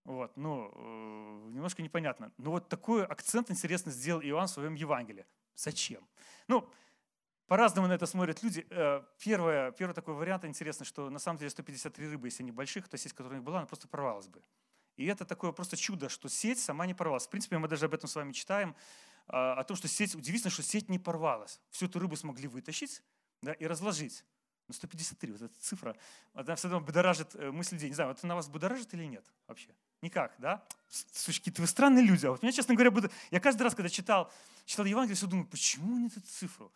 Вот, 0.03 0.37
ну, 0.37 0.71
э, 0.75 1.49
немножко 1.49 1.81
непонятно. 1.81 2.31
Но 2.37 2.51
вот 2.51 2.69
такой 2.69 3.03
акцент 3.03 3.49
интересно 3.49 3.91
сделал 3.91 4.21
Иоанн 4.21 4.47
в 4.47 4.51
своем 4.51 4.75
Евангелии. 4.75 5.25
Зачем? 5.55 6.07
Ну, 6.47 6.69
по-разному 7.47 7.87
на 7.87 7.93
это 7.93 8.05
смотрят 8.05 8.43
люди. 8.43 8.67
Э, 8.69 9.01
первое, 9.17 9.71
первый 9.71 9.93
такой 9.93 10.13
вариант 10.13 10.45
интересно, 10.45 10.85
что 10.85 11.09
на 11.09 11.17
самом 11.17 11.39
деле 11.39 11.49
153 11.49 12.09
рыбы, 12.09 12.27
если 12.27 12.43
они 12.43 12.51
больших, 12.51 12.87
то 12.87 12.97
сеть, 12.97 13.13
которая 13.13 13.33
у 13.33 13.35
них 13.37 13.43
была, 13.43 13.57
она 13.57 13.65
просто 13.65 13.87
порвалась 13.87 14.27
бы. 14.27 14.43
И 14.97 15.05
это 15.07 15.25
такое 15.25 15.51
просто 15.51 15.75
чудо, 15.75 16.09
что 16.09 16.29
сеть 16.29 16.59
сама 16.59 16.85
не 16.85 16.93
порвалась. 16.93 17.25
В 17.25 17.29
принципе, 17.29 17.57
мы 17.57 17.67
даже 17.67 17.85
об 17.85 17.93
этом 17.95 18.07
с 18.07 18.15
вами 18.15 18.31
читаем, 18.31 18.75
о 19.27 19.63
том, 19.63 19.75
что 19.75 19.87
сеть, 19.87 20.15
удивительно, 20.15 20.51
что 20.51 20.63
сеть 20.63 20.89
не 20.89 20.99
порвалась. 20.99 21.59
Всю 21.71 21.87
эту 21.87 21.99
рыбу 21.99 22.15
смогли 22.15 22.47
вытащить 22.47 23.01
да, 23.41 23.53
и 23.53 23.65
разложить. 23.65 24.23
Ну, 24.67 24.73
153, 24.73 25.31
вот 25.31 25.41
эта 25.43 25.59
цифра, 25.59 25.95
она 26.33 26.55
все 26.55 26.67
равно 26.69 26.83
будоражит 26.83 27.35
э, 27.35 27.51
мысль 27.51 27.75
людей. 27.75 27.89
Не 27.89 27.95
знаю, 27.95 28.11
это 28.11 28.25
на 28.25 28.35
вас 28.35 28.47
будоражит 28.47 28.93
или 28.95 29.05
нет 29.05 29.23
вообще? 29.47 29.69
Никак, 30.01 30.33
да? 30.39 30.65
Слушай, 30.89 31.53
вы 31.57 31.67
странные 31.67 32.03
люди. 32.03 32.25
А 32.25 32.31
вот 32.31 32.41
меня, 32.41 32.51
честно 32.51 32.73
говоря, 32.73 32.89
буду... 32.89 33.11
я 33.29 33.39
каждый 33.39 33.61
раз, 33.61 33.75
когда 33.75 33.89
читал, 33.89 34.31
читал 34.65 34.85
Евангелие, 34.85 35.15
все 35.15 35.27
думаю, 35.27 35.47
почему 35.47 35.97
нет 35.99 36.17
эту 36.17 36.27
цифру? 36.27 36.73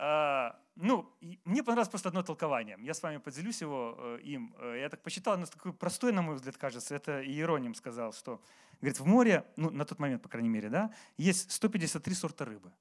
А, 0.00 0.56
ну, 0.76 1.12
мне 1.44 1.64
понравилось 1.64 1.88
просто 1.88 2.08
одно 2.08 2.22
толкование. 2.22 2.78
Я 2.80 2.94
с 2.94 3.02
вами 3.02 3.16
поделюсь 3.16 3.60
его 3.60 3.96
э, 3.98 4.20
им. 4.22 4.54
Э, 4.58 4.78
я 4.80 4.88
так 4.88 5.02
почитал, 5.02 5.34
оно 5.34 5.46
такое 5.46 5.72
простое, 5.72 6.12
на 6.12 6.22
мой 6.22 6.36
взгляд, 6.36 6.56
кажется. 6.56 6.94
Это 6.94 7.20
Иероним 7.26 7.74
сказал, 7.74 8.12
что, 8.12 8.40
говорит, 8.80 9.00
в 9.00 9.04
море, 9.04 9.44
ну, 9.56 9.70
на 9.70 9.84
тот 9.84 9.98
момент, 9.98 10.22
по 10.22 10.28
крайней 10.28 10.48
мере, 10.48 10.68
да, 10.68 10.94
есть 11.16 11.50
153 11.50 12.14
сорта 12.14 12.44
рыбы. 12.44 12.72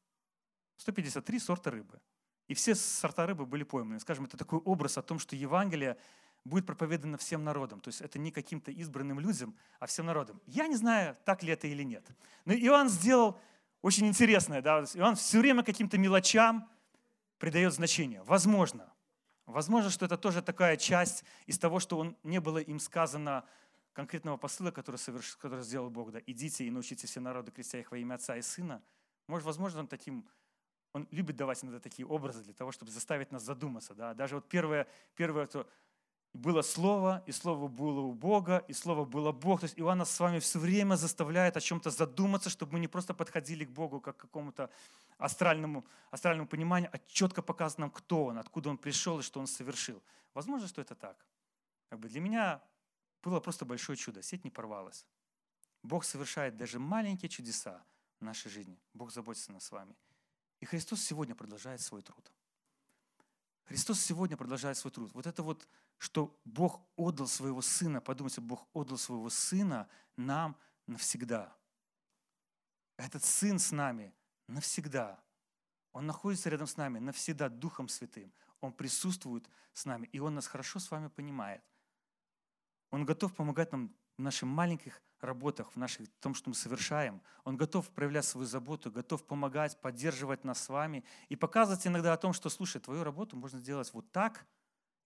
153 0.77 1.39
сорта 1.39 1.71
рыбы. 1.71 1.99
И 2.47 2.53
все 2.53 2.75
сорта 2.75 3.25
рыбы 3.25 3.47
были 3.47 3.63
пойманы. 3.63 3.99
Скажем, 3.99 4.25
это 4.25 4.37
такой 4.37 4.59
образ 4.59 4.99
о 4.99 5.01
том, 5.01 5.17
что 5.17 5.35
Евангелие 5.35 5.97
будет 6.45 6.67
проповедано 6.67 7.17
всем 7.17 7.43
народам. 7.43 7.79
То 7.79 7.87
есть 7.87 8.01
это 8.01 8.19
не 8.19 8.31
каким-то 8.31 8.69
избранным 8.69 9.19
людям, 9.19 9.55
а 9.79 9.87
всем 9.87 10.05
народам. 10.05 10.39
Я 10.45 10.67
не 10.67 10.75
знаю, 10.75 11.17
так 11.25 11.41
ли 11.41 11.51
это 11.51 11.65
или 11.65 11.81
нет. 11.81 12.05
Но 12.45 12.53
Иоанн 12.53 12.89
сделал 12.89 13.39
очень 13.81 14.05
интересное. 14.05 14.61
Да? 14.61 14.83
Иоанн 14.93 15.15
все 15.15 15.39
время 15.39 15.63
каким-то 15.63 15.97
мелочам 15.97 16.69
придает 17.37 17.73
значение. 17.73 18.21
Возможно. 18.23 18.93
Возможно, 19.45 19.89
что 19.89 20.05
это 20.05 20.17
тоже 20.17 20.41
такая 20.41 20.75
часть 20.77 21.23
из 21.45 21.57
того, 21.57 21.79
что 21.79 21.97
он, 21.97 22.17
не 22.23 22.39
было 22.39 22.57
им 22.57 22.79
сказано 22.79 23.45
конкретного 23.93 24.37
посыла, 24.37 24.71
который, 24.71 24.97
соверш... 24.97 25.37
который 25.37 25.63
сделал 25.63 25.89
Бог. 25.89 26.11
Да? 26.11 26.19
Идите 26.25 26.65
и 26.65 26.69
научите 26.69 27.07
все 27.07 27.19
народы, 27.19 27.51
крестя 27.51 27.79
их 27.79 27.91
во 27.91 27.97
имя 27.97 28.15
Отца 28.15 28.35
и 28.35 28.41
Сына. 28.41 28.81
Может, 29.27 29.45
возможно, 29.45 29.79
он 29.81 29.87
таким 29.87 30.27
он 30.93 31.07
любит 31.11 31.35
давать 31.35 31.63
иногда 31.63 31.79
такие 31.79 32.07
образы 32.07 32.43
для 32.43 32.53
того, 32.53 32.71
чтобы 32.71 32.91
заставить 32.91 33.31
нас 33.31 33.43
задуматься. 33.43 33.93
Да? 33.93 34.13
Даже 34.13 34.35
вот 34.35 34.49
первое, 34.49 34.87
первое 35.15 35.45
то 35.45 35.67
было 36.33 36.61
Слово, 36.61 37.23
и 37.25 37.31
Слово 37.31 37.67
было 37.67 37.99
у 37.99 38.13
Бога, 38.13 38.63
и 38.67 38.73
Слово 38.73 39.05
было 39.05 39.31
Бог. 39.31 39.59
То 39.61 39.65
есть 39.65 39.79
Иоанн 39.79 39.99
нас 39.99 40.11
с 40.11 40.19
вами 40.19 40.39
все 40.39 40.59
время 40.59 40.95
заставляет 40.95 41.57
о 41.57 41.61
чем-то 41.61 41.89
задуматься, 41.89 42.49
чтобы 42.49 42.73
мы 42.73 42.79
не 42.79 42.87
просто 42.87 43.13
подходили 43.13 43.65
к 43.65 43.69
Богу 43.69 43.99
как 43.99 44.17
к 44.17 44.21
какому-то 44.21 44.69
астральному, 45.17 45.85
астральному 46.11 46.47
пониманию, 46.47 46.89
а 46.93 46.99
четко 47.07 47.41
показывает 47.41 47.79
нам, 47.79 47.91
кто 47.91 48.25
Он, 48.25 48.37
откуда 48.37 48.69
Он 48.69 48.77
пришел 48.77 49.19
и 49.19 49.23
что 49.23 49.39
Он 49.39 49.47
совершил. 49.47 50.01
Возможно, 50.33 50.67
что 50.67 50.81
это 50.81 50.95
так. 50.95 51.25
Как 51.89 51.99
бы 51.99 52.09
для 52.09 52.19
меня 52.19 52.61
было 53.23 53.39
просто 53.39 53.65
большое 53.65 53.97
чудо. 53.97 54.21
Сеть 54.21 54.43
не 54.43 54.51
порвалась. 54.51 55.05
Бог 55.83 56.03
совершает 56.03 56.57
даже 56.57 56.79
маленькие 56.79 57.29
чудеса 57.29 57.83
в 58.19 58.23
нашей 58.23 58.49
жизни. 58.49 58.79
Бог 58.93 59.11
заботится 59.11 59.51
нас 59.51 59.65
с 59.65 59.71
вами. 59.71 59.95
И 60.59 60.65
Христос 60.65 61.01
сегодня 61.01 61.35
продолжает 61.35 61.81
свой 61.81 62.01
труд. 62.01 62.31
Христос 63.65 63.99
сегодня 63.99 64.37
продолжает 64.37 64.77
свой 64.77 64.91
труд. 64.91 65.11
Вот 65.13 65.27
это 65.27 65.43
вот, 65.43 65.67
что 65.97 66.39
Бог 66.45 66.81
отдал 66.95 67.27
своего 67.27 67.61
Сына, 67.61 67.99
подумайте, 68.01 68.41
Бог 68.41 68.67
отдал 68.73 68.97
своего 68.97 69.29
Сына 69.29 69.89
нам 70.15 70.57
навсегда. 70.87 71.53
Этот 72.95 73.23
Сын 73.23 73.59
с 73.59 73.71
нами 73.71 74.13
навсегда. 74.47 75.19
Он 75.91 76.05
находится 76.05 76.49
рядом 76.49 76.67
с 76.67 76.77
нами 76.77 76.99
навсегда 76.99 77.49
Духом 77.49 77.87
Святым. 77.87 78.33
Он 78.61 78.73
присутствует 78.73 79.49
с 79.73 79.85
нами, 79.85 80.07
и 80.07 80.19
Он 80.19 80.35
нас 80.35 80.47
хорошо 80.47 80.79
с 80.79 80.91
вами 80.91 81.07
понимает. 81.07 81.63
Он 82.89 83.05
готов 83.05 83.35
помогать 83.35 83.71
нам 83.71 83.93
в 84.17 84.21
наших 84.21 84.43
маленьких 84.43 85.01
работах, 85.19 85.71
в, 85.71 85.75
наших, 85.75 86.07
в 86.07 86.19
том, 86.19 86.33
что 86.33 86.49
мы 86.49 86.55
совершаем. 86.55 87.21
Он 87.43 87.57
готов 87.57 87.89
проявлять 87.89 88.25
свою 88.25 88.47
заботу, 88.47 88.91
готов 88.91 89.25
помогать, 89.25 89.79
поддерживать 89.81 90.43
нас 90.43 90.61
с 90.61 90.69
вами 90.69 91.03
и 91.29 91.35
показывать 91.35 91.85
иногда 91.85 92.13
о 92.13 92.17
том, 92.17 92.33
что, 92.33 92.49
слушай, 92.49 92.79
твою 92.79 93.03
работу 93.03 93.35
можно 93.35 93.59
сделать 93.59 93.91
вот 93.93 94.11
так, 94.11 94.45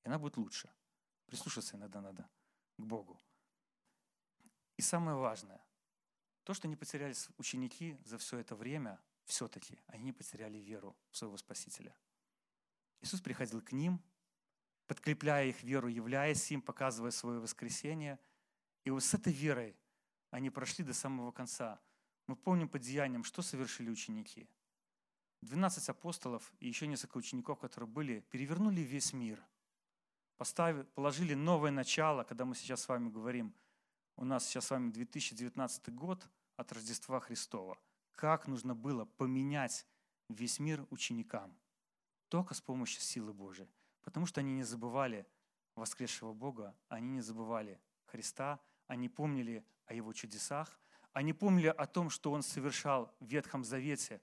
и 0.03 0.07
она 0.07 0.19
будет 0.19 0.37
лучше. 0.37 0.69
Прислушаться 1.25 1.77
иногда 1.77 2.01
надо 2.01 2.29
к 2.77 2.83
Богу. 2.83 3.19
И 4.77 4.81
самое 4.81 5.17
важное, 5.17 5.63
то, 6.43 6.53
что 6.53 6.67
не 6.67 6.75
потерялись 6.75 7.29
ученики 7.37 7.97
за 8.03 8.17
все 8.17 8.39
это 8.39 8.55
время, 8.55 8.99
все-таки 9.25 9.79
они 9.87 10.11
потеряли 10.11 10.57
веру 10.57 10.95
в 11.09 11.17
своего 11.17 11.37
Спасителя. 11.37 11.95
Иисус 13.01 13.21
приходил 13.21 13.61
к 13.61 13.71
ним, 13.71 14.01
подкрепляя 14.87 15.47
их 15.47 15.63
веру, 15.63 15.87
являясь 15.87 16.51
им, 16.51 16.61
показывая 16.61 17.11
свое 17.11 17.39
воскресение– 17.39 18.19
и 18.83 18.89
вот 18.89 19.03
с 19.03 19.13
этой 19.13 19.33
верой 19.33 19.75
они 20.31 20.49
прошли 20.49 20.83
до 20.83 20.93
самого 20.93 21.31
конца. 21.31 21.79
Мы 22.27 22.35
помним 22.35 22.69
по 22.69 22.79
деяниям, 22.79 23.23
что 23.23 23.41
совершили 23.41 23.89
ученики. 23.89 24.49
12 25.41 25.89
апостолов 25.89 26.51
и 26.59 26.67
еще 26.67 26.87
несколько 26.87 27.17
учеников, 27.17 27.59
которые 27.59 27.89
были, 27.89 28.19
перевернули 28.29 28.81
весь 28.81 29.11
мир. 29.13 29.43
Поставили, 30.37 30.83
положили 30.83 31.33
новое 31.33 31.71
начало, 31.71 32.23
когда 32.23 32.45
мы 32.45 32.55
сейчас 32.55 32.81
с 32.81 32.87
вами 32.87 33.09
говорим, 33.09 33.53
у 34.15 34.25
нас 34.25 34.45
сейчас 34.45 34.67
с 34.67 34.69
вами 34.71 34.91
2019 34.91 35.93
год 35.93 36.27
от 36.57 36.71
Рождества 36.71 37.19
Христова. 37.19 37.77
Как 38.15 38.47
нужно 38.47 38.75
было 38.75 39.05
поменять 39.05 39.85
весь 40.29 40.59
мир 40.59 40.85
ученикам? 40.89 41.57
Только 42.29 42.53
с 42.53 42.61
помощью 42.61 43.01
силы 43.01 43.33
Божией. 43.33 43.69
Потому 44.03 44.25
что 44.25 44.39
они 44.41 44.53
не 44.53 44.63
забывали 44.63 45.27
воскресшего 45.75 46.33
Бога, 46.33 46.75
они 46.87 47.09
не 47.09 47.21
забывали 47.21 47.79
Христа, 48.05 48.59
они 48.87 49.09
помнили 49.09 49.65
о 49.85 49.93
Его 49.93 50.13
чудесах, 50.13 50.79
они 51.13 51.33
помнили 51.33 51.67
о 51.67 51.85
том, 51.87 52.09
что 52.09 52.31
Он 52.31 52.41
совершал 52.41 53.13
в 53.19 53.25
Ветхом 53.25 53.63
Завете 53.63 54.21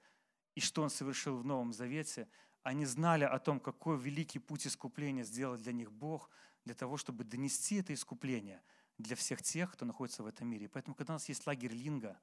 и 0.55 0.61
что 0.61 0.83
Он 0.83 0.91
совершил 0.91 1.37
в 1.37 1.45
Новом 1.45 1.73
Завете. 1.73 2.29
Они 2.63 2.85
знали 2.87 3.25
о 3.25 3.39
том, 3.39 3.61
какой 3.61 3.99
великий 3.99 4.39
путь 4.39 4.67
искупления 4.67 5.25
сделал 5.25 5.57
для 5.57 5.73
них 5.73 5.93
Бог, 5.93 6.31
для 6.65 6.75
того, 6.75 6.97
чтобы 6.97 7.25
донести 7.25 7.77
это 7.77 7.95
искупление 7.95 8.63
для 8.99 9.17
всех 9.17 9.43
тех, 9.43 9.73
кто 9.73 9.85
находится 9.85 10.23
в 10.23 10.27
этом 10.27 10.49
мире. 10.49 10.69
Поэтому, 10.69 10.95
когда 10.95 11.15
у 11.15 11.17
нас 11.17 11.29
есть 11.29 11.47
лагерь 11.47 11.73
Линга, 11.73 12.21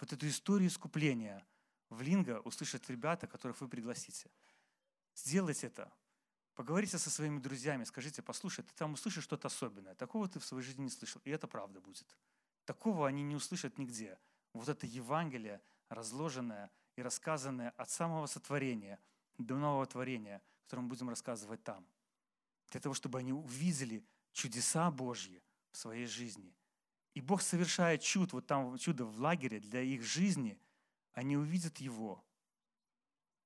вот 0.00 0.12
эту 0.12 0.28
историю 0.28 0.68
искупления 0.68 1.46
в 1.90 2.02
Линга 2.02 2.40
услышат 2.40 2.88
ребята, 2.90 3.26
которых 3.26 3.60
вы 3.60 3.68
пригласите. 3.68 4.30
Сделайте 5.14 5.68
это. 5.68 5.92
Поговорите 6.54 6.98
со 6.98 7.10
своими 7.10 7.38
друзьями, 7.38 7.84
скажите, 7.84 8.20
послушай, 8.20 8.64
ты 8.64 8.72
там 8.74 8.94
услышишь 8.94 9.24
что-то 9.24 9.46
особенное. 9.46 9.94
Такого 9.94 10.28
ты 10.28 10.40
в 10.40 10.44
своей 10.44 10.64
жизни 10.64 10.82
не 10.82 10.90
слышал, 10.90 11.20
и 11.24 11.30
это 11.30 11.46
правда 11.46 11.80
будет. 11.80 12.16
Такого 12.64 13.06
они 13.06 13.22
не 13.22 13.36
услышат 13.36 13.78
нигде. 13.78 14.18
Вот 14.52 14.68
это 14.68 14.86
Евангелие, 14.86 15.60
разложенное 15.88 16.70
и 16.96 17.02
рассказанное 17.02 17.70
от 17.70 17.90
самого 17.90 18.26
сотворения 18.26 18.98
до 19.38 19.56
нового 19.56 19.86
творения, 19.86 20.42
которое 20.64 20.82
мы 20.82 20.88
будем 20.88 21.08
рассказывать 21.08 21.62
там. 21.62 21.86
Для 22.70 22.80
того, 22.80 22.94
чтобы 22.94 23.20
они 23.20 23.32
увидели 23.32 24.04
чудеса 24.32 24.90
Божьи 24.90 25.42
в 25.70 25.76
своей 25.76 26.06
жизни. 26.06 26.54
И 27.18 27.20
Бог 27.20 27.42
совершает 27.42 28.00
чудо, 28.00 28.36
вот 28.36 28.46
там 28.46 28.78
чудо 28.78 29.04
в 29.04 29.18
лагере 29.18 29.58
для 29.58 29.80
их 29.80 30.04
жизни, 30.04 30.56
они 31.14 31.36
увидят 31.36 31.78
Его. 31.78 32.24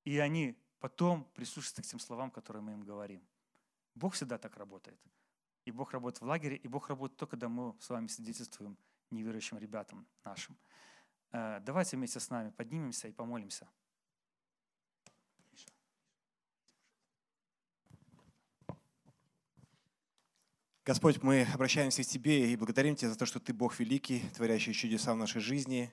И 0.05 0.19
они 0.19 0.63
потом 0.79 1.25
прислушаться 1.33 1.81
к 1.81 1.87
тем 1.87 1.99
словам, 1.99 2.31
которые 2.31 2.63
мы 2.63 2.73
им 2.73 2.83
говорим. 2.83 3.27
Бог 3.95 4.13
всегда 4.13 4.37
так 4.37 4.59
работает. 4.59 5.01
И 5.65 5.71
Бог 5.71 5.93
работает 5.93 6.21
в 6.21 6.27
лагере, 6.27 6.57
и 6.57 6.69
Бог 6.69 6.91
работает 6.91 7.17
только, 7.19 7.31
когда 7.31 7.49
мы 7.49 7.75
с 7.81 7.89
вами 7.89 8.09
свидетельствуем 8.09 8.77
неверующим 9.09 9.57
ребятам 9.57 10.07
нашим. 10.23 10.59
Э, 11.31 11.59
давайте 11.61 11.97
вместе 11.97 12.21
с 12.21 12.29
нами 12.29 12.51
поднимемся 12.51 13.09
и 13.09 13.13
помолимся. 13.13 13.67
Господь, 20.85 21.23
мы 21.23 21.45
обращаемся 21.55 22.03
к 22.03 22.07
Тебе 22.07 22.51
и 22.53 22.57
благодарим 22.57 22.97
Тебя 22.97 23.11
за 23.11 23.17
то, 23.17 23.25
что 23.25 23.39
Ты 23.39 23.55
Бог 23.55 23.79
великий, 23.79 24.25
творящий 24.35 24.73
чудеса 24.73 25.15
в 25.15 25.17
нашей 25.17 25.41
жизни, 25.41 25.93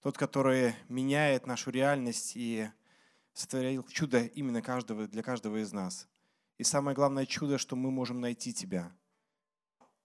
тот, 0.00 0.16
который 0.16 0.74
меняет 0.88 1.46
нашу 1.46 1.70
реальность 1.70 2.32
и 2.34 2.70
сотворил 3.34 3.82
чудо 3.88 4.24
именно 4.24 4.62
каждого, 4.62 5.06
для 5.06 5.22
каждого 5.22 5.60
из 5.60 5.74
нас. 5.74 6.08
И 6.56 6.64
самое 6.64 6.94
главное 6.94 7.26
чудо, 7.26 7.58
что 7.58 7.76
мы 7.76 7.90
можем 7.90 8.22
найти 8.22 8.54
Тебя, 8.54 8.96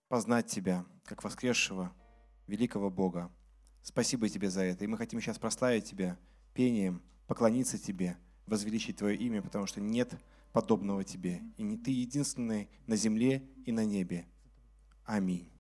познать 0.10 0.48
Тебя, 0.48 0.86
как 1.06 1.24
воскресшего, 1.24 1.96
великого 2.48 2.90
Бога. 2.90 3.32
Спасибо 3.82 4.28
Тебе 4.28 4.50
за 4.50 4.64
это. 4.64 4.84
И 4.84 4.88
мы 4.88 4.98
хотим 4.98 5.22
сейчас 5.22 5.40
прославить 5.40 5.86
Тебя 5.86 6.20
пением, 6.54 7.02
поклониться 7.28 7.78
Тебе, 7.78 8.18
возвеличить 8.46 8.98
Твое 8.98 9.16
имя, 9.16 9.42
потому 9.42 9.68
что 9.68 9.80
нет 9.80 10.20
подобного 10.58 11.04
Тебе. 11.04 11.44
И 11.58 11.78
Ты 11.78 11.92
единственный 11.92 12.68
на 12.88 12.96
земле 12.96 13.48
и 13.68 13.72
на 13.72 13.86
небе. 13.86 14.26
Аминь. 15.06 15.52